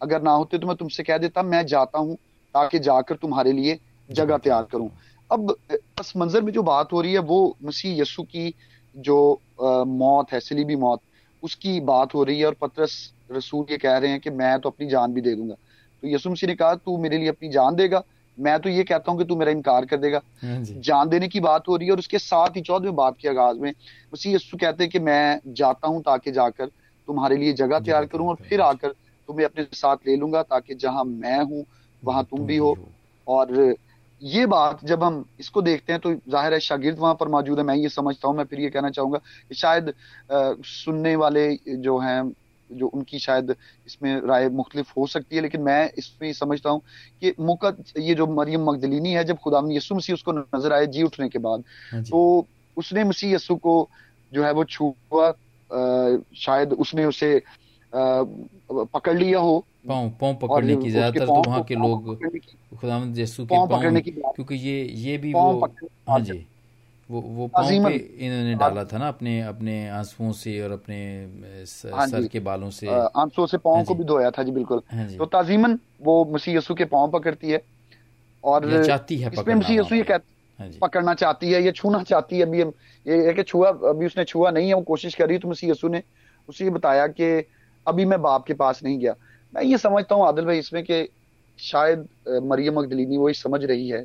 अगर 0.00 0.22
ना 0.22 0.30
होते 0.32 0.58
तो 0.58 0.66
मैं 0.66 0.76
तुमसे 0.76 1.02
कह 1.02 1.18
देता 1.18 1.42
मैं 1.42 1.64
जाता 1.66 1.98
हूँ। 1.98 2.16
ताकि 2.54 2.78
जाकर 2.80 3.16
तुम्हारे 3.16 3.52
लिए 3.52 3.78
जगह 4.10 4.36
तैयार 4.38 4.66
करूँ। 4.72 4.90
अब 5.30 5.54
पस 5.98 6.12
मंजर 6.16 6.42
में 6.42 6.52
जो 6.52 6.62
बात 6.62 6.92
हो 6.92 7.00
रही 7.00 7.12
है 7.12 7.18
वो 7.24 7.56
मसीह 7.64 8.00
यसु 8.00 8.22
की 8.24 8.54
जो 8.94 9.18
आ, 9.62 9.84
मौत 9.84 10.32
है 10.32 10.40
सलीबी 10.40 10.76
मौत 10.76 11.00
उसकी 11.42 11.80
बात 11.80 12.14
हो 12.14 12.22
रही 12.24 12.38
है 12.40 12.46
और 12.46 12.56
पत्रस 12.60 13.12
रसूल 13.32 13.66
ये 13.70 13.76
कह 13.78 13.96
रहे 13.98 14.10
हैं 14.10 14.20
कि 14.20 14.30
मैं 14.32 14.58
तो 14.60 14.68
अपनी 14.68 14.86
जान 14.86 15.12
भी 15.12 15.20
दे 15.20 15.34
दूँगा। 15.34 15.54
तो 15.54 16.08
यसु 16.08 16.30
मसीह 16.30 16.48
ने 16.48 16.54
कहा 16.54 16.74
तू 16.76 16.96
मेरे 16.98 17.18
लिए 17.18 17.28
अपनी 17.28 17.48
जान 17.48 17.74
देगा। 17.74 18.02
मैं 18.38 18.58
तो 18.60 18.68
ये 18.68 18.82
कहता 18.84 19.10
हूँ 19.12 19.18
कि 19.18 19.24
तू 19.24 19.36
मेरा 19.36 19.50
इनकार 19.50 19.84
कर 19.84 19.96
देगा। 19.96 20.20
हाँ 20.42 20.62
जान 20.64 21.08
देने 21.08 21.28
की 21.28 21.40
बात 21.40 21.68
हो 21.68 21.76
रही 21.76 21.86
है 21.86 21.92
और 21.92 21.98
उसके 21.98 22.18
साथ 22.18 22.56
ही 22.56 22.60
चौदहवें 22.62 22.94
बात 22.96 23.16
के 23.20 23.28
आगाज़ 23.28 23.58
में 23.58 23.72
मसीह 24.12 24.34
यस्सु 24.34 24.56
कहते 24.56 24.84
हैं 24.84 24.90
कि 24.90 24.98
मैं 24.98 25.40
जाता 25.54 25.88
हूँ 25.88 26.02
ताकि 26.02 26.32
जाकर 26.32 26.66
तुम्हारे 26.66 27.36
लिए 27.36 27.52
जगह 27.52 27.78
तैयार 27.80 28.06
करूँ 28.06 28.28
और 28.28 28.36
फिर 28.48 28.60
आकर 28.60 28.88
तुम्हें 29.28 29.46
अपने 29.46 29.66
साथ 29.72 30.06
ले 30.06 30.16
लूँगा 30.16 30.42
ताकि 30.42 30.74
जहाँ 30.76 31.04
मैं 31.04 31.42
हूँ 31.42 31.64
वहाँ 32.02 32.24
तुम 32.24 32.46
भी 32.46 32.56
हो 32.56 32.76
और 33.26 33.74
ये 34.22 34.44
बात 34.46 34.84
जब 34.84 35.02
हम 35.02 35.24
इसको 35.40 35.62
देखते 35.62 35.92
हैं 35.92 36.00
तो 36.00 36.14
ज़ाहिर 36.14 36.52
है 36.52 36.60
शागिर्द 36.60 36.98
वहाँ 36.98 37.14
पर 37.14 37.28
मौजूद 37.28 37.58
है 37.58 37.64
मैं 37.64 37.74
ये 37.76 37.88
समझता 37.88 38.28
हूँ 38.28 38.36
मैं 38.36 38.44
फिर 38.44 38.60
ये 38.60 38.70
कहना 38.70 38.90
चाहूँगा 38.90 39.18
कि 39.18 39.54
शायद 39.54 39.88
आ, 39.88 40.54
सुनने 40.64 41.14
वाले 41.16 41.48
जो 41.66 41.98
हैं 41.98 42.32
जो 42.70 42.86
उनकी 42.88 43.18
शायद 43.18 43.54
इसमें 43.86 44.20
राय 44.22 44.48
मुख्तलिफ़ 44.50 44.92
हो 44.96 45.06
सकती 45.06 45.36
है 45.36 45.42
लेकिन 45.42 45.60
मैं 45.60 45.90
इसमें 45.98 46.32
समझता 46.32 46.70
हूँ 46.70 46.80
कि 47.22 47.34
मौका 47.40 47.72
ये 47.98 48.14
जो 48.14 48.26
मरियम 48.26 48.70
मकदलिनी 48.70 49.12
है 49.12 49.24
जब 49.24 49.38
खुदा 49.38 49.62
यसु 49.70 49.94
मसीह 49.94 50.14
उसको 50.14 50.32
नज़र 50.32 50.72
आए 50.72 50.86
जी 50.88 51.02
उठने 51.02 51.28
के 51.28 51.38
बाद 51.40 51.64
हाँ 51.92 52.02
तो 52.02 52.46
उसने 52.76 53.04
मसीह 53.04 53.34
यसु 53.34 53.56
को 53.56 53.76
जो 54.32 54.44
है 54.44 54.52
वो 54.52 54.64
छुआ 54.66 55.32
शायद 56.36 56.72
उसने 56.74 57.04
उसे 57.04 57.40
पकड़ 57.92 59.16
लिया 59.18 59.38
हो। 59.38 59.58
पाँव 59.88 60.10
पाँव 60.20 60.34
पकड़ने 60.42 60.76
की 60.76 60.90
ज़्यादातर 60.90 61.26
तो 61.26 61.42
वहाँ 61.42 61.62
के 61.64 61.74
लोग 61.76 62.14
खुदाम 62.76 63.12
यीशु 63.14 63.46
के 63.46 63.58
पाँव 63.68 64.00
क्योंकि 64.34 64.54
ये 64.56 64.82
ये 64.84 65.16
भी 65.18 65.32
वो 65.34 65.52
हाँ 66.08 66.20
जी। 66.20 66.46
वो 67.10 67.20
वो 67.20 67.46
पाँव 67.48 67.70
पे 67.84 67.96
इन्होंने 67.96 68.54
डाला 68.54 68.84
था 68.84 68.98
ना 68.98 69.08
अपने 69.08 69.40
अपने 69.42 69.88
आंसुओं 69.90 70.32
से 70.32 70.60
और 70.60 70.70
अपने 70.70 70.98
हाँ 71.92 72.06
सर 72.06 72.28
के 72.28 72.40
बालों 72.40 72.70
से। 72.70 72.86
आंसुओं 72.88 73.46
से 73.46 73.58
पाँव 73.58 73.76
हाँ 73.76 73.84
को 73.84 73.94
भी 73.94 74.04
धोया 74.04 74.30
था 74.30 74.42
जी 74.42 74.52
बिल्कुल। 74.52 74.82
तो 75.18 75.26
ताजीमन 75.26 75.78
वो 76.02 76.24
मसीह 76.24 76.54
यीशु 76.54 76.74
के 76.74 76.84
पाँव 76.86 77.10
पकड़ती 77.10 77.50
है 77.50 77.62
और 78.44 78.66
चाहती 78.86 79.16
है 79.16 79.30
इसमें 79.32 79.54
मसीह 79.54 79.76
यीशु 79.76 79.94
ये 79.94 80.02
कहते 80.02 80.78
पकड़ना 80.82 81.14
चाहती 81.14 81.50
है 81.52 81.62
ये 81.64 81.72
छूना 81.72 82.02
चाहती 82.04 82.36
है 82.36 82.42
अभी 82.42 82.60
ये 83.06 83.32
कि 83.34 83.42
छुआ 83.42 83.70
अभी 83.90 84.06
उसने 84.06 84.24
छुआ 84.24 84.50
नहीं 84.50 84.68
है 84.68 84.74
वो 84.74 84.82
कोशिश 84.84 85.14
कर 85.14 85.28
रही 85.28 85.38
तो 85.38 85.48
मसीह 85.48 85.70
यसु 85.70 85.88
ने 85.88 86.02
उसे 86.48 86.70
बताया 86.70 87.06
कि 87.08 87.30
अभी 87.86 88.04
मैं 88.04 88.20
बाप 88.22 88.44
के 88.46 88.54
पास 88.54 88.82
नहीं 88.84 88.98
गया। 88.98 89.14
मैं 89.52 89.62
ये 89.62 89.78
समझता 89.78 90.14
हूँ 90.14 90.26
आदिल 90.26 90.44
भाई 90.46 90.58
इसमें 90.58 90.82
कि 90.84 91.08
शायद 91.58 92.08
मरियम 92.44 92.76
अकदलीनी 92.78 93.16
वो 93.18 93.32
समझ 93.34 93.64
रही 93.64 93.88
है 93.88 94.04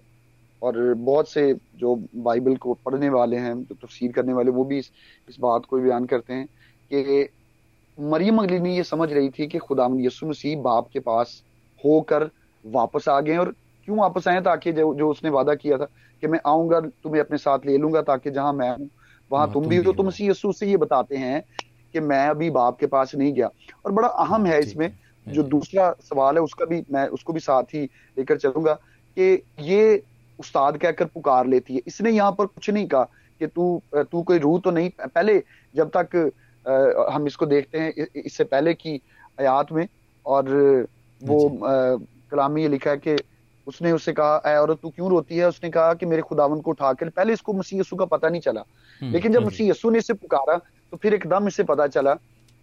और 0.62 0.78
बहुत 0.96 1.30
से 1.30 1.54
जो 1.76 1.96
बाइबल 2.18 2.56
को 2.58 2.74
पढ़ने 2.78 3.10
वाले 3.10 3.38
हैं 3.38 3.54
जो 3.64 3.76
तफसीर 3.78 4.12
करने 4.12 4.34
वाले 4.34 4.52
वो 4.52 4.66
भी 4.66 4.80
इस, 4.80 4.92
इस 5.28 5.38
बात 5.40 5.66
को 5.66 5.80
बयान 5.80 6.06
करते 6.08 6.34
हैं 6.34 6.48
कि 6.92 7.30
मरियम 7.98 8.40
अगलीनी 8.40 8.76
ये 8.76 8.84
समझ 8.84 9.12
रही 9.14 9.30
थी 9.30 9.48
कि 9.48 9.58
खुदा 9.60 9.88
यसु 10.00 10.28
मसीह 10.28 10.62
बाप 10.62 10.90
के 10.94 11.00
पास 11.02 11.44
होकर 11.82 12.30
वापस 12.66 13.08
आ 13.10 13.20
गए 13.22 13.38
और 13.38 13.52
क्यों 13.88 13.98
वापस 13.98 14.28
आए? 14.28 14.42
ताकि 14.42 14.72
जो, 14.74 14.94
जो 14.96 15.10
उसने 15.12 15.30
वादा 15.32 15.56
किया 15.56 15.78
था 15.78 15.86
कि 16.24 16.28
मैं 16.28 16.40
आऊँगा 16.48 16.80
तुम्हें 16.82 17.22
अपने 17.22 17.38
साथ 17.38 17.66
ले 17.66 17.78
लूँगा 17.78 18.02
ताकि 18.04 18.32
जहाँ 18.32 18.54
मैं 18.54 18.70
हूँ 18.72 18.90
वहाँ 19.32 19.48
तुम 19.50 19.68
भी 19.68 19.78
हो 19.78 19.84
तो 19.84 19.94
तुम 19.94 20.08
मसीह 20.08 20.30
यसु 20.30 20.52
से 20.54 20.68
ये 20.68 20.78
बताते 20.78 21.18
हैं 21.18 21.44
कि 21.96 22.00
मैं 22.02 22.28
अभी 22.30 22.50
बाप 22.52 22.78
के 22.80 22.88
पास 22.88 23.16
नहीं 23.16 23.34
गया। 23.34 23.50
और 23.86 23.92
बड़ा 23.92 24.08
अहम 24.08 24.46
है 24.46 24.60
इसमें 24.60 24.90
जो 25.28 25.44
दूसरा 25.46 25.92
सवाल 26.04 26.36
है 26.36 26.42
उसका 26.44 26.66
भी 26.66 26.84
मैं 26.92 27.08
उसको 27.10 27.34
भी 27.34 27.40
साथ 27.42 27.74
ही 27.74 27.84
लेकर 28.18 28.38
चलूँगा 28.38 28.74
कि 29.18 29.44
ये 29.64 30.02
उस्ताद 30.40 30.78
कहकर 30.78 31.06
पुकार 31.14 31.48
लेती 31.48 31.76
है। 31.76 31.82
इसने 31.88 32.12
यहाँ 32.12 32.32
पर 32.32 32.46
कुछ 32.46 32.70
नहीं 32.70 32.88
कहा 32.88 33.04
कि 33.42 33.48
तू 33.48 33.82
तू 33.96 34.22
कोई 34.22 34.40
रूह 34.40 34.60
तो 34.64 34.72
नहीं 34.72 34.90
पहले 35.02 35.42
जब 35.76 35.92
तक 35.96 36.16
आ, 36.66 37.14
हम 37.14 37.28
इसको 37.28 37.46
देखते 37.46 37.80
हैं 37.80 38.08
इससे 38.16 38.44
पहले 38.46 38.74
की 38.74 39.00
आयात 39.40 39.72
में 39.72 39.88
और 40.26 40.50
वो 41.22 41.38
कलाम 41.64 42.58
ये 42.58 42.68
लिखा 42.68 42.92
है 42.92 42.98
कि 42.98 43.16
उसने 43.68 43.92
उससे 43.92 44.14
कहा 44.14 44.60
औरत 44.60 44.80
तू 44.82 44.90
क्यों 44.90 45.10
रोती 45.10 45.38
है? 45.38 45.48
उसने 45.48 45.70
कहा 45.70 45.94
कि 45.94 46.06
मेरे 46.06 46.22
खुदावन 46.22 46.60
को 46.62 46.72
उठाकर 46.72 47.10
पहले 47.10 47.34
इसको 47.34 47.54
मसीह 47.54 47.80
यसु 47.80 47.96
का 47.96 48.06
पता 48.06 48.30
नहीं 48.30 48.42
चला। 48.42 48.64
हम्म, 49.02 49.12
लेकिन 49.12 49.34
जब 49.34 49.46
मसीह 49.46 49.70
यसु 49.70 49.90
ने 49.90 50.00
इसे 50.00 50.14
पुकारा 50.14 50.58
तो 50.92 50.98
फिर 50.98 51.14
एकदम 51.14 51.48
इसे 51.48 51.64
पता 51.64 51.88
चला 51.88 52.16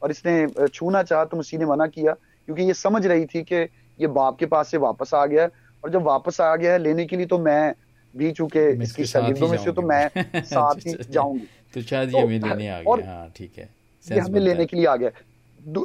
और 0.03 0.11
इसने 0.11 0.69
छूना 0.69 1.03
चाहा 1.03 1.25
तो 1.25 1.37
मसीह 1.37 1.61
ने 1.61 1.67
मना 1.67 1.87
किया 1.87 2.13
क्योंकि 2.13 2.63
ये 2.63 2.75
समझ 2.75 3.07
रही 3.07 3.27
थी 3.27 3.43
कि 3.43 3.57
ये 3.99 4.07
बाप 4.07 4.39
के 4.39 4.47
पास 4.47 4.71
से 4.71 4.79
वापस 4.79 5.15
आ 5.15 5.25
गया 5.27 5.49
और 5.85 5.91
जब 5.91 6.03
वापस 6.03 6.41
आ 6.41 6.55
गया 6.57 6.73
है 6.73 6.79
लेने 6.79 7.07
के 7.07 7.17
लिए 7.17 7.27
तो 7.27 7.39
मैं 7.39 7.75
भी 8.15 8.31
चूँकि 8.33 8.61
इसकी 8.83 9.05
शरीरों 9.05 9.49
में 9.49 9.59
से 9.59 9.73
तो 9.73 9.83
मैं 9.83 10.09
साथ 10.45 10.87
ही 10.87 10.97
जाऊँगी। 11.11 11.47
तो 11.75 11.83
शायद 11.83 12.15
ये 12.15 12.23
तो, 12.39 12.47
लेने 12.47 12.69
आ 12.69 12.81
गया। 12.81 13.07
हाँ 13.07 13.33
ठीक 13.37 13.59
है। 13.59 13.69
ये 14.07 14.21
हमें 14.21 14.41
लेने 14.41 14.67
के 14.67 14.77
लिए 14.77 14.87
आ 14.87 14.97
गया। 14.97 15.11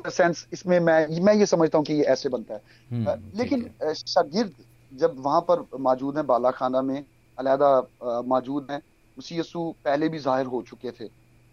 सेंस 0.10 0.48
इसमें 0.54 0.80
मैं 0.80 1.22
मैं 1.24 1.34
ये 1.34 1.46
समझता 1.46 1.78
हूँ 1.78 1.86
कि 1.86 1.94
ये 1.94 2.04
ऐसे 2.14 2.30
बनता 2.30 2.54
है। 2.54 2.62
हम्म, 2.92 3.38
लेकिन 3.38 3.70
शागिर्द 3.94 4.52
जब 4.92 5.16
वहाँ 5.20 5.42
पर 5.50 5.66
मौजूद 5.80 6.18
है 6.18 6.24
बाला 6.24 6.52
खाना 6.52 6.82
में 6.82 7.04
अलहदा 7.38 8.22
मौजूद 8.28 8.68
है 8.72 8.82
उसी 9.18 9.40
यसु 9.40 9.74
पहले 9.86 10.10
भी 10.10 10.20
ज़ाहिर 10.20 10.46
हो 10.48 10.62
चुके 10.62 10.92
थे। 10.92 11.06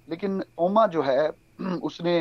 लेकिन 0.08 0.42
ओमा 0.58 0.86
जो 0.86 1.02
है 1.02 1.30
उसने 1.82 2.16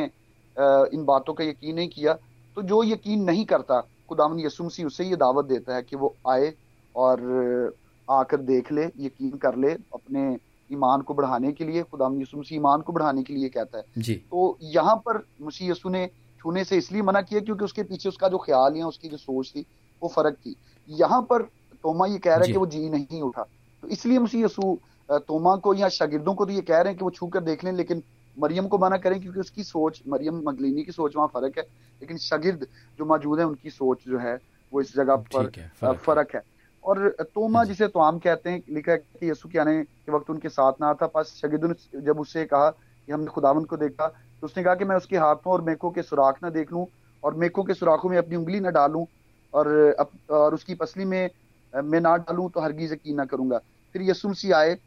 इन 0.58 1.04
बातों 1.06 1.34
का 1.34 1.44
यकीन 1.44 1.76
नहीं 1.76 1.90
किया। 1.90 2.14
तो 2.58 2.62
जो 2.64 2.84
यकीन 2.84 3.24
नहीं 3.24 3.46
करता 3.46 3.80
खुदावन 4.10 4.40
यसु 4.40 4.64
मसीह 4.64 4.86
उसे 4.86 5.06
ये 5.06 5.16
दावत 5.16 5.46
देता 5.46 5.76
है 5.76 5.82
कि 5.84 5.96
वो 5.96 6.14
आए 6.30 6.54
और 6.96 7.76
आकर 8.08 8.42
देख 8.44 8.72
ले 8.72 8.84
यकीन 9.00 9.38
कर 9.38 9.56
ले 9.58 9.72
अपने 9.72 10.26
ईमान 10.70 11.02
को 11.02 11.14
बढ़ाने 11.14 11.52
के 11.52 11.66
लिए। 11.66 11.84
खुदावन 11.84 12.22
यसु 12.22 12.38
मसीह 12.38 12.58
ईमान 12.58 12.82
को 12.82 12.94
बढ़ाने 12.94 13.24
के 13.24 13.34
लिए 13.34 13.50
कहता 13.50 13.78
है। 13.78 13.84
जी। 13.98 14.16
तो 14.16 14.58
यहाँ 14.64 14.96
पर 15.06 15.24
मसीह 15.42 15.72
यसु 15.72 15.90
ने 15.90 16.10
छूने 16.40 16.64
से 16.64 16.78
इसलिए 16.78 17.02
मना 17.02 17.22
किया 17.22 17.40
क्योंकि 17.42 17.66
उसके 17.66 17.84
पीछे 17.84 18.10
उसका 18.10 18.28
जो 18.28 18.38
ख्याल 18.38 18.76
है 18.76 18.84
उसकी 18.84 19.10
जो 19.10 19.18
सोच 19.18 19.52
थी 19.56 19.66
वो 20.04 20.10
फ़र्क 20.10 20.36
थी। 20.36 20.56
यहाँ 20.90 21.22
पर 21.30 21.42
तोमा 21.84 22.06
ये 22.08 22.18
कह 22.20 22.32
रहा 22.32 22.42
है 22.42 22.48
कि 22.48 22.58
वो 22.58 22.66
जी 22.68 22.90
नहीं 22.90 23.22
उठा। 23.22 23.44
तो 23.84 23.88
इसलिए 23.90 24.20
मसीह 24.20 24.46
यसू 24.46 24.78
तोमा 25.10 25.56
को 25.58 25.74
या 25.76 25.90
शागिर्दों 25.92 26.34
को 26.34 26.46
तो 26.46 26.52
ये 26.52 26.62
कह 26.64 26.78
रहे 26.78 26.92
हैं 26.92 26.98
कि 26.98 27.04
वो 27.04 27.10
छू 27.12 27.28
कर 27.28 27.42
देख 27.44 27.64
लें 27.64 27.72
लेकिन 27.74 28.04
मरियम 28.38 28.68
को 28.68 28.78
मना 28.78 28.98
करें 28.98 29.20
क्योंकि 29.22 29.40
उसकी 29.40 29.64
सोच 29.64 30.02
मरियम 30.10 30.42
मगलिनी 30.46 30.84
की 30.84 30.92
सोच 30.92 31.16
वहाँ 31.16 31.28
फ़र्क 31.34 31.58
है। 31.58 31.64
लेकिन 32.02 32.18
शागिर्द 32.20 32.66
जो 33.00 33.06
मौजूद 33.06 33.40
है 33.40 33.46
उनकी 33.46 33.70
सोच 33.72 34.04
जो 34.08 34.20
है 34.20 34.40
वो 34.72 34.82
इस 34.82 34.96
जगह 34.96 35.16
पर 35.36 35.96
फ़र्क 35.96 36.36
है। 36.36 36.42
और 36.84 37.10
तोमा 37.24 37.64
जिसे 37.64 37.88
तोआम 37.88 38.18
कहते 38.20 38.50
हैं 38.50 38.62
लिखा 38.70 38.92
है 38.92 38.98
कि 38.98 39.30
यसु 39.30 39.50
के 39.50 39.60
आने 39.60 39.82
के 39.84 40.12
वक्त 40.12 40.30
उनके 40.30 40.50
साथ 40.50 40.82
ना 40.82 40.94
था 40.94 41.08
पास 41.08 41.28
शागिद 41.42 41.66
ने 41.66 42.02
जब 42.02 42.20
उससे 42.20 42.46
कहा 42.46 42.70
कि 42.70 43.12
हमने 43.12 43.28
खुदावन 43.28 43.64
को 43.66 43.78
देखा 43.78 44.08
तो 44.08 44.48
उसने 44.48 44.64
कहा 44.64 44.76
कि 44.76 44.86
मैं 44.86 44.96
उसके 44.96 45.18
हाथों 45.18 45.54
और 45.54 45.62
मेकों 45.62 45.92
के 45.92 46.02
सुराख 46.04 46.40
ना 46.44 46.50
देख 46.50 46.72
लूँ 46.74 46.86
और 47.24 47.36
मेकों 47.36 47.64
के 47.64 47.74
सुराखों 47.74 48.10
में 48.10 48.18
अपनी 48.18 48.36
उंगली 48.36 48.60
ना 48.60 48.70
डालूं 48.72 49.06
और 49.54 49.96
अप, 50.00 50.10
और 50.32 50.54
उसकी 50.54 50.76
पसली 50.76 51.06
में 51.06 51.30
मैं 51.74 52.00
ना 52.02 52.16
डालूं 52.18 52.50
तो 52.50 52.62
हरगिज 52.62 52.92
यकीन 52.92 53.16
ना 53.16 53.26
करूँगा। 53.26 53.58
फिर 53.96 54.02
यसु 54.02 54.30
मसीह 54.30 54.56
आए 54.58 54.78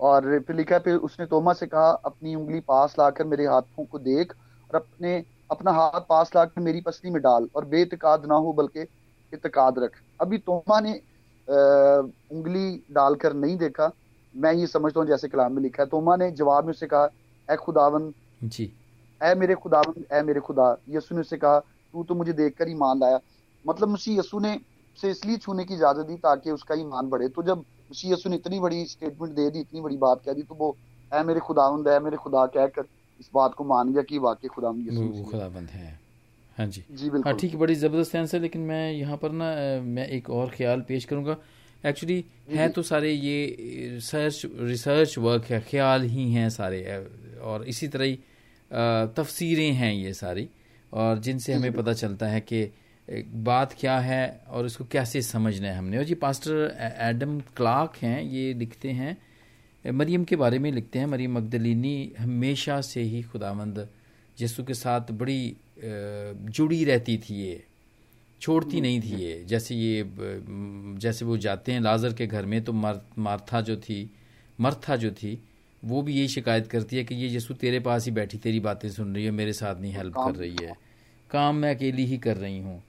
और 0.00 0.38
फिर 0.40 0.56
लिखा 0.56 0.78
फिर 0.78 0.96
उसने 0.98 1.26
तोमा 1.26 1.52
से 1.52 1.66
कहा 1.66 1.90
अपनी 2.04 2.34
उंगली 2.34 2.60
पास 2.62 2.94
लाकर 2.98 3.24
मेरे 3.26 3.46
हाथों 3.46 3.84
को 3.84 3.98
देख 4.00 4.32
और 4.70 4.76
अपने 4.76 5.22
अपना 5.50 5.72
हाथ 5.72 6.00
पास 6.08 6.30
लाकर 6.36 6.60
मेरी 6.62 6.80
पसली 6.80 7.10
में 7.10 7.20
डाल 7.22 7.48
और 7.56 7.64
बेतकाद 7.66 8.26
ना 8.26 8.34
हो 8.36 8.52
बल्कि 8.52 8.86
इतकाद 9.32 9.78
रख। 9.78 10.00
अभी 10.20 10.38
तोमा 10.40 10.80
ने 10.80 10.92
आ, 10.92 11.54
उंगली 12.32 12.82
डालकर 12.92 13.32
नहीं 13.34 13.56
देखा। 13.58 13.90
मैं 14.34 14.52
ये 14.54 14.66
समझता 14.66 15.00
हूँ 15.00 15.08
जैसे 15.08 15.28
कलाम 15.28 15.52
में 15.52 15.62
लिखा 15.62 15.82
है। 15.82 15.88
तोमा 15.88 16.16
ने 16.16 16.30
जवाब 16.32 16.64
में 16.64 16.70
उसे 16.70 16.86
कहा 16.86 17.08
ए 17.48 17.56
खुदावन 17.56 18.12
जी। 18.42 18.64
ए 19.20 19.34
मेरे 19.34 19.54
खुदावन 19.54 20.04
ए 20.12 20.22
मेरे 20.22 20.40
खुदा। 20.40 20.76
यसु 20.88 21.14
ने 21.14 21.20
उसे 21.20 21.36
कहा 21.36 21.58
तू 21.58 22.04
तो 22.04 22.14
मुझे 22.14 22.32
देखकर 22.32 22.68
ही 22.68 22.74
मान 22.74 23.00
लाया। 23.00 23.18
मतलब 23.64 23.88
मसीह 23.88 24.18
यसु 24.18 24.40
ने 24.40 24.58
से 24.98 25.10
इसलिए 25.10 25.36
छूने 25.38 25.64
की 25.64 25.74
इजाज़त 25.74 26.06
दी 26.06 26.16
ताकि 26.18 26.50
उसका 26.50 26.74
ईमान 26.76 27.08
बढ़े। 27.10 27.28
तो 27.28 27.42
जब 27.42 27.64
उसी 27.90 28.12
यसु 28.12 28.28
ने 28.28 28.36
इतनी 28.36 28.60
बड़ी 28.60 28.84
स्टेटमेंट 28.86 29.34
दे 29.34 29.50
दी 29.50 29.60
इतनी 29.60 29.80
बड़ी 29.80 29.96
बात 29.98 30.22
कह 30.26 30.32
दी 30.32 30.42
तो 30.42 30.54
वो 30.54 30.76
है 31.12 31.22
मेरे 31.26 31.40
खुदावंद 31.40 31.88
है 31.88 31.98
मेरे 32.00 32.16
खुदा 32.16 32.44
कहकर 32.48 32.84
इस 33.20 33.30
बात 33.34 33.54
को 33.54 33.64
मान 33.64 33.92
गया 33.92 34.02
कि 34.02 34.18
वाकई 34.18 34.48
खुदावंद 34.48 35.24
खुदाबंद 35.30 35.68
है। 35.70 35.98
हाँ। 36.56 36.66
जी। 36.66 36.84
जी 36.90 37.10
बिल्कुल। 37.10 37.32
हाँ 37.32 37.38
ठीक 37.40 37.52
है 37.52 37.58
बड़ी 37.58 37.74
ज़बरदस्त 37.76 38.16
आंसर 38.16 38.40
लेकिन 38.40 38.62
मैं 38.62 38.92
यहाँ 38.92 39.16
पर 39.16 39.32
ना 39.32 39.48
मैं 39.84 40.06
एक 40.08 40.30
और 40.30 40.50
ख्याल 40.50 40.80
पेश 40.88 41.04
करूँगा। 41.04 41.36
एक्चुअली 41.84 42.24
है 42.50 42.68
तो 42.68 42.82
सारे 42.82 43.10
ये 43.10 43.90
रिसर्च 43.92 44.42
रिसर्च 44.60 45.16
वर्क 45.18 45.44
है 45.50 45.60
ख्याल 45.70 46.02
ही 46.04 46.30
हैं 46.32 46.48
सारे 46.50 46.82
और 47.42 47.64
इसी 47.64 47.88
तरह 47.88 48.04
ही 48.04 48.18
तफसीरें 49.16 49.72
हैं 49.74 49.92
ये 49.92 50.12
सारी। 50.14 50.48
और 50.92 51.18
जिनसे 51.18 51.52
हमें 51.52 51.72
पता 51.72 51.92
चलता 51.94 52.26
है 52.26 52.40
कि 52.42 52.64
बात 53.10 53.74
क्या 53.80 53.98
है 53.98 54.40
और 54.48 54.66
इसको 54.66 54.84
कैसे 54.84 55.22
समझना 55.22 55.68
है 55.68 55.76
हमने? 55.76 55.98
और 55.98 56.04
जी 56.04 56.14
पास्टर 56.16 56.76
एडम 57.02 57.38
क्लार्क 57.56 57.96
हैं, 58.02 58.22
ये 58.22 58.52
लिखते 58.54 58.90
हैं, 58.90 59.16
मरियम 59.84 60.24
के 60.24 60.36
बारे 60.36 60.58
में 60.58 60.70
लिखते 60.72 60.98
हैं। 60.98 61.06
मरियम 61.06 61.36
मगदलिनी 61.36 62.12
हमेशा 62.18 62.80
से 62.80 63.02
ही 63.02 63.22
खुदावंद 63.22 63.86
यसु 64.38 64.64
के 64.64 64.74
साथ 64.74 65.10
बड़ी 65.12 65.56
जुड़ी 65.78 66.84
रहती 66.84 67.16
थी 67.18 67.34
ये। 67.36 67.62
छोड़ती 68.40 68.80
नहीं 68.80 69.00
थी 69.00 69.16
ये। 69.16 69.42
जैसे 69.44 69.74
ये 69.74 70.04
जैसे 70.98 71.24
वो 71.24 71.36
जाते 71.38 71.72
हैं 71.72 71.80
लाजर 71.80 72.12
के 72.12 72.26
घर 72.26 72.46
में 72.46 72.62
तो 72.64 72.72
मार्था 72.72 73.60
जो 73.60 73.76
थी, 73.78 74.10
मर्था 74.58 74.96
जो 74.96 75.10
थी, 75.12 75.42
वो 75.82 76.02
भी 76.02 76.14
यही 76.14 76.28
शिकायत 76.28 76.66
करती 76.66 76.96
है 76.96 77.04
कि 77.04 77.14
ये 77.14 77.28
यसु 77.36 77.54
तेरे 77.54 77.80
पास 77.80 78.04
ही 78.04 78.12
बैठी, 78.12 78.38
तेरी 78.38 78.60
बातें 78.60 78.88
सुन 78.90 79.14
रही 79.14 79.24
है, 79.24 79.30
मेरे 79.32 79.52
साथ 79.52 79.80
नहीं 79.80 79.92
हेल्प 79.92 80.14
कर 80.16 80.34
रही 80.34 80.56
है। 80.62 80.74
काम 81.30 81.56
मैं 81.56 81.74
अकेली 81.74 82.04
ही 82.06 82.18
कर 82.18 82.36
रही 82.36 82.58
हूँ। 82.58 82.82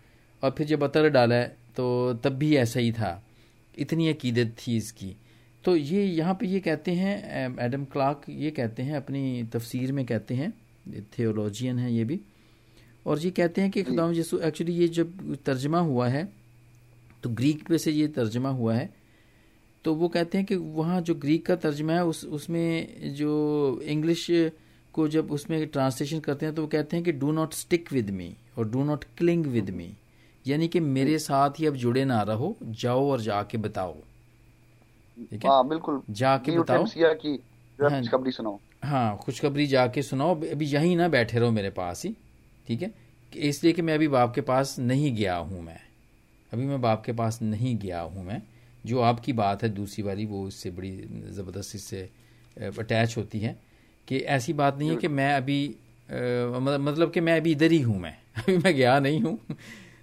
और 0.43 0.51
फिर 0.51 0.67
जब 0.67 0.83
अतर 0.83 1.09
डाला 1.09 1.35
है 1.35 1.57
तो 1.77 2.13
तब 2.13 2.29
भी 2.29 2.55
ऐसा 2.55 2.79
ही 2.79 2.91
था। 2.91 3.23
इतनी 3.77 4.09
अकीदत 4.09 4.55
थी 4.57 4.77
इसकी। 4.77 5.15
तो 5.63 5.75
ये 5.75 6.05
यहाँ 6.05 6.33
पे 6.33 6.47
ये 6.47 6.59
कहते 6.59 6.91
हैं 6.91 7.57
एडम 7.59 7.85
क्लार्क 7.85 8.21
ये 8.29 8.51
कहते 8.51 8.83
हैं 8.83 8.95
अपनी 8.95 9.43
तफसीर 9.43 9.91
में 9.91 10.05
कहते 10.05 10.35
हैं 10.35 10.53
थियोलॉजियन 11.17 11.79
है 11.79 11.93
ये 11.93 12.03
भी 12.03 12.19
और 13.07 13.19
ये 13.19 13.31
कहते 13.31 13.61
हैं 13.61 13.71
कि 13.71 13.83
खुदाम 13.83 14.13
यसु 14.13 14.39
एक्चुअली 14.39 14.73
ये 14.73 14.87
जब 14.87 15.35
तर्जमा 15.35 15.79
हुआ 15.79 16.07
है 16.07 16.29
तो 17.23 17.29
ग्रीक 17.29 17.67
पे 17.67 17.77
से 17.77 17.91
ये 17.91 18.07
तर्जमा 18.07 18.49
हुआ 18.49 18.75
है 18.75 18.89
तो 19.83 19.93
वो 19.93 20.07
कहते 20.07 20.37
हैं 20.37 20.47
कि 20.47 20.55
वहाँ 20.55 21.01
जो 21.01 21.15
ग्रीक 21.15 21.45
का 21.45 21.55
तर्जमा 21.55 21.93
है 21.93 22.05
उस 22.05 22.25
उसमें 22.25 22.87
जो 23.13 23.81
इंग्लिश 23.83 24.27
को 24.93 25.07
जब 25.07 25.31
उसमें 25.31 25.67
ट्रांसलेशन 25.67 26.19
करते 26.19 26.45
हैं 26.45 26.55
तो 26.55 26.61
वो 26.61 26.67
कहते 26.67 26.97
हैं 26.97 27.05
कि 27.05 27.11
do 27.11 27.31
not 27.31 27.53
stick 27.53 27.93
with 27.93 28.09
me 28.09 28.35
और 28.57 28.69
do 28.69 28.83
not 28.83 29.03
cling 29.17 29.45
with 29.45 29.69
me 29.69 29.93
यानी 30.47 30.67
कि 30.67 30.79
मेरे 30.79 31.19
साथ 31.19 31.49
ही 31.59 31.65
अब 31.65 31.75
जुड़े 31.75 32.05
ना 32.05 32.21
रहो 32.21 32.57
जाओ 32.63 33.11
और 33.11 33.21
जाके 33.21 33.57
बताओ। 33.57 33.93
ठीक 35.31 35.45
है? 35.45 35.49
हाँ, 35.49 35.67
बिल्कुल। 35.67 36.01
जाके 36.09 36.59
बताओ। 36.59 36.85
की 36.85 37.39
हाँ, 37.79 37.99
खुशखबरी 38.01 38.31
सुनाओ। 38.31 38.59
हाँ 38.83 39.17
खुशखबरी 39.17 39.67
जाके 39.67 40.01
सुनाओ। 40.01 40.35
अभी 40.35 40.65
यहीं 40.65 40.97
ना 40.97 41.07
बैठे 41.07 41.39
रहो 41.39 41.51
मेरे 41.51 41.69
पास 41.69 42.05
ही। 42.05 42.15
ठीक 42.67 42.81
है? 42.81 42.93
इसलिए 43.37 43.73
कि 43.73 43.81
मैं 43.81 43.93
अभी 43.93 44.07
बाप 44.07 44.33
के 44.35 44.41
पास 44.41 44.75
नहीं 44.79 45.15
गया 45.15 45.35
हूँ 45.35 45.61
मैं। 45.61 45.79
अभी 46.53 46.65
मैं 46.65 46.81
बाप 46.81 47.03
के 47.05 47.13
पास 47.13 47.39
नहीं 47.41 47.77
गया 47.77 48.01
हूँ 48.01 48.25
मैं। 48.25 48.41
जो 48.85 48.99
आपकी 48.99 49.33
बात 49.33 49.63
है 49.63 49.69
दूसरी 49.69 50.03
वाली 50.03 50.25
वो 50.25 50.47
इससे 50.47 50.71
बड़ी 50.71 50.91
ज़बरदस्ती 51.29 51.77
से 51.77 52.09
अटैच 52.57 53.17
होती 53.17 53.39
है 53.39 53.59
कि 54.07 54.17
ऐसी 54.17 54.53
बात 54.53 54.77
नहीं 54.77 54.89
है 54.89 54.95
कि 54.95 55.07
मैं 55.07 55.33
अभी 55.33 55.75
मतलब 56.11 57.11
कि 57.11 57.19
मैं 57.19 57.37
अभी 57.37 57.51
इधर 57.51 57.71
ही 57.71 57.81
हूँ 57.81 57.99
मैं। 57.99 58.17
अभी 58.37 58.57
मैं 58.57 58.75
गया 58.75 58.99
नहीं 58.99 59.21
हूँ। 59.21 59.39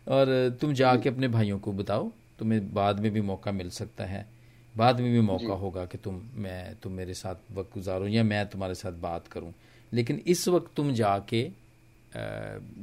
और 0.08 0.56
तुम 0.60 0.72
जाके 0.74 1.08
अपने 1.08 1.28
भाइयों 1.28 1.58
को 1.58 1.72
बताओ 1.74 2.10
तुम्हें 2.38 2.72
बाद 2.74 3.00
में 3.00 3.10
भी 3.12 3.20
मौका 3.22 3.52
मिल 3.52 3.70
सकता 3.72 4.04
है। 4.04 4.26
बाद 4.74 5.00
में 5.00 5.12
भी 5.12 5.20
मौका 5.22 5.54
होगा 5.56 5.84
कि 5.86 5.98
तुम 5.98 6.20
मैं 6.36 6.74
तुम 6.82 6.92
मेरे 6.94 7.14
साथ 7.14 7.50
वक्त 7.52 7.74
गुजारो 7.74 8.06
या 8.08 8.22
मैं 8.24 8.46
तुम्हारे 8.48 8.74
साथ 8.76 8.92
बात 9.00 9.26
करूँ। 9.28 9.52
लेकिन 9.92 10.22
इस 10.26 10.48
वक्त 10.48 10.70
तुम 10.76 10.92
जाके 10.94 11.40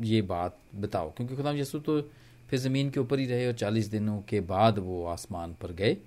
ये 0.06 0.22
बात 0.24 0.58
बताओ 0.76 1.12
क्योंकि 1.12 1.36
खुदा 1.36 1.52
यसु 1.54 1.80
तो 1.80 2.02
फिर 2.50 2.60
ज़मीन 2.60 2.90
के 2.90 3.00
ऊपर 3.00 3.20
ही 3.20 3.26
रहे 3.26 3.48
और 3.48 3.54
चालीस 3.56 3.88
दिनों 3.90 4.20
के 4.30 4.40
बाद 4.46 4.80
वो 4.80 5.06
आसमान 5.08 5.56
पर 5.62 5.72
गए 5.74 5.98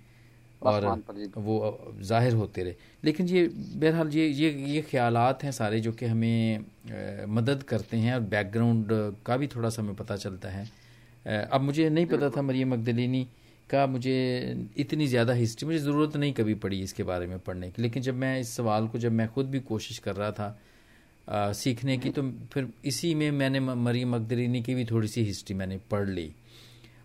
और 0.63 0.87
वो 1.37 1.57
ज़ाहिर 2.01 2.35
होते 2.35 2.63
रहे। 2.63 2.75
लेकिन 3.05 3.27
ये 3.29 3.47
बहरहाल 3.49 4.09
ये 4.11 4.27
ये 4.29 4.51
ये 4.67 4.83
ख्यालात 4.83 5.43
हैं 5.45 5.53
सारे 5.53 5.81
जो 5.81 5.93
कि 5.93 6.07
हमें 6.07 6.65
मदद 7.31 7.63
करते 7.63 7.97
हैं 7.97 8.15
और 8.15 8.21
बैकग्राउंड 8.29 8.89
का 9.27 9.37
भी 9.37 9.47
थोड़ा 9.47 9.71
सा 9.71 9.83
हमें 9.83 9.95
पता 9.97 10.17
चलता 10.17 10.49
है। 10.49 10.69
अब 11.27 11.61
मुझे 11.61 11.89
नहीं 11.91 12.07
पता 12.07 12.31
था 12.31 12.43
मरियम 12.43 12.73
मगदलिनी 12.75 13.27
का 13.71 13.87
मुझे 13.87 14.17
इतनी 14.79 15.07
ज़्यादा 15.07 15.33
हिस्ट्री 15.35 15.67
मुझे 15.67 15.79
ज़रूरत 15.79 16.17
नहीं 16.17 16.33
कभी 16.33 16.55
पड़ी 16.55 16.81
इसके 16.83 17.03
बारे 17.03 17.27
में 17.27 17.39
पढ़ने 17.39 17.71
की। 17.71 17.83
लेकिन 17.83 18.03
जब 18.03 18.15
मैं 18.15 18.39
इस 18.41 18.57
सवाल 18.57 18.87
को 18.89 18.99
जब 18.99 19.13
मैं 19.13 19.29
खुद 19.29 19.51
भी 19.51 19.61
कोशिश 19.61 19.99
कर 19.99 20.15
रहा 20.17 20.31
था 20.33 20.59
आ, 21.29 21.53
सीखने 21.53 21.97
की 21.99 22.11
तो 22.11 22.23
फिर 22.53 22.69
इसी 22.85 23.15
में 23.15 23.31
मैंने 23.31 23.61
मरियम 23.61 24.15
मगदलिनी 24.15 24.63
की 24.63 24.75
भी 24.75 24.85
थोड़ी 24.85 25.09
सी 25.09 25.25
हिस्ट्री 25.25 25.57
मैंने 25.57 25.79
पढ़ 25.91 26.09
ली। 26.09 26.33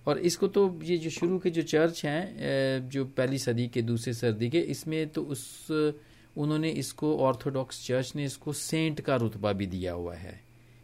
और 0.08 0.20
इसको 0.20 0.48
तो 0.48 0.80
ये 0.84 0.98
जो 0.98 1.10
शुरू 1.10 1.40
के 1.40 1.50
जो 1.50 1.62
चर्च 1.62 2.06
हैं 2.06 2.90
जो 2.90 3.06
पहली 3.18 3.38
सदी 3.38 3.68
के 3.68 3.82
दूसरे 3.82 4.14
सदी 4.14 4.50
के 4.50 4.60
इसमें 4.72 5.08
तो 5.10 5.22
उस 5.24 5.68
उन्होंने 5.72 6.70
इसको 6.70 7.16
ऑर्थोडॉक्स 7.20 7.86
चर्च 7.88 8.12
ने 8.16 8.26
इसको 8.26 8.54
सेंट 8.54 9.02
का 9.02 9.16
रुतबा 9.16 9.52
भी 9.54 9.66
दिया 9.68 9.94
हुआ 9.94 10.16
है। 10.16 10.40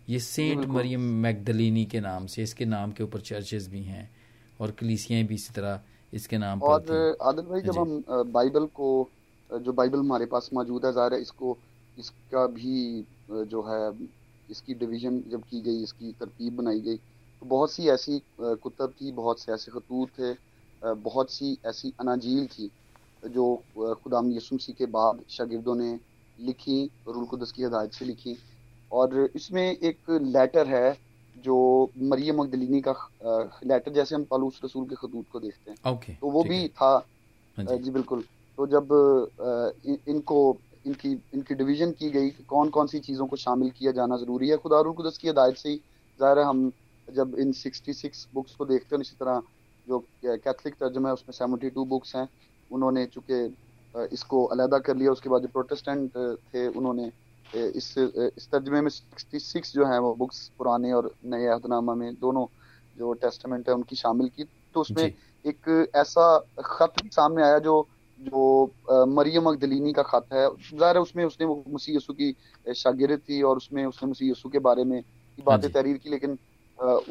ये 0.10 0.19
सेंट 0.19 0.65
मरियम 0.67 1.02
मैगदलिनी 1.24 1.86
के 1.86 2.00
नाम 2.00 2.26
से 2.26 2.43
इसके 2.43 2.65
नाम 2.65 2.91
के 2.91 3.04
ऊपर 3.04 3.22
चर्चेस 3.22 3.67
भी 3.69 3.82
हैं 3.84 4.10
और 4.60 4.72
कलीसियाँ 4.80 5.24
भी 5.24 5.36
इसी 5.36 5.54
तरह 5.54 5.82
इसके 6.13 6.38
नाम 6.38 6.62
और 6.63 7.17
आदिल 7.22 7.45
भाई 7.45 7.62
जब 7.62 7.78
हम 7.78 8.32
बाइबल 8.34 8.65
को 8.74 8.89
जो 9.50 9.74
बाइबल 9.74 10.00
हमारे 10.00 10.26
पास 10.26 10.50
मौजूद 10.54 10.86
है 10.86 10.91
ज़ाहिर 10.93 11.13
है 11.13 11.22
इसको 11.22 11.58
इसका 11.98 12.45
भी 12.48 13.06
जो 13.30 13.62
है 13.62 13.82
इसकी 14.52 14.74
डिवीज़न 14.74 15.24
जब 15.32 15.43
की 15.43 15.62
गई 15.62 15.84
इसकी 15.84 16.12
तरतीब 16.19 16.56
बनाई 16.58 16.80
गई 16.80 16.98
तो 16.98 17.45
बहुत 17.45 17.72
सी 17.72 17.88
ऐसी 17.89 18.22
कुतब 18.41 18.93
थी 19.02 19.12
बहुत 19.13 19.39
से 19.39 19.52
ऐसे 19.54 19.72
खतूत 19.72 20.10
थे 20.19 20.34
बहुत 20.82 21.32
सी 21.32 21.58
ऐसी 21.65 21.93
अनाजील 22.00 22.45
थी 22.48 22.69
जो 23.30 23.56
खुदाम 24.04 24.32
यसुमसी 24.32 24.74
के 24.74 24.86
बाद 24.91 25.24
शागिर्दों 25.30 25.76
ने 25.76 25.98
लिखी 26.38 26.84
रुल 27.08 27.26
कुदस 27.26 27.52
की 27.52 27.63
हदायत 27.63 27.93
से 27.93 28.06
लिखी। 28.06 28.38
और 28.91 29.30
इसमें 29.36 29.63
एक 29.63 30.10
लेटर 30.10 30.67
है 30.67 30.97
जो 31.36 31.58
मरियम 32.04 32.41
मगदलिनी 32.41 32.82
का 32.82 32.93
लेटर 33.65 33.91
जैसे 33.93 34.15
हम 34.15 34.23
पालूस 34.23 34.60
रसूल 34.63 34.86
के 34.86 34.95
खतूत 34.95 35.25
को 35.32 35.39
देखते 35.39 35.71
हैं। 35.71 35.78
Okay, 35.93 36.19
तो 36.21 36.30
वो 36.30 36.43
भी 36.43 36.67
था। 36.67 36.91
हाँ 37.58 37.65
जी। 37.78 37.91
बिल्कुल। 37.91 38.23
तो 38.58 38.67
जब 38.67 38.88
इनको 40.08 40.58
इनकी 40.88 41.12
इनकी 41.34 41.56
डिवीज़न 41.56 41.91
की 41.91 42.10
गई 42.10 42.30
कि 42.30 42.43
कौन 42.43 42.69
कौन 42.69 42.88
सी 42.88 42.99
चीज़ों 42.99 43.25
को 43.28 43.36
शामिल 43.36 43.69
किया 43.78 43.91
जाना 43.91 44.17
ज़रूरी 44.17 44.49
है 44.49 44.58
खुदा 44.58 44.82
कुदस 44.91 45.17
की 45.17 45.30
हदायत 45.30 45.58
से 45.58 45.69
ही 45.69 45.75
ज़ाहिर 46.19 46.39
है 46.39 46.45
हम 46.45 46.71
जब 47.08 47.36
इन 47.39 47.52
66 47.54 48.25
बुक्स 48.34 48.56
को 48.56 48.65
देखते 48.65 48.95
हैं 48.95 49.02
इसी 49.02 49.15
तरह 49.19 49.41
जो 49.88 49.99
कैथलिक 50.25 50.73
तर्जमा 50.80 51.10
है 51.10 51.13
उसमें 51.13 51.34
72 51.38 51.86
बुक्स 51.88 52.15
हैं 52.15 52.28
उन्होंने 52.71 53.06
चूँकि 53.06 53.39
इसको 54.13 54.43
अलहदा 54.45 54.80
कर 54.80 54.95
लिया 54.95 55.12
उसके 55.12 55.30
बाद 55.30 55.41
जो 55.41 55.47
प्रोटेस्टेंट 55.47 56.12
थे 56.54 56.67
उन्होंने 56.69 57.10
इस 57.54 57.94
इस 57.98 58.48
तर्जमे 58.52 58.82
में 58.82 58.90
66 58.90 59.74
जो 59.74 59.86
है 59.86 60.00
वो 60.00 60.14
बुक्स 60.16 60.50
पुराने 60.58 60.92
और 60.94 61.14
नए 61.26 61.46
अहदनामा 61.48 61.94
में 61.96 62.14
दोनों 62.16 62.46
जो 62.96 63.14
टेस्टमेंट 63.16 63.70
है 63.70 63.76
उनकी 63.76 63.96
शामिल 63.96 64.28
की। 64.30 64.44
तो 64.44 64.82
उसमें 64.82 65.04
एक 65.46 65.90
ऐसा 65.96 66.26
खत 66.60 66.94
सामने 67.14 67.44
आया 67.44 67.60
जो 67.60 67.76
जो 68.20 68.44
मरियम 69.08 69.46
अकदलीनी 69.46 69.94
का 69.94 70.04
खत 70.04 70.26
है। 70.34 70.48
ज़ाहिर 70.50 70.96
है 70.96 71.02
उसमें 71.02 71.24
उसने 71.26 71.46
वो 71.48 71.64
मसीह 71.70 71.96
यसु 71.96 72.14
की 72.14 72.34
शागिर्द 72.66 73.20
थी 73.20 73.42
और 73.42 73.58
उसमें 73.58 73.86
उसने 73.86 74.10
मसीह 74.10 74.32
यसु 74.32 74.50
के 74.50 74.60
बारे 74.60 74.84
में 74.84 75.02
बातें 75.40 75.68
हाँ 75.68 75.74
तहरीर 75.74 75.98
की 75.98 76.10
लेकिन 76.10 76.38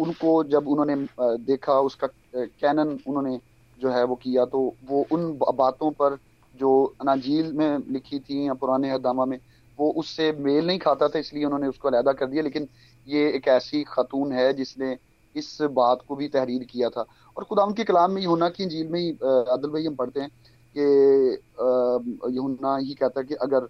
उनको 0.00 0.32
जब 0.46 0.68
उन्होंने 0.68 0.96
देखा 1.44 1.78
उसका 1.80 2.06
कैनन 2.34 2.98
उन्होंने 3.06 3.38
जो 3.78 3.90
है 3.90 4.04
वो 4.04 4.14
किया 4.16 4.44
तो 4.46 4.60
वो 4.84 5.04
उन 5.12 5.32
बातों 5.56 5.90
पर 5.92 6.18
जो 6.54 6.70
अनाजील 7.00 7.52
में 7.52 7.82
लिखी 7.90 8.18
थी 8.20 8.46
या 8.46 8.54
पुराने 8.54 8.90
हदामा 8.90 9.24
में 9.24 9.38
वो 9.78 9.90
उससे 9.92 10.30
मेल 10.40 10.66
नहीं 10.66 10.78
खाता 10.78 11.08
था 11.08 11.18
इसलिए 11.18 11.44
उन्होंने 11.44 11.68
उसको 11.68 11.88
अलहदा 11.88 12.12
कर 12.12 12.26
दिया। 12.26 12.42
लेकिन 12.42 12.68
ये 13.06 13.28
एक 13.32 13.48
ऐसी 13.48 13.82
खातून 13.84 14.32
है 14.32 14.52
जिसने 14.52 14.96
इस 15.34 15.56
बात 15.72 16.02
को 16.08 16.16
भी 16.16 16.28
तहरीर 16.28 16.64
किया 16.64 16.88
था। 16.88 17.04
और 17.36 17.44
खुदा 17.44 17.66
के 17.76 17.84
कलाम 17.84 18.12
में 18.12 18.22
यूना 18.22 18.48
की 18.48 18.66
झील 18.66 18.88
में 18.88 19.00
ही 19.00 19.10
अदल 19.10 19.70
भाई 19.70 19.84
हम 19.86 19.94
पढ़ते 19.94 20.20
हैं 20.20 20.30
कि 20.76 22.36
यूना 22.36 22.76
ही 22.76 22.94
कहता 22.94 23.20
है 23.20 23.26
कि 23.26 23.34
अगर 23.34 23.68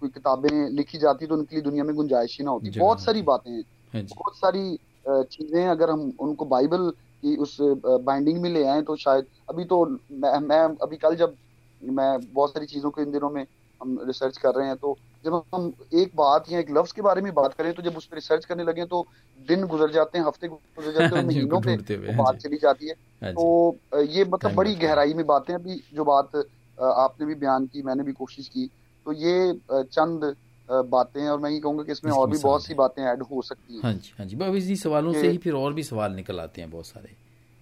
कोई 0.00 0.08
किताबें 0.08 0.68
लिखी 0.70 0.98
जाती 0.98 1.26
तो 1.26 1.34
उनके 1.34 1.56
लिए 1.56 1.62
दुनिया 1.62 1.84
में 1.84 1.94
गुंजाइश 1.96 2.36
ही 2.38 2.44
ना 2.44 2.50
होती। 2.50 2.70
बहुत 2.78 3.00
सारी 3.00 3.22
बातें 3.22 3.50
हैं। 3.50 3.62
हाँ 3.94 4.02
बहुत 4.02 4.36
सारी 4.36 4.78
चीज़ें 5.08 5.66
अगर 5.66 5.90
हम 5.90 6.12
उनको 6.20 6.44
बाइबल 6.44 6.90
की 7.22 7.36
उस 7.36 7.56
बाइंडिंग 7.60 8.40
में 8.42 8.50
ले 8.50 8.64
आए 8.64 8.82
तो 8.82 8.96
शायद 8.96 9.26
अभी 9.50 9.64
तो 9.64 9.84
मैं, 9.86 10.38
मैं 10.38 10.60
अभी 10.82 10.96
कल 10.96 11.16
जब 11.16 11.36
मैं 11.82 12.18
बहुत 12.32 12.50
सारी 12.50 12.66
चीज़ों 12.66 12.90
को 12.90 13.02
इन 13.02 13.10
दिनों 13.10 13.30
में 13.30 13.44
हम 13.82 13.98
रिसर्च 14.06 14.36
कर 14.36 14.54
रहे 14.54 14.66
हैं 14.66 14.76
तो 14.76 14.98
जब 15.24 15.42
हम 15.54 15.72
एक 15.94 16.10
बात 16.16 16.44
या 16.50 16.58
एक 16.58 16.70
लफ्ज 16.70 16.92
के 16.92 17.02
बारे 17.02 17.22
में 17.22 17.34
बात 17.34 17.54
करें 17.54 17.72
तो 17.72 17.82
जब 17.82 17.96
उस 17.96 18.06
पर 18.06 18.16
रिसर्च 18.16 18.44
करने 18.44 18.64
लगे 18.64 18.84
तो 18.84 19.06
दिन 19.38 19.66
गुजर 19.66 19.90
जाते 19.90 20.18
हैं 20.18 20.26
हफ़्ते 20.26 20.48
गुजर 20.48 20.92
जाते 20.92 21.16
हैं 21.16 21.26
महीनों 21.26 21.60
पे 21.60 21.76
बात 22.12 22.38
चली 22.38 22.56
जाती 22.56 22.88
है। 22.88 22.94
हाँ 23.22 23.32
तो 23.32 23.78
ये 23.96 24.24
मतलब 24.24 24.54
बड़ी 24.54 24.74
गहराई 24.74 25.14
में 25.14 25.26
बातें 25.26 25.54
अभी 25.54 25.82
जो 25.94 26.04
बात 26.04 26.36
आपने 26.82 27.26
भी 27.26 27.34
बयान 27.34 27.66
की 27.66 27.82
मैंने 27.82 28.02
भी 28.02 28.12
कोशिश 28.12 28.48
की 28.48 28.70
तो 29.06 29.12
ये 29.12 29.60
चंद 29.72 30.36
बातें 30.70 31.28
और 31.28 31.40
मैं 31.40 31.50
ये 31.50 31.60
कहूँगा 31.60 31.82
कि 31.82 31.92
इसमें 31.92 32.12
और 32.12 32.30
भी 32.30 32.38
बहुत 32.38 32.64
सी 32.64 32.74
बातें 32.74 33.02
ऐड 33.02 33.22
हो 33.22 33.42
सकती 33.42 33.74
हैं। 33.74 33.82
हाँ 33.82 33.92
जी 33.92 34.12
हाँ 34.18 34.26
जी। 34.26 34.58
इसी 34.58 34.76
सवालों 34.76 35.12
से 35.12 35.28
ही 35.28 35.38
फिर 35.38 35.52
और 35.52 35.72
भी 35.72 35.82
सवाल 35.82 36.12
निकल 36.12 36.40
आते 36.40 36.60
हैं 36.60 36.70
बहुत 36.70 36.86
सारे। 36.86 37.16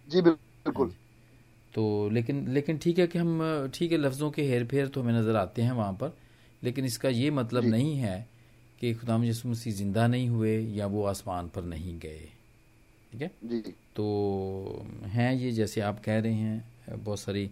जी 0.08 0.22
बिल्कुल। 0.22 0.86
हाँ 0.86 1.07
तो 1.74 2.08
लेकिन 2.12 2.46
लेकिन 2.48 2.78
ठीक 2.78 2.98
है 2.98 3.06
कि 3.06 3.18
हम 3.18 3.70
ठीक 3.74 3.92
है 3.92 3.98
लफ्ज़ों 3.98 4.30
के 4.30 4.42
हेर 4.42 4.64
फेर 4.66 4.88
तो 4.88 5.02
हमें 5.02 5.12
नज़र 5.14 5.36
आते 5.36 5.62
हैं 5.62 5.72
वहाँ 5.72 5.92
पर 5.92 6.16
लेकिन 6.62 6.84
इसका 6.84 7.08
ये 7.08 7.30
मतलब 7.32 7.64
नहीं 7.66 7.96
है 7.96 8.26
कि 8.80 8.92
खुदाम 8.94 9.24
यसु 9.24 9.48
मसीह 9.48 9.72
ज़िंदा 9.74 10.06
नहीं 10.06 10.28
हुए 10.28 10.58
या 10.74 10.86
वो 10.86 11.04
आसमान 11.06 11.48
पर 11.54 11.64
नहीं 11.64 11.98
गए। 12.00 12.28
ठीक 13.12 13.22
है? 13.22 13.30
जी। 13.44 13.60
तो 13.96 14.86
हैं 15.06 15.32
ये 15.34 15.50
जैसे 15.52 15.80
आप 15.80 16.02
कह 16.04 16.18
रहे 16.18 16.32
हैं 16.34 17.02
बहुत 17.04 17.20
सारी 17.20 17.50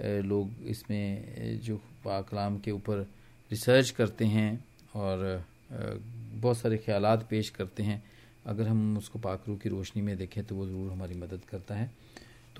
लोग 0.00 0.50
इसमें 0.66 1.58
जो 1.64 1.76
पाकलाम 2.04 2.58
के 2.58 2.70
ऊपर 2.70 3.06
रिसर्च 3.50 3.90
करते 3.90 4.24
हैं 4.26 4.52
और 4.96 5.42
बहुत 5.70 6.58
सारे 6.58 6.76
ख्याल 6.78 7.16
पेश 7.30 7.50
करते 7.50 7.82
हैं। 7.82 8.02
अगर 8.46 8.68
हम 8.68 8.96
उसको 8.98 9.18
पाकरू 9.18 9.56
की 9.56 9.68
रोशनी 9.68 10.02
में 10.02 10.16
देखें 10.18 10.42
तो 10.44 10.54
वो 10.54 10.66
ज़रूर 10.66 10.90
हमारी 10.92 11.14
मदद 11.16 11.40
करता 11.50 11.74
है। 11.74 11.90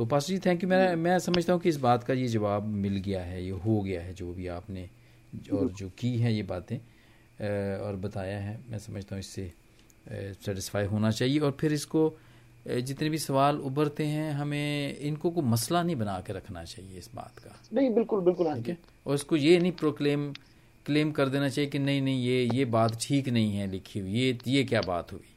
तो 0.00 0.04
पास 0.06 0.26
जी 0.26 0.38
थैंक 0.38 0.62
यू 0.62 0.68
मैं 0.68 0.94
मैं 0.96 1.18
समझता 1.18 1.52
हूँ 1.52 1.60
कि 1.60 1.68
इस 1.68 1.76
बात 1.76 2.04
का 2.04 2.14
ये 2.14 2.26
जवाब 2.28 2.66
मिल 2.84 2.96
गया 3.06 3.22
है 3.22 3.42
ये 3.44 3.50
हो 3.64 3.80
गया 3.80 4.00
है 4.02 4.12
जो 4.14 4.32
भी 4.32 4.46
आपने 4.48 4.88
और 5.52 5.68
जो 5.78 5.88
की 5.98 6.14
है 6.18 6.32
ये 6.34 6.42
बातें 6.42 6.76
और 7.84 7.96
बताया 7.96 8.38
है। 8.38 8.58
मैं 8.70 8.78
समझता 8.78 9.14
हूँ 9.14 9.20
इससे 9.20 9.44
सेटिस्फाई 10.46 10.84
होना 10.86 11.10
चाहिए। 11.10 11.38
और 11.38 11.56
फिर 11.60 11.72
इसको 11.72 12.16
जितने 12.66 13.08
भी 13.10 13.18
सवाल 13.18 13.58
उभरते 13.60 14.04
हैं 14.06 14.32
हमें 14.32 14.96
इनको 14.98 15.30
को 15.30 15.42
मसला 15.42 15.82
नहीं 15.82 15.96
बना 15.96 16.18
के 16.26 16.32
रखना 16.32 16.64
चाहिए 16.64 16.98
इस 16.98 17.10
बात 17.14 17.38
का। 17.38 17.54
नहीं 17.74 17.92
बिल्कुल 17.94 18.20
बिल्कुल 18.24 18.46
हाँ 18.46 18.56
ठीक 18.56 18.68
है? 18.68 18.78
और 19.06 19.14
इसको 19.14 19.36
ये 19.36 19.58
नहीं 19.58 19.72
प्रोक्लेम 19.84 20.32
क्लेम 20.86 21.12
कर 21.12 21.28
देना 21.28 21.48
चाहिए 21.48 21.70
कि 21.70 21.78
नहीं 21.78 22.02
नहीं 22.02 22.24
ये 22.24 22.48
ये 22.54 22.64
बात 22.72 22.98
ठीक 23.02 23.28
नहीं 23.28 23.54
है 23.56 23.70
लिखी 23.70 24.00
हुई 24.00 24.12
ये 24.12 24.38
ये 24.48 24.64
क्या 24.64 24.82
बात 24.82 25.12
हुई? 25.12 25.28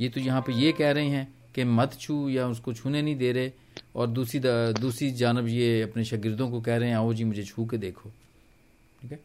ये 0.00 0.08
तो 0.08 0.20
यहाँ 0.20 0.42
पे 0.46 0.60
ये 0.62 0.72
कह 0.72 0.90
रहे 0.90 1.08
हैं 1.08 1.26
कि 1.54 1.64
मत 1.64 1.98
छू 2.00 2.28
या 2.28 2.48
उसको 2.48 2.72
छूने 2.74 3.02
नहीं 3.02 3.16
दे 3.16 3.32
रहे। 3.32 3.52
और 3.96 4.06
दूसरी 4.08 4.40
दूसरी 4.80 5.10
जानब 5.12 5.48
ये 5.48 5.82
अपने 5.82 6.04
शागिर्दों 6.04 6.50
को 6.50 6.60
कह 6.60 6.76
रहे 6.76 6.88
हैं 6.88 6.96
आओ 6.96 7.12
जी 7.12 7.24
मुझे 7.24 7.44
छू 7.44 7.66
के 7.66 7.78
देखो। 7.78 8.10
ठीक 9.02 9.12
है? 9.12 9.18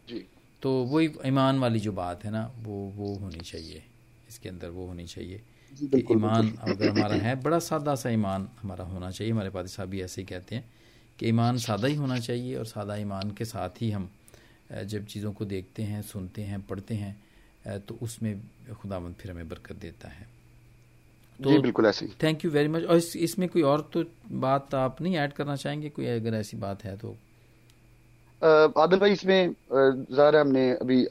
तो 0.61 0.71
वही 0.85 1.09
ईमान 1.25 1.59
वाली 1.59 1.79
जो 1.79 1.91
बात 1.93 2.23
है 2.25 2.31
ना 2.31 2.45
वो 2.57 2.77
वो 2.95 3.13
होनी 3.15 3.39
चाहिए। 3.41 3.83
इसके 4.29 4.49
अंदर 4.49 4.69
वो 4.69 4.85
होनी 4.87 5.05
चाहिए 5.05 5.41
कि 5.71 5.99
ईमान 6.11 6.49
अगर 6.61 6.89
हमारा 6.89 7.15
है 7.15 7.35
बड़ा 7.41 7.59
सादा 7.61 7.95
सा 7.95 8.09
ईमान 8.09 8.47
हमारा 8.61 8.85
होना 8.85 9.11
चाहिए। 9.11 9.33
हमारे 9.33 9.49
पादी 9.49 9.69
साहब 9.69 9.89
भी 9.89 10.01
ऐसे 10.01 10.21
ही 10.21 10.25
कहते 10.27 10.55
हैं 10.55 10.65
कि 11.19 11.27
ईमान 11.29 11.57
सादा 11.57 11.87
ही 11.87 11.95
होना 11.95 12.19
चाहिए 12.19 12.55
और 12.55 12.65
सादा 12.65 12.95
ईमान 12.95 13.31
के 13.31 13.45
साथ 13.45 13.81
ही 13.81 13.91
हम 13.91 14.09
जब 14.83 15.05
चीज़ों 15.05 15.31
को 15.33 15.45
देखते 15.45 15.83
हैं 15.83 16.01
सुनते 16.01 16.41
हैं 16.41 16.61
पढ़ते 16.61 16.95
हैं 16.95 17.79
तो 17.79 17.97
उसमें 18.01 18.41
खुदावंद 18.73 19.15
फिर 19.15 19.31
हमें 19.31 19.47
बरकत 19.49 19.75
देता 19.75 20.09
है। 20.09 20.27
तो 21.39 21.49
जी 21.49 21.57
बिल्कुल 21.59 21.85
ऐसे 21.85 22.07
थैंक 22.23 22.45
यू 22.45 22.51
वेरी 22.51 22.67
मच 22.69 22.83
और 22.83 22.97
इस, 22.97 23.15
इसमें 23.17 23.47
कोई 23.49 23.61
और 23.63 23.89
तो 23.93 24.03
बात 24.39 24.75
आप 24.75 25.01
नहीं 25.01 25.15
ऐड 25.17 25.33
करना 25.33 25.55
चाहेंगे? 25.55 25.89
कोई 25.89 26.05
अगर 26.07 26.33
ऐसी 26.35 26.57
बात 26.57 26.83
है 26.83 26.95
तो? 26.97 27.15
आदिल 28.81 28.99
भाई 28.99 29.11
इसमें 29.11 29.53
ज़ाहिर 29.73 30.35
हमने 30.35 30.69
अभी 30.71 31.05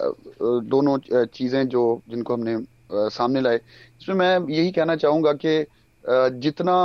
दोनों 0.70 0.96
चीज़ें 1.26 1.66
जो 1.68 1.82
जिनको 2.10 2.34
हमने 2.34 2.56
सामने 3.10 3.40
लाए 3.40 3.56
इसमें 3.56 4.16
मैं 4.16 4.54
यही 4.54 4.70
कहना 4.72 4.96
चाहूँगा 4.96 5.32
कि 5.44 5.64
जितना 6.38 6.76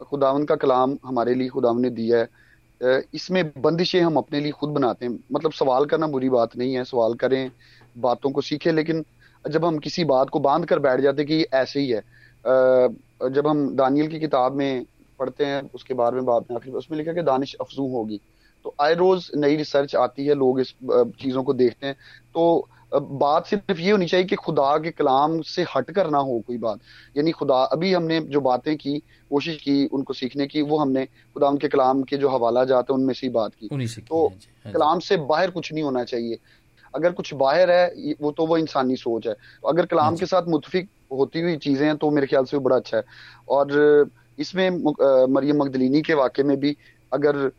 खुदावन 0.00 0.44
का 0.44 0.56
कलाम 0.56 0.96
हमारे 1.04 1.34
लिए 1.34 1.48
खुदावन 1.48 1.80
ने 1.82 1.90
दिया 1.90 2.18
है 2.18 3.00
इसमें 3.14 3.42
बंदिशें 3.58 4.00
हम 4.00 4.16
अपने 4.16 4.40
लिए 4.40 4.52
खुद 4.52 4.70
बनाते 4.70 5.06
हैं। 5.06 5.18
मतलब 5.32 5.52
सवाल 5.52 5.84
करना 5.86 6.06
बुरी 6.06 6.28
बात 6.28 6.56
नहीं 6.56 6.74
है 6.74 6.84
सवाल 6.84 7.14
करें 7.14 7.50
बातों 7.96 8.30
को 8.30 8.40
सीखें 8.40 8.72
लेकिन 8.72 9.04
जब 9.44 9.64
हम 9.64 9.78
किसी 9.78 10.04
बात 10.06 10.30
को 10.30 10.40
बाँध 10.40 10.64
कर 10.64 10.78
बैठ 10.78 11.00
जाते 11.00 11.24
कि 11.24 11.42
ऐसे 11.54 11.80
ही 11.80 11.88
है 11.90 12.02
जब 12.46 13.46
हम 13.46 13.68
दानियल 13.76 14.08
की 14.08 14.20
किताब 14.20 14.54
में 14.56 14.84
पढ़ते 15.18 15.44
हैं 15.46 15.62
उसके 15.74 15.94
बारे 15.94 16.16
में 16.16 16.24
बात 16.24 16.44
में 16.50 16.56
आखिर 16.56 16.72
उसमें 16.74 16.98
लिखा 16.98 17.12
कि 17.12 17.22
दानिश 17.22 17.54
अफजू 17.60 17.86
होगी। 17.88 18.20
तो 18.64 18.74
आए 18.80 18.94
रोज 18.94 19.30
नई 19.36 19.56
रिसर्च 19.56 19.94
आती 19.96 20.26
है 20.26 20.34
लोग 20.34 20.60
इस 20.60 20.74
चीज़ों 21.20 21.42
को 21.44 21.54
देखते 21.54 21.86
हैं। 21.86 21.96
तो 22.34 22.68
बात 22.94 23.46
सिर्फ़ 23.46 23.80
ये 23.80 23.90
होनी 23.90 24.06
चाहिए 24.06 24.26
कि 24.26 24.36
खुदा 24.36 24.76
के 24.78 24.90
कलाम 24.90 25.40
से 25.42 25.62
हट 25.76 25.90
कर 25.90 26.10
ना 26.10 26.18
हो 26.18 26.38
कोई 26.46 26.58
बात। 26.58 26.78
यानी 27.16 27.30
खुदा 27.32 27.62
अभी 27.66 27.92
हमने 27.92 28.20
जो 28.20 28.40
बातें 28.40 28.76
की 28.76 28.98
कोशिश 29.30 29.56
की 29.56 29.86
उनको 29.86 30.14
सीखने 30.14 30.46
की 30.46 30.62
वो 30.62 30.78
हमने 30.78 31.04
खुदा 31.06 31.48
उनके 31.48 31.68
कलाम 31.68 32.02
के 32.02 32.16
जो 32.16 32.28
हवाला 32.28 32.64
जाते 32.64 32.92
हैं 32.92 32.98
उनमें 33.00 33.14
से 33.14 33.26
ही 33.26 33.32
बात 33.32 33.54
की। 33.54 33.70
तो 34.08 34.26
हाँ 34.26 34.72
कलाम 34.72 34.98
से 34.98 35.16
बाहर 35.16 35.50
कुछ 35.50 35.72
नहीं 35.72 35.84
होना 35.84 36.04
चाहिए। 36.04 36.38
अगर 36.96 37.12
कुछ 37.12 37.32
बाहर 37.36 37.70
है 37.70 38.14
वो 38.20 38.30
तो 38.32 38.46
वो 38.46 38.56
इंसानी 38.58 38.96
सोच 38.98 39.26
है। 39.26 39.32
तो 39.34 39.68
अगर 39.68 39.86
कलाम 39.86 40.16
हाँ 40.16 40.16
के 40.16 40.26
साथ 40.26 40.48
मुतफिक 40.48 40.88
होती 41.12 41.40
हुई 41.40 41.56
चीज़ें 41.58 41.86
हैं 41.86 41.96
तो 41.98 42.10
मेरे 42.10 42.26
ख्याल 42.26 42.44
से 42.44 42.56
वो 42.56 42.62
बड़ा 42.62 42.76
अच्छा 42.76 42.96
है। 42.96 43.02
और 43.50 44.10
इसमें 44.38 44.70
मरियम 44.70 45.56
मगदलिनी 45.56 46.02
के 46.02 46.14
वाक्य 46.16 46.42
में 46.44 46.56
भी 46.60 46.76
अगर 47.12 47.50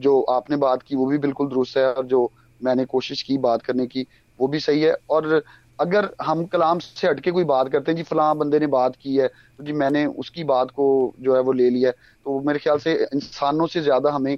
जो 0.00 0.20
आपने 0.30 0.56
बात 0.58 0.82
की 0.82 0.96
वो 0.96 1.06
भी 1.06 1.18
बिल्कुल 1.18 1.48
दुरुस्त 1.48 1.76
है 1.76 1.92
और 1.92 2.06
जो 2.06 2.30
मैंने 2.60 2.84
कोशिश 2.86 3.22
की 3.22 3.38
बात 3.40 3.62
करने 3.62 3.86
की 3.86 4.06
वो 4.38 4.48
भी 4.48 4.60
सही 4.60 4.80
है। 4.82 4.94
और 5.10 5.42
अगर 5.78 6.08
हम 6.22 6.44
कलाम 6.46 6.78
से 6.78 7.06
हटके 7.08 7.30
कोई 7.30 7.44
बात 7.44 7.68
करते 7.72 7.90
हैं 7.90 7.96
जी 7.96 8.02
फलां 8.04 8.36
बंदे 8.38 8.58
ने 8.60 8.66
बात 8.68 8.94
की 8.96 9.16
है 9.16 9.26
तो 9.28 9.64
जी 9.64 9.72
मैंने 9.74 10.04
उसकी 10.16 10.44
बात 10.46 10.70
को 10.70 10.86
जो 11.20 11.34
है 11.34 11.40
वो 11.42 11.52
ले 11.52 11.68
लिया 11.70 11.88
है 11.88 11.94
तो 12.26 12.38
मेरे 12.40 12.58
ख्याल 12.58 12.78
से 12.78 12.94
इंसानों 13.04 13.66
से 13.66 13.80
ज़्यादा 13.82 14.10
हमें 14.10 14.36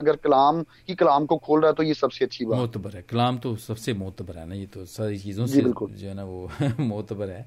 अगर 0.00 0.16
कलाम 0.16 0.60
ही 0.88 0.94
कलाम 0.94 1.26
को 1.26 1.36
खोल 1.38 1.60
रहा 1.60 1.70
है 1.70 1.74
तो 1.74 1.82
ये 1.82 1.94
सबसे 1.94 2.24
अच्छी 2.24 2.44
बात। 2.44 2.58
मोतबर 2.58 2.96
है। 2.96 3.02
कलाम 3.02 3.38
तो 3.38 3.54
सबसे 3.58 3.94
मोतबर 3.94 4.38
है 4.38 4.46
ना 4.46 4.54
ये 4.54 4.66
तो 4.68 4.84
सारी 4.86 5.18
चीज़ों 5.18 5.46
से 5.46 5.62
जो 5.62 6.08
है 6.08 6.14
ना 6.14 6.24
वो 6.24 6.48
मोतबर 6.80 7.30
है 7.30 7.46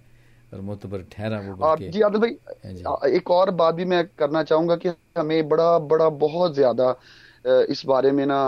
और 0.53 0.61
मोतबर 0.61 1.03
ठहरा 1.11 1.39
वो 1.39 1.63
और 1.63 1.77
जी 1.79 2.01
आदिल 2.01 2.21
भाई 2.21 2.37
हाँ 2.85 2.97
एक 3.09 3.31
और 3.31 3.51
बात 3.53 3.75
भी 3.75 3.85
मैं 3.85 4.05
करना 4.17 4.43
चाहूँगा 4.43 4.75
कि 4.75 4.89
हमें 5.17 5.47
बड़ा 5.49 5.77
बड़ा 5.87 6.09
बहुत 6.19 6.53
ज़्यादा 6.55 6.95
इस 7.69 7.83
बारे 7.85 8.11
में 8.11 8.25
ना 8.25 8.39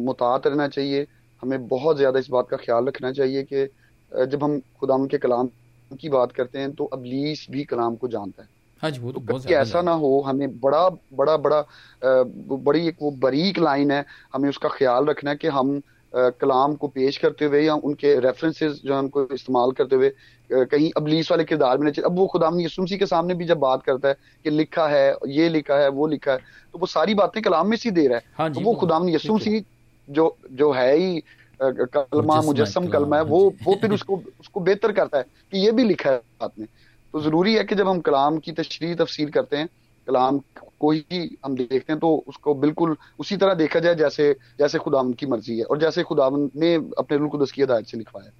मुतात 0.00 0.46
रहना 0.46 0.68
चाहिए। 0.68 1.06
हमें 1.42 1.66
बहुत 1.68 1.96
ज़्यादा 1.96 2.18
इस 2.18 2.28
बात 2.30 2.48
का 2.50 2.56
ख्याल 2.56 2.86
रखना 2.86 3.12
चाहिए 3.12 3.42
कि 3.44 3.66
जब 4.12 4.44
हम 4.44 4.58
खुदाम 4.80 5.06
के 5.06 5.18
कलाम 5.18 5.50
की 5.90 6.08
बात 6.08 6.32
करते 6.32 6.58
हैं 6.58 6.72
तो 6.74 6.84
अबलीस 6.92 7.46
भी 7.50 7.64
कलाम 7.64 7.96
को 7.96 8.08
जानता 8.08 8.42
है। 8.42 8.48
हाँ 8.82 8.90
जी 8.90 9.00
वो 9.00 9.12
तो, 9.12 9.38
तो 9.38 9.48
ऐसा 9.50 9.82
ना 9.82 9.92
हो 9.92 10.20
हमें 10.26 10.58
बड़ा 10.60 10.88
बड़ा 10.88 11.36
बड़ा 11.36 11.64
बड़ी 12.02 12.86
एक 12.88 12.96
वो 13.02 13.10
बारीक 13.10 13.58
लाइन 13.58 13.90
है। 13.90 14.04
हमें 14.34 14.48
उसका 14.48 14.68
ख्याल 14.68 15.04
रखना 15.04 15.30
है 15.30 15.36
कि 15.36 15.48
हम 15.48 15.80
कलाम 16.12 16.74
को 16.74 16.88
पेश 16.88 17.16
करते 17.18 17.44
हुए 17.44 17.60
या 17.62 17.74
उनके 17.74 18.18
रेफरेंसेस 18.20 18.80
जो 18.84 18.94
हमको 18.94 19.26
इस्तेमाल 19.34 19.72
करते 19.72 19.96
हुए 19.96 20.10
कहीं 20.50 20.90
अबलीस 20.96 21.30
वाले 21.30 21.44
किरदार 21.44 21.78
में 21.78 21.90
अब 21.92 22.16
वो 22.18 22.26
खुदाम 22.26 22.60
यसुमसी 22.60 22.98
के 22.98 23.06
सामने 23.06 23.34
भी 23.34 23.44
जब 23.44 23.58
बात 23.58 23.82
करता 23.82 24.08
है 24.08 24.16
कि 24.44 24.50
लिखा 24.50 24.86
है 24.88 25.14
ये 25.28 25.48
लिखा 25.48 25.76
है 25.76 25.88
वो 25.88 26.06
लिखा 26.06 26.32
है 26.32 26.38
तो 26.72 26.78
वो 26.78 26.86
सारी 26.86 27.14
बातें 27.14 27.42
कलाम 27.42 27.68
में 27.68 27.76
सी 27.76 27.90
दे 27.90 28.06
रहा 28.06 28.18
है। 28.18 28.24
हाँ 28.38 28.52
तो 28.52 28.60
वो 28.60 28.74
खुदाम 28.74 29.08
यसुमसी 29.08 29.64
जो 30.08 30.36
जो 30.52 30.72
है 30.72 30.96
ही 30.96 31.22
कलमा 31.62 32.40
मुजस्म 32.42 32.86
कलमा 32.88 33.16
है 33.16 33.22
वो 33.22 33.38
वो 33.62 33.74
फिर 33.74 33.92
उसको 33.92 34.22
उसको 34.40 34.60
बेहतर 34.60 34.92
करता 34.92 35.18
है 35.18 35.24
कि 35.52 35.58
ये 35.58 35.72
भी 35.72 35.84
लिखा 35.84 36.10
है 36.10 36.48
में। 36.58 36.66
तो 37.12 37.20
ज़रूरी 37.20 37.54
है 37.54 37.64
कि 37.64 37.74
जब 37.74 37.88
हम 37.88 38.00
कलाम 38.00 38.38
की 38.38 38.52
तशरी 38.52 38.94
तफसीर 38.94 39.30
करते 39.30 39.56
हैं 39.56 39.68
कलाम 40.06 40.38
को 40.80 40.90
ही 40.90 41.36
हम 41.44 41.56
देखते 41.56 41.92
हैं 41.92 41.98
तो 41.98 42.24
उसको 42.26 42.54
बिल्कुल 42.54 42.96
उसी 43.18 43.36
तरह 43.36 43.54
देखा 43.54 43.80
जाए 43.80 43.94
जैसे 43.94 44.36
जैसे 44.58 44.78
खुदावन 44.78 45.12
की 45.12 45.26
मर्ज़ी 45.26 45.58
है 45.58 45.64
और 45.64 45.78
जैसे 45.78 46.02
खुदावन 46.02 46.50
ने 46.56 46.74
अपने 46.74 47.16
रुल 47.16 47.46
की 47.46 47.62
हदायत 47.62 47.86
से 47.86 47.98
लिखवाया 47.98 48.30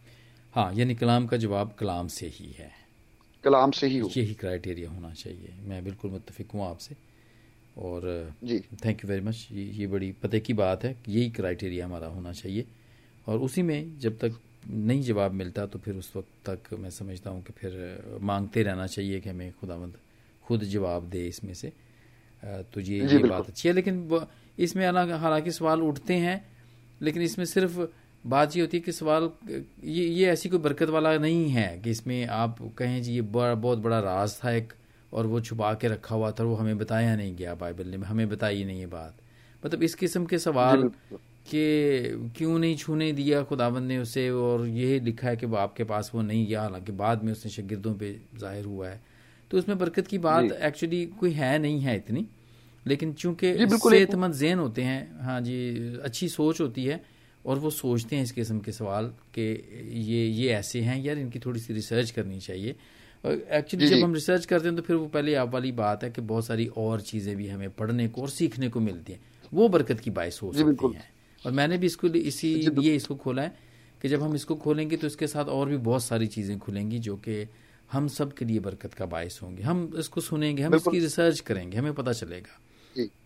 हाँ। 0.54 0.74
यानी 0.74 0.94
कलाम 0.94 1.26
का 1.26 1.36
जवाब 1.36 1.74
कलाम 1.78 2.08
से 2.08 2.26
ही 2.26 2.52
है। 2.58 2.70
कलाम 3.44 3.70
से 3.70 3.86
ही 3.86 3.98
हो। 3.98 4.10
यही 4.16 4.34
क्राइटेरिया 4.34 4.90
होना 4.90 5.10
चाहिए। 5.14 5.54
मैं 5.62 5.84
बिल्कुल 5.84 6.10
मुतफिक 6.10 6.48
हूँ 6.54 6.70
आपसे। 6.70 6.96
और 7.78 8.32
जी। 8.44 8.58
Thank 8.58 9.04
you 9.04 9.10
very 9.10 9.20
much. 9.20 9.48
ये 9.52 9.64
ये 9.64 9.86
बड़ी 9.86 10.12
पते 10.12 10.40
की 10.40 10.52
बात 10.52 10.84
है। 10.84 10.96
यही 11.08 11.30
क्राइटेरिया 11.30 11.86
हमारा 11.86 12.06
होना 12.06 12.32
चाहिए। 12.32 12.64
और 13.28 13.38
उसी 13.38 13.62
में 13.62 13.98
जब 13.98 14.18
तक 14.18 14.40
नहीं 14.68 15.02
जवाब 15.02 15.32
मिलता 15.32 15.66
तो 15.66 15.78
फिर 15.78 15.94
उस 15.94 16.12
वक्त 16.16 16.48
तक 16.48 16.74
मैं 16.78 16.90
समझता 16.90 17.30
हूँ 17.30 17.42
कि 17.42 17.52
फिर 17.52 18.18
मांगते 18.22 18.62
रहना 18.62 18.86
चाहिए 18.86 19.20
कि 19.20 19.30
हमें 19.30 19.52
खुदावंद 19.60 19.94
खुद 20.44 20.64
जवाब 20.64 21.08
दे 21.10 21.26
इसमें 21.28 21.54
से। 21.54 21.72
तो 22.42 22.80
ये 22.80 23.06
ये 23.06 23.18
बात 23.18 23.48
अच्छी 23.48 23.68
है 23.68 23.74
लेकिन 23.74 24.26
इसमें 24.58 24.84
हालाँकि 24.86 25.50
सवाल 25.50 25.82
उठते 25.82 26.14
हैं 26.16 26.44
लेकिन 27.02 27.22
इसमें 27.22 27.44
सिर्फ़ 27.44 27.80
बात 28.24 28.56
ये 28.56 28.62
होती 28.62 28.76
है 28.76 28.82
कि 28.82 28.92
सवाल 28.92 29.30
ये 29.50 30.04
ये 30.04 30.26
ऐसी 30.30 30.48
कोई 30.48 30.58
बरकत 30.58 30.88
वाला 30.88 31.16
नहीं 31.18 31.48
है 31.50 31.68
कि 31.80 31.90
इसमें 31.90 32.26
आप 32.26 32.56
कहें 32.78 33.02
जी 33.02 33.12
ये 33.14 33.22
बड़ा 33.22 33.54
बहुत 33.54 33.78
बड़ा 33.78 34.00
राज 34.00 34.38
था 34.44 34.50
एक 34.52 34.72
और 35.12 35.26
वो 35.26 35.40
छुपा 35.40 35.72
के 35.74 35.88
रखा 35.88 36.14
हुआ 36.14 36.30
था 36.30 36.44
वो 36.44 36.54
हमें 36.54 36.78
बताया 36.78 37.14
नहीं 37.16 37.34
गया 37.36 37.54
बाइबल 37.54 37.86
ने 37.86 37.96
हमें 38.06 38.28
बताई 38.28 38.64
नहीं 38.64 38.80
ये 38.80 38.86
बात। 38.86 39.16
मतलब 39.62 39.82
इस 39.82 39.94
किस्म 39.94 40.26
के 40.26 40.38
सवाल 40.38 40.90
कि 41.46 42.30
क्यों 42.36 42.58
नहीं 42.58 42.76
छूने 42.76 43.12
दिया 43.12 43.42
खुदाबंद 43.42 43.88
ने 43.88 43.98
उसे 43.98 44.28
और 44.30 44.66
यही 44.68 45.00
लिखा 45.00 45.28
है 45.28 45.36
कि 45.36 45.46
वो 45.46 45.56
आपके 45.56 45.84
पास 45.84 46.10
वो 46.14 46.22
नहीं 46.22 46.46
गया। 46.46 46.60
हालाँकि 46.62 46.92
बाद 46.92 47.22
में 47.24 47.32
उसने 47.32 47.50
शगिर्दों 47.52 47.94
पे 47.94 48.12
ज़ाहिर 48.38 48.64
हुआ 48.64 48.88
है। 48.88 49.00
तो 49.50 49.58
उसमें 49.58 49.78
बरकत 49.78 50.06
की 50.06 50.18
बात 50.20 50.52
एक्चुअली 50.62 51.04
कोई 51.20 51.32
है 51.32 51.58
नहीं 51.58 51.80
है 51.80 51.96
इतनी। 51.96 52.26
लेकिन 52.86 53.12
चूँकि 53.12 53.52
सेहतमंद 53.68 54.34
जहन 54.34 54.58
होते 54.58 54.82
हैं 54.82 55.20
हाँ 55.22 55.40
जी 55.40 55.56
अच्छी 56.04 56.28
सोच 56.28 56.60
होती 56.60 56.84
है 56.84 57.00
और 57.44 57.58
वो 57.58 57.70
सोचते 57.70 58.16
हैं 58.16 58.22
इस 58.22 58.32
किस्म 58.32 58.58
के 58.60 58.72
सवाल 58.72 59.06
कि 59.34 59.42
ये 60.06 60.24
ये 60.26 60.48
ऐसे 60.54 60.80
हैं 60.80 60.98
यार 61.02 61.18
इनकी 61.18 61.38
थोड़ी 61.38 61.60
सी 61.60 61.74
रिसर्च 61.74 62.10
करनी 62.10 62.38
चाहिए। 62.40 62.74
एक्चुअली 63.24 63.86
जब 63.86 64.04
हम 64.04 64.14
रिसर्च 64.14 64.44
करते 64.46 64.68
हैं 64.68 64.76
तो 64.76 64.82
फिर 64.82 64.96
वो 64.96 65.06
पहले 65.08 65.34
आप 65.34 65.52
वाली 65.52 65.72
बात 65.74 66.04
है 66.04 66.10
कि 66.10 66.20
बहुत 66.22 66.46
सारी 66.46 66.66
और 66.76 67.00
चीज़ें 67.02 67.36
भी 67.36 67.48
हमें 67.48 67.70
पढ़ने 67.70 68.08
को 68.08 68.22
और 68.22 68.28
सीखने 68.30 68.68
को 68.68 68.80
मिलती 68.80 69.12
हैं। 69.12 69.20
वो 69.52 69.68
बरकत 69.68 70.00
की 70.00 70.10
बायस 70.10 70.38
हो 70.42 70.52
सकती 70.52 70.92
हैं। 70.92 71.08
और 71.44 71.52
मैंने 71.52 71.78
भी 71.78 71.86
इसको 71.86 72.06
इसी 72.08 72.54
लिए 72.70 72.94
इसको 72.94 73.14
खोला 73.16 73.42
है 73.42 73.68
कि 74.02 74.08
जब 74.08 74.22
हम 74.22 74.34
इसको 74.34 74.54
खोलेंगे 74.56 74.96
तो 74.96 75.06
इसके 75.06 75.26
साथ 75.26 75.44
और 75.50 75.68
भी 75.68 75.76
बहुत 75.84 76.02
सारी 76.02 76.26
चीज़ें 76.28 76.58
खुलेंगी 76.58 76.98
जो 77.00 77.16
कि 77.18 77.46
हम 77.90 78.08
सब 78.08 78.32
के 78.32 78.44
लिए 78.44 78.60
बरकत 78.60 78.94
का 78.94 79.06
बायस 79.06 79.38
होंगे। 79.42 79.62
हम 79.62 79.92
इसको 79.98 80.20
सुनेंगे 80.20 80.62
हम 80.62 80.74
इसकी 80.74 80.98
रिसर्च 81.00 81.40
करेंगे 81.40 81.78
हमें 81.78 81.94
पता 81.94 82.12
चलेगा। 82.14 82.58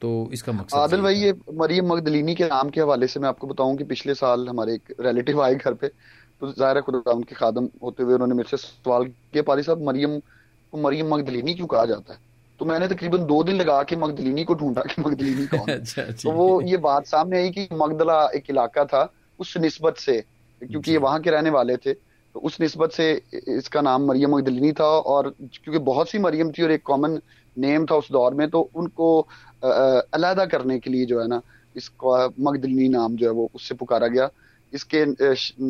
तो 0.00 0.08
इसका 0.32 0.52
मकसद 0.52 0.76
आदिल 0.76 1.00
भाई 1.00 1.14
ये 1.14 1.32
मरियम 1.54 1.86
मगदलिनी 1.86 2.34
के 2.34 2.44
नाम 2.44 2.70
के 2.70 2.80
हवाले 2.80 3.06
से 3.06 3.20
मैं 3.20 3.28
आपको 3.28 3.46
बताऊँ 3.46 3.76
कि 3.76 3.84
पिछले 3.84 4.14
साल 4.14 4.48
हमारे 4.48 4.74
एक 4.74 4.94
रिलेटिव 5.00 5.42
आए 5.42 5.54
घर 5.54 5.74
पे 5.74 5.88
तो 5.88 6.52
ज़ाहिर 6.52 6.76
है 6.76 6.82
खुदा 6.82 7.10
उनके 7.10 7.34
खादम 7.34 7.68
होते 7.82 8.02
हुए 8.02 8.14
उन्होंने 8.14 8.34
मेरे 8.34 8.48
से 8.50 8.56
सवाल 8.56 9.04
किया 9.04 9.42
पारी 9.42 9.62
साहब 9.62 9.82
मरियम 9.86 10.18
को 10.18 10.82
मरियम 10.82 11.14
मगदलिनी 11.14 11.54
क्यों 11.54 11.66
कहा 11.66 11.84
जाता 11.86 12.12
है? 12.12 12.18
तो 12.60 12.64
मैंने 12.64 12.88
तकरीबन 12.88 13.24
दो 13.26 13.42
दिन 13.44 13.56
लगा 13.56 13.82
के 13.82 13.96
मगदलिनी 13.96 14.44
को 14.44 14.54
ढूंढा 14.54 14.82
कि 14.82 15.02
मगदलिनी 15.02 15.46
कौन 15.46 15.70
अच्छा, 15.70 16.02
तो 16.02 16.30
वो 16.30 16.60
ये 16.60 16.76
बात 16.76 17.06
सामने 17.06 17.38
आई 17.38 17.50
कि 17.50 17.68
मगदला 17.72 18.28
एक 18.34 18.50
इलाका 18.50 18.84
था 18.84 19.12
उस 19.40 19.56
नस्बत 19.58 19.96
से 19.96 20.20
क्योंकि 20.62 20.90
ये 20.90 20.96
वहाँ 20.96 21.20
के 21.20 21.30
रहने 21.30 21.50
वाले 21.50 21.76
थे 21.76 21.92
तो 21.92 22.40
उस 22.40 22.60
नस्बत 22.60 22.92
से 22.92 23.22
इसका 23.48 23.80
नाम 23.80 24.06
मरियम 24.06 24.30
मगदलिनी 24.30 24.72
था 24.72 24.84
और 24.84 25.34
क्योंकि 25.40 25.78
बहुत 25.78 26.10
सी 26.10 26.18
मरियम 26.18 26.50
थी 26.50 26.62
और 26.62 26.70
एक 26.70 26.82
कॉमन 26.82 27.20
नेम 27.56 27.86
था 27.86 27.94
उस 27.94 28.12
दौर 28.12 28.34
में 28.34 28.48
तो 28.50 28.60
उनको 28.74 29.20
अलहदा 29.64 30.46
करने 30.46 30.78
के 30.78 30.90
लिए 30.90 31.06
जो 31.06 31.20
है 31.20 31.28
ना 31.28 31.40
इसका 31.76 32.26
मगदलिनी 32.40 32.88
नाम 32.88 33.16
जो 33.16 33.26
है 33.26 33.32
वो 33.32 33.50
उससे 33.54 33.74
पुकारा 33.74 34.06
गया। 34.06 34.28
इसके 34.72 35.04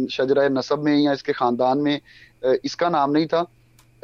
शजरा 0.08 0.48
नसब 0.48 0.82
में 0.84 0.96
या 0.96 1.12
इसके 1.12 1.32
खानदान 1.32 1.78
में 1.78 2.00
इसका 2.64 2.88
नाम 2.88 3.10
नहीं 3.10 3.26
था। 3.26 3.46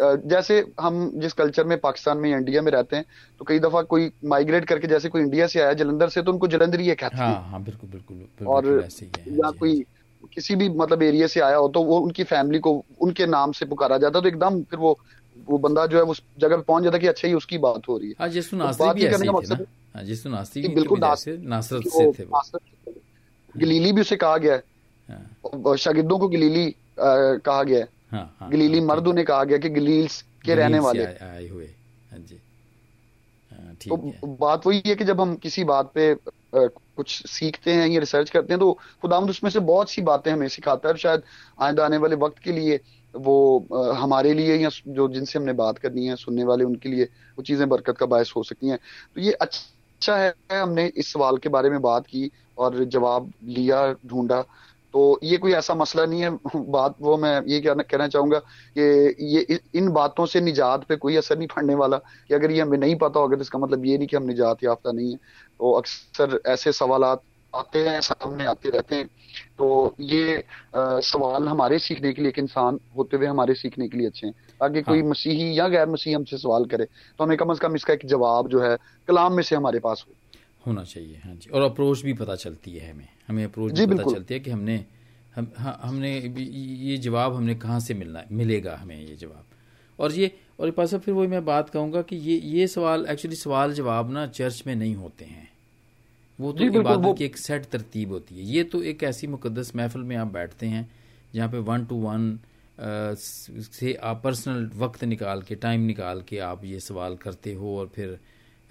जैसे 0.02 0.64
हम 0.80 1.12
जिस 1.14 1.32
कल्चर 1.32 1.64
में 1.64 1.78
पाकिस्तान 1.78 2.18
में 2.18 2.30
इंडिया 2.30 2.62
में 2.62 2.72
रहते 2.72 2.96
हैं 2.96 3.04
तो 3.38 3.44
कई 3.44 3.58
दफ़ा 3.58 3.82
कोई 3.82 4.10
माइग्रेट 4.24 4.64
करके 4.64 4.86
जैसे 4.86 5.08
कोई 5.08 5.22
इंडिया 5.22 5.46
से 5.46 5.60
आया 5.60 5.72
जलंधर 5.72 6.08
से 6.08 6.22
तो 6.22 6.32
उनको 6.32 6.46
जलंधरी 6.46 6.86
है 6.86 6.94
कहते 6.94 7.16
हैं। 7.16 7.24
हाँ, 7.24 7.50
हाँ, 7.50 7.62
बिल्कुल 7.62 7.90
बिल्कुल, 7.90 8.16
बिल्कुल 8.16 8.46
और 8.46 8.84
या 9.32 9.46
हाँ 9.46 9.52
कोई 9.52 9.84
किसी 10.34 10.56
भी 10.56 10.68
मतलब 10.68 11.02
एरिया 11.02 11.26
से 11.26 11.40
आया 11.40 11.56
हो 11.56 11.68
तो 11.68 11.82
वो 11.82 11.98
उनकी 11.98 12.24
फैमिली 12.24 12.58
को 12.58 12.84
उनके 13.00 13.26
नाम 13.26 13.52
से 13.52 13.66
पुकारा 13.66 13.98
जाता 13.98 14.20
तो 14.20 14.28
एकदम 14.28 14.62
फिर 14.62 14.78
वो 14.78 14.98
वो 15.48 15.58
बंदा 15.58 15.86
जो 15.86 15.96
है 15.96 16.02
उस 16.02 16.22
जगह 16.38 16.56
पे 16.56 16.62
पहुँच 16.62 16.84
जाता 16.84 16.98
कि 16.98 17.06
अच्छा 17.06 17.28
ही 17.28 17.34
उसकी 17.34 17.58
बात 17.58 17.88
हो 17.88 17.98
रही 17.98 18.08
है। 18.08 18.14
हाँ, 18.14 18.74
तो 18.74 18.84
हाँ, 18.84 20.74
बिल्कुल 20.74 21.00
नासरत 21.00 21.82
से 21.82 22.06
थे 22.06 22.24
गलीली 23.56 23.92
भी 23.92 24.00
उसे 24.00 24.16
कहा 24.16 24.36
गया 24.36 24.54
है। 24.54 24.62
हाँ। 25.08 25.76
शागिदों 25.76 26.18
को 26.18 26.28
गलीली 26.28 26.76
कहा 27.00 27.62
गया 27.62 27.78
है। 27.78 27.99
हाँ, 28.12 28.36
हाँ, 28.40 28.50
गलीली 28.50 28.78
हाँ, 28.78 28.86
मर्द 28.86 29.06
उन्हें 29.06 29.26
कहा 29.26 29.44
गया 29.44 29.58
कि 29.58 29.68
गलील 29.68 30.08
के 30.44 30.54
रहने 30.54 30.78
वाले। 30.78 31.04
आए 31.04 31.48
हुए 31.48 31.66
हाँ 32.10 32.18
जी। 32.18 32.40
तो 33.88 33.96
बात 34.26 34.66
वही 34.66 34.82
है 34.86 34.94
कि 34.94 35.04
जब 35.04 35.20
हम 35.20 35.34
किसी 35.36 35.64
बात 35.64 35.92
पे 35.94 36.12
आ, 36.12 36.66
कुछ 36.96 37.26
सीखते 37.26 37.72
हैं 37.72 37.86
या 37.88 38.00
रिसर्च 38.00 38.30
करते 38.30 38.52
हैं 38.52 38.60
तो 38.60 38.78
खुदामद 39.02 39.30
उसमें 39.30 39.50
से 39.50 39.60
बहुत 39.60 39.90
सी 39.90 40.02
बातें 40.02 40.32
हमें 40.32 40.48
सिखाता 40.48 40.88
है 40.88 40.92
और 40.92 40.98
शायद 40.98 41.22
आइंदा 41.60 41.84
आने 41.84 41.96
वाले 41.96 42.16
वक्त 42.16 42.38
के 42.38 42.52
लिए 42.52 42.80
वो 43.14 43.66
आ, 43.74 43.92
हमारे 43.92 44.34
लिए 44.34 44.56
या 44.56 44.70
जो 44.88 45.08
जिनसे 45.08 45.38
हमने 45.38 45.52
बात 45.52 45.78
करनी 45.78 46.06
है 46.06 46.16
सुनने 46.16 46.44
वाले 46.44 46.64
उनके 46.64 46.88
लिए 46.88 47.04
वो 47.04 47.42
चीज़ें 47.42 47.68
बरकत 47.68 47.96
का 47.98 48.06
बायस 48.06 48.32
हो 48.36 48.42
सकती 48.42 48.68
हैं। 48.68 48.78
तो 49.14 49.20
ये 49.20 49.32
अच्छा 49.32 50.16
है 50.16 50.34
हमने 50.52 50.86
इस 50.86 51.12
सवाल 51.12 51.36
के 51.36 51.48
बारे 51.48 51.70
में 51.70 51.80
बात 51.82 52.06
की 52.06 52.30
और 52.58 52.84
जवाब 52.84 53.32
लिया 53.44 53.92
ढूंढा। 54.06 54.44
तो 54.94 55.18
ये 55.22 55.36
कोई 55.36 55.52
ऐसा 55.52 55.74
मसला 55.74 56.04
नहीं 56.06 56.20
है। 56.22 56.30
बात 56.56 56.94
वो 57.00 57.16
मैं 57.16 57.40
ये 57.48 57.60
कहना 57.60 57.82
कहना 57.82 58.08
चाहूँगा 58.08 58.38
कि 58.78 59.26
ये 59.28 59.58
इन 59.74 59.88
बातों 59.92 60.26
से 60.26 60.40
निजात 60.40 60.84
पे 60.84 60.96
कोई 60.96 61.16
असर 61.16 61.38
नहीं 61.38 61.48
पड़ने 61.48 61.74
वाला 61.74 61.96
कि 61.96 62.34
अगर 62.34 62.50
ये 62.50 62.60
हमें 62.60 62.78
नहीं 62.78 62.96
पता 62.98 63.20
होगा 63.20 63.36
तो 63.36 63.42
इसका 63.42 63.58
मतलब 63.58 63.86
ये 63.86 63.98
नहीं 63.98 64.08
कि 64.08 64.16
हम 64.16 64.24
निजात 64.24 64.64
याफ्ता 64.64 64.92
नहीं 64.92 65.10
है। 65.12 65.16
तो 65.16 65.72
अक्सर 65.72 66.40
ऐसे 66.46 66.72
सवाल 66.74 67.04
आते 67.04 67.78
हैं 67.78 68.00
सामने 68.00 68.44
आते 68.46 68.70
रहते 68.70 68.96
हैं। 68.96 69.06
तो 69.58 69.94
ये 70.00 70.36
आ, 70.36 71.00
सवाल 71.00 71.48
हमारे 71.48 71.78
सीखने 71.78 72.12
के 72.12 72.22
लिए 72.22 72.28
एक 72.28 72.38
इंसान 72.38 72.78
होते 72.96 73.16
हुए 73.16 73.26
हमारे 73.26 73.54
सीखने 73.54 73.88
के 73.88 73.98
लिए 73.98 74.06
अच्छे 74.06 74.26
हैं। 74.26 74.34
ताकि 74.60 74.82
कोई 74.82 75.00
हाँ। 75.00 75.08
मसीही 75.08 75.58
या 75.58 75.68
गैर 75.68 75.88
मसीही 75.88 76.14
हमसे 76.14 76.38
सवाल 76.38 76.64
करे 76.64 76.84
तो 76.84 77.24
हमें 77.24 77.36
कम 77.38 77.50
अज 77.50 77.58
कम 77.58 77.76
इसका 77.76 77.92
एक 77.94 78.06
जवाब 78.06 78.48
जो 78.48 78.60
है 78.60 78.76
कलाम 79.08 79.32
में 79.32 79.42
से 79.42 79.56
हमारे 79.56 79.78
पास 79.78 80.04
हो। 80.08 80.14
होना 80.66 80.84
चाहिए 80.84 81.20
हाँ 81.24 81.34
जी। 81.34 81.50
और 81.50 81.62
अप्रोच 81.62 82.02
भी 82.02 82.12
पता 82.14 82.34
चलती 82.36 82.72
है 82.72 82.90
हमें। 82.90 83.08
हमें 83.28 83.44
अप्रोच 83.44 83.72
भी 83.72 83.86
पता 83.86 84.10
चलती 84.12 84.34
है 84.34 84.40
कि 84.40 84.50
हमने 84.50 84.84
हम 85.36 85.50
हाँ 85.58 85.78
हमने 85.82 86.10
ये 86.18 86.96
जवाब 86.98 87.34
हमने 87.34 87.54
कहाँ 87.54 87.78
से 87.80 87.94
मिलना 87.94 88.24
मिलेगा 88.32 88.76
हमें 88.76 88.96
ये 88.96 89.16
जवाब। 89.16 89.44
और 89.98 90.12
ये 90.12 90.30
और 90.60 90.70
पास 90.70 90.94
फिर 90.94 91.14
वही 91.14 91.28
मैं 91.28 91.44
बात 91.44 91.70
कहूँगा 91.70 92.02
कि 92.02 92.16
ये 92.16 92.36
ये 92.36 92.66
सवाल 92.66 93.06
एक्चुअली 93.10 93.36
सवाल 93.36 93.72
जवाब 93.74 94.10
ना 94.10 94.26
चर्च 94.28 94.62
में 94.66 94.74
नहीं 94.74 94.94
होते 94.94 95.24
हैं। 95.24 95.48
वो 96.38 96.52
तो 96.52 96.64
इबादत 96.64 97.18
की 97.18 97.24
एक 97.24 97.36
सेट 97.36 97.64
तरतीब 97.66 98.12
होती 98.12 98.34
है। 98.34 98.44
ये 98.46 98.64
तो 98.64 98.82
एक 98.82 99.02
ऐसी 99.02 99.26
मुकदस 99.26 99.72
महफिल 99.76 100.02
में 100.02 100.16
आप 100.16 100.32
बैठते 100.32 100.66
हैं 100.66 100.88
जहाँ 101.34 101.48
पे 101.48 101.58
वन 101.60 101.84
टू 101.84 101.96
वन 101.96 102.38
से 102.80 103.92
आप 104.02 104.20
पर्सनल 104.24 104.70
वक्त 104.76 105.04
निकाल 105.04 105.42
के 105.42 105.54
टाइम 105.54 105.80
निकाल 105.80 106.22
के 106.28 106.38
आप 106.40 106.64
ये 106.64 106.80
सवाल 106.80 107.16
करते 107.16 107.52
हो 107.54 107.76
और 107.78 107.90
फिर 107.94 108.18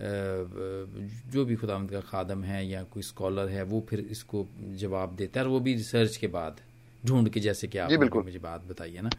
जो 0.02 1.46
भी 1.46 1.56
खुदामद 1.56 1.92
का 1.92 2.00
खादम 2.02 2.44
है 2.44 2.66
या 2.68 2.84
कोई 2.84 3.04
स्कॉलर 3.04 3.50
है 3.50 3.64
वो 3.64 3.86
फिर 3.90 4.00
इसको 4.12 4.48
जवाब 4.78 5.16
देता 5.16 5.40
है 5.40 5.46
और 5.46 5.52
वो 5.52 5.60
भी 5.60 5.74
रिसर्च 5.74 6.18
के 6.18 6.28
बाद 6.30 6.62
ढूंढ 7.04 7.30
के 7.30 7.40
जैसे 7.40 7.68
कि 7.68 7.78
आपने 7.78 7.98
मुझे 8.22 8.40
बात 8.40 8.64
बताइए 8.66 9.02
ना। 9.02 9.10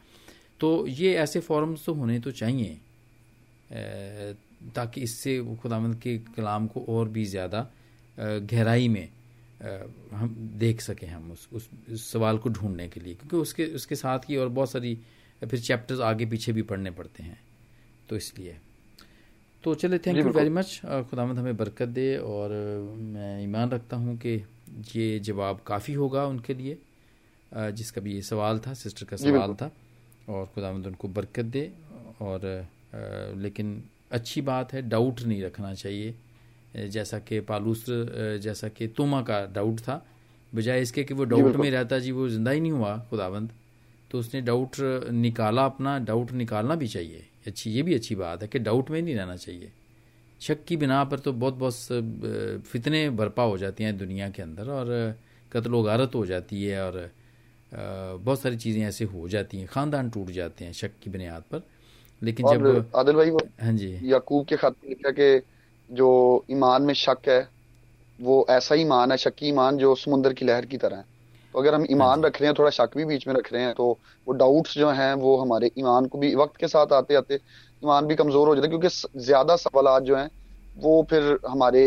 तो 0.61 0.87
ये 0.87 1.15
ऐसे 1.17 1.41
फॉरम्स 1.41 1.85
तो 1.87 1.95
होने 1.95 2.19
तो 2.21 2.31
चाहिए 2.33 2.79
ताकि 4.75 5.01
इससे 5.01 5.39
खुदामंद 5.63 5.95
के 6.01 6.17
कलाम 6.37 6.67
को 6.67 6.85
और 6.89 7.09
भी 7.09 7.25
ज़्यादा 7.27 7.67
गहराई 8.19 8.89
में 8.89 9.09
हम 10.13 10.35
देख 10.59 10.81
सकें 10.81 11.07
हम 11.09 11.31
उस 11.33 11.49
उस, 11.53 11.69
उस 11.93 12.11
सवाल 12.13 12.39
को 12.39 12.49
ढूँढने 12.49 12.89
के 12.89 13.01
लिए। 13.01 13.15
क्योंकि 13.15 13.37
उसके 13.37 13.67
उसके 13.75 13.95
साथ 13.97 14.29
ही 14.29 14.37
और 14.37 14.49
बहुत 14.51 14.71
सारी 14.71 14.99
फिर 15.43 15.61
चैप्टर्स 15.61 16.01
आगे 16.03 16.27
पीछे 16.27 16.53
भी 16.53 16.63
पढ़ने 16.63 16.91
पड़ते 16.91 17.23
हैं 17.23 17.39
तो 18.09 18.17
इसलिए। 18.17 18.57
तो 19.65 19.75
चले 19.75 19.99
थैंक 19.99 20.17
यू 20.17 20.31
वेरी 20.33 20.51
मच 20.51 20.81
खुदामद 21.11 21.39
हमें 21.39 21.57
बरकत 21.57 21.89
दे 21.89 22.17
और 22.19 22.51
मैं 23.15 23.43
ईमान 23.43 23.71
रखता 23.71 23.97
हूँ 23.97 24.17
कि 24.19 24.35
ये 24.97 25.19
जवाब 25.21 25.61
काफ़ी 25.67 25.95
होगा 25.95 26.25
उनके 26.27 26.55
लिए। 26.55 26.79
जिसका 27.53 28.01
भी 28.01 28.15
ये 28.15 28.23
सवाल 28.23 28.59
था 28.67 28.73
सिस्टर 28.75 29.07
का 29.07 29.17
सवाल 29.17 29.55
था 29.55 29.71
और 30.29 30.47
खुदामद 30.55 30.87
उनको 30.87 31.09
बरकत 31.09 31.45
दे 31.57 31.71
और 32.21 32.41
लेकिन 33.37 33.83
अच्छी 34.11 34.41
बात 34.43 34.73
है 34.73 34.83
डाउट 34.89 35.21
नहीं 35.23 35.43
रखना 35.43 35.75
चाहिए। 35.75 36.89
जैसा 36.89 37.19
कि 37.19 37.41
पालूस 37.43 37.85
जैसा 38.43 38.69
कि 38.69 38.89
तोमा 38.97 39.23
का 39.23 39.45
डाउट 39.55 39.81
था 39.81 40.03
बजाय 40.53 40.81
इसके 40.83 41.05
कि 41.05 41.15
वो 41.15 41.25
डाउट 41.25 41.57
में 41.57 41.71
रहता 41.71 41.99
जी 41.99 42.13
वो 42.13 42.29
ज़िंदा 42.29 42.51
ही 42.51 42.61
नहीं 42.61 42.73
हुआ 42.73 42.97
खुदावंद। 43.11 43.51
तो 44.11 44.19
उसने 44.19 44.41
डाउट 44.41 44.77
निकाला 45.13 45.65
अपना 45.65 45.99
डाउट 45.99 46.33
निकालना 46.33 46.75
भी 46.75 46.89
चाहिए। 46.89 47.27
अच्छी 47.45 47.71
ये 47.71 47.83
भी 47.83 47.95
अच्छी 47.95 48.15
बात 48.15 48.43
है 48.43 48.49
कि 48.49 48.59
डाउट 48.59 48.91
में 48.91 49.01
नहीं 49.03 49.15
रहना 49.15 49.37
चाहिए। 49.37 49.71
शक 50.41 50.65
की 50.65 50.77
बिना 50.77 51.03
पर 51.05 51.19
तो 51.19 51.33
बहुत 51.33 51.55
बहुत 51.55 52.63
फितने 52.67 53.09
बरपा 53.11 53.43
हो 53.43 53.59
जाती 53.59 53.85
हैं 53.85 53.97
दुनिया 53.99 54.29
के 54.31 54.43
अंदर 54.43 54.71
और 54.71 54.87
कत्ल 55.53 55.83
गारत 55.85 56.15
हो 56.15 56.25
जाती 56.27 56.65
है 56.65 56.85
और 56.85 57.11
बहुत 57.73 58.41
सारी 58.41 58.57
चीज़ें 58.57 58.83
ऐसे 58.85 59.05
हो 59.05 59.29
जाती 59.29 59.59
हैं 59.59 59.67
ख़ानदान 59.67 60.11
टूट 60.11 60.31
जाते 60.31 60.65
हैं 60.65 60.73
शक 60.73 60.99
की 61.03 61.11
बुनियाद 61.11 61.43
पर। 61.53 61.63
लेकिन 62.23 62.47
जब 62.47 62.67
आदिल 62.97 63.15
भाई 63.17 63.31
वो 63.31 63.41
हाँ 63.63 63.73
जी। 63.73 63.89
याकूब 64.09 64.47
के 64.47 64.57
खत 64.57 64.75
में 64.85 64.89
लिखा 64.91 65.11
कि 65.11 65.41
जो 65.91 66.09
ईमान 66.51 66.83
में 66.83 66.95
शक 66.95 67.29
है 67.29 67.41
वो 68.19 68.45
ऐसा 68.51 68.75
ईमान 68.75 69.11
है 69.11 69.17
शक्की 69.17 69.49
ईमान 69.49 69.77
जो 69.79 69.95
समुद्र 69.95 70.33
की 70.33 70.45
लहर 70.45 70.67
की 70.67 70.77
तरह 70.77 70.97
है। 70.97 71.05
तो 71.55 71.59
अगर 71.59 71.75
हम 71.75 71.87
ईमान 71.91 72.19
हाँ 72.19 72.27
रख 72.27 72.41
रहे 72.41 72.49
हैं 72.49 72.55
थोड़ा 72.59 72.71
शक 72.71 72.91
भी 72.97 73.05
बीच 73.05 73.27
में 73.29 73.35
रख 73.35 73.53
रहे 73.53 73.63
हैं 73.63 73.75
तो 73.75 74.01
वो 74.27 74.33
डाउट्स 74.33 74.75
जो 74.79 74.91
हैं 74.91 75.15
वो 75.15 75.37
हमारे 75.37 75.71
ईमान 75.79 76.07
को 76.07 76.19
भी 76.19 76.35
वक्त 76.35 76.57
के 76.57 76.69
साथ 76.69 76.93
आते 76.93 77.15
आते 77.15 77.35
ईमान 77.35 78.07
भी 78.07 78.15
कमज़ोर 78.15 78.49
हो 78.49 78.55
जाता 78.55 78.67
है 78.67 78.79
क्योंकि 78.79 79.21
ज़्यादा 79.21 79.57
सवाल 79.57 80.01
जो 80.05 80.17
हैं 80.17 80.31
वो 80.77 81.07
फिर 81.11 81.39
हमारे 81.49 81.83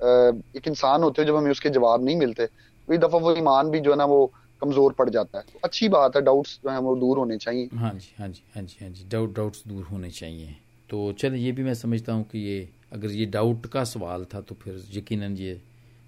एक 0.00 0.68
इंसान 0.68 1.02
होते 1.02 1.22
हैं 1.22 1.28
जब 1.28 1.36
हमें 1.36 1.50
उसके 1.50 1.70
जवाब 1.70 2.04
नहीं 2.04 2.16
मिलते 2.16 2.46
कई 2.88 2.98
दफ़ा 2.98 3.18
वो 3.18 3.34
ईमान 3.36 3.70
भी 3.70 3.80
जो 3.80 3.90
है 3.90 3.96
ना 3.96 4.04
वो 4.04 4.32
कमज़ोर 4.62 4.92
पड़ 4.92 5.08
जाता 5.10 5.38
है। 5.38 5.44
तो 5.44 5.60
अच्छी 5.64 5.88
बात 5.88 6.16
है 6.16 6.22
डाउट्स 6.22 6.58
जो 6.64 6.70
है 6.70 6.78
वो 6.78 6.94
दूर 6.96 7.18
होने 7.18 7.36
चाहिए। 7.38 7.68
हाँ 7.74 7.92
जी 7.94 8.14
हाँ 8.18 8.28
जी 8.28 8.42
हाँ 8.54 8.62
जी 8.62 8.76
हाँ 8.80 8.90
जी 8.90 9.04
डाउट 9.08 9.34
डाउट्स 9.36 9.62
दूर 9.68 9.84
होने 9.84 10.10
चाहिए। 10.10 10.56
तो 10.90 11.12
चल 11.12 11.34
ये 11.34 11.52
भी 11.52 11.62
मैं 11.62 11.74
समझता 11.74 12.12
हूँ 12.12 12.24
कि 12.24 12.38
ये 12.38 12.68
अगर 12.92 13.10
ये 13.10 13.26
डाउट 13.26 13.66
का 13.66 13.84
सवाल 13.84 14.24
था 14.24 14.40
तो 14.40 14.54
फिर 14.54 14.82
यकीनन 14.92 15.36
ये 15.36 15.60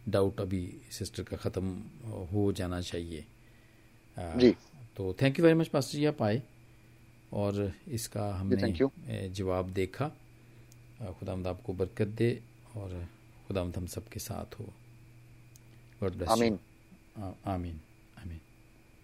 डाउट 0.09 0.41
अभी 0.41 0.63
सिस्टर 0.93 1.23
का 1.23 1.37
ख़त्म 1.37 1.83
हो 2.33 2.53
जाना 2.53 2.81
चाहिए। 2.81 3.25
जी। 4.17 4.51
तो 4.97 5.13
thank 5.23 5.39
you 5.39 5.45
very 5.45 5.59
much 5.59 5.71
master 5.75 5.99
ji 5.99 6.05
आप 6.05 6.23
आए 6.23 6.43
और 7.33 7.73
इसका 7.89 8.35
हमने 8.35 9.29
जवाब 9.31 9.71
देखा। 9.71 10.09
खुदा 11.19 11.33
आपको 11.51 11.73
बरकत 11.73 12.09
दे 12.19 12.31
और 12.77 13.07
खुदा 13.49 13.61
हम 13.61 13.87
सब 13.87 14.09
के 14.09 14.21
साथ 14.21 14.59
हो। 14.61 14.65
गॉड 16.01 16.15
ब्लेस 16.15 16.29
आमीन। 16.29 16.59
आमीन। 17.47 17.81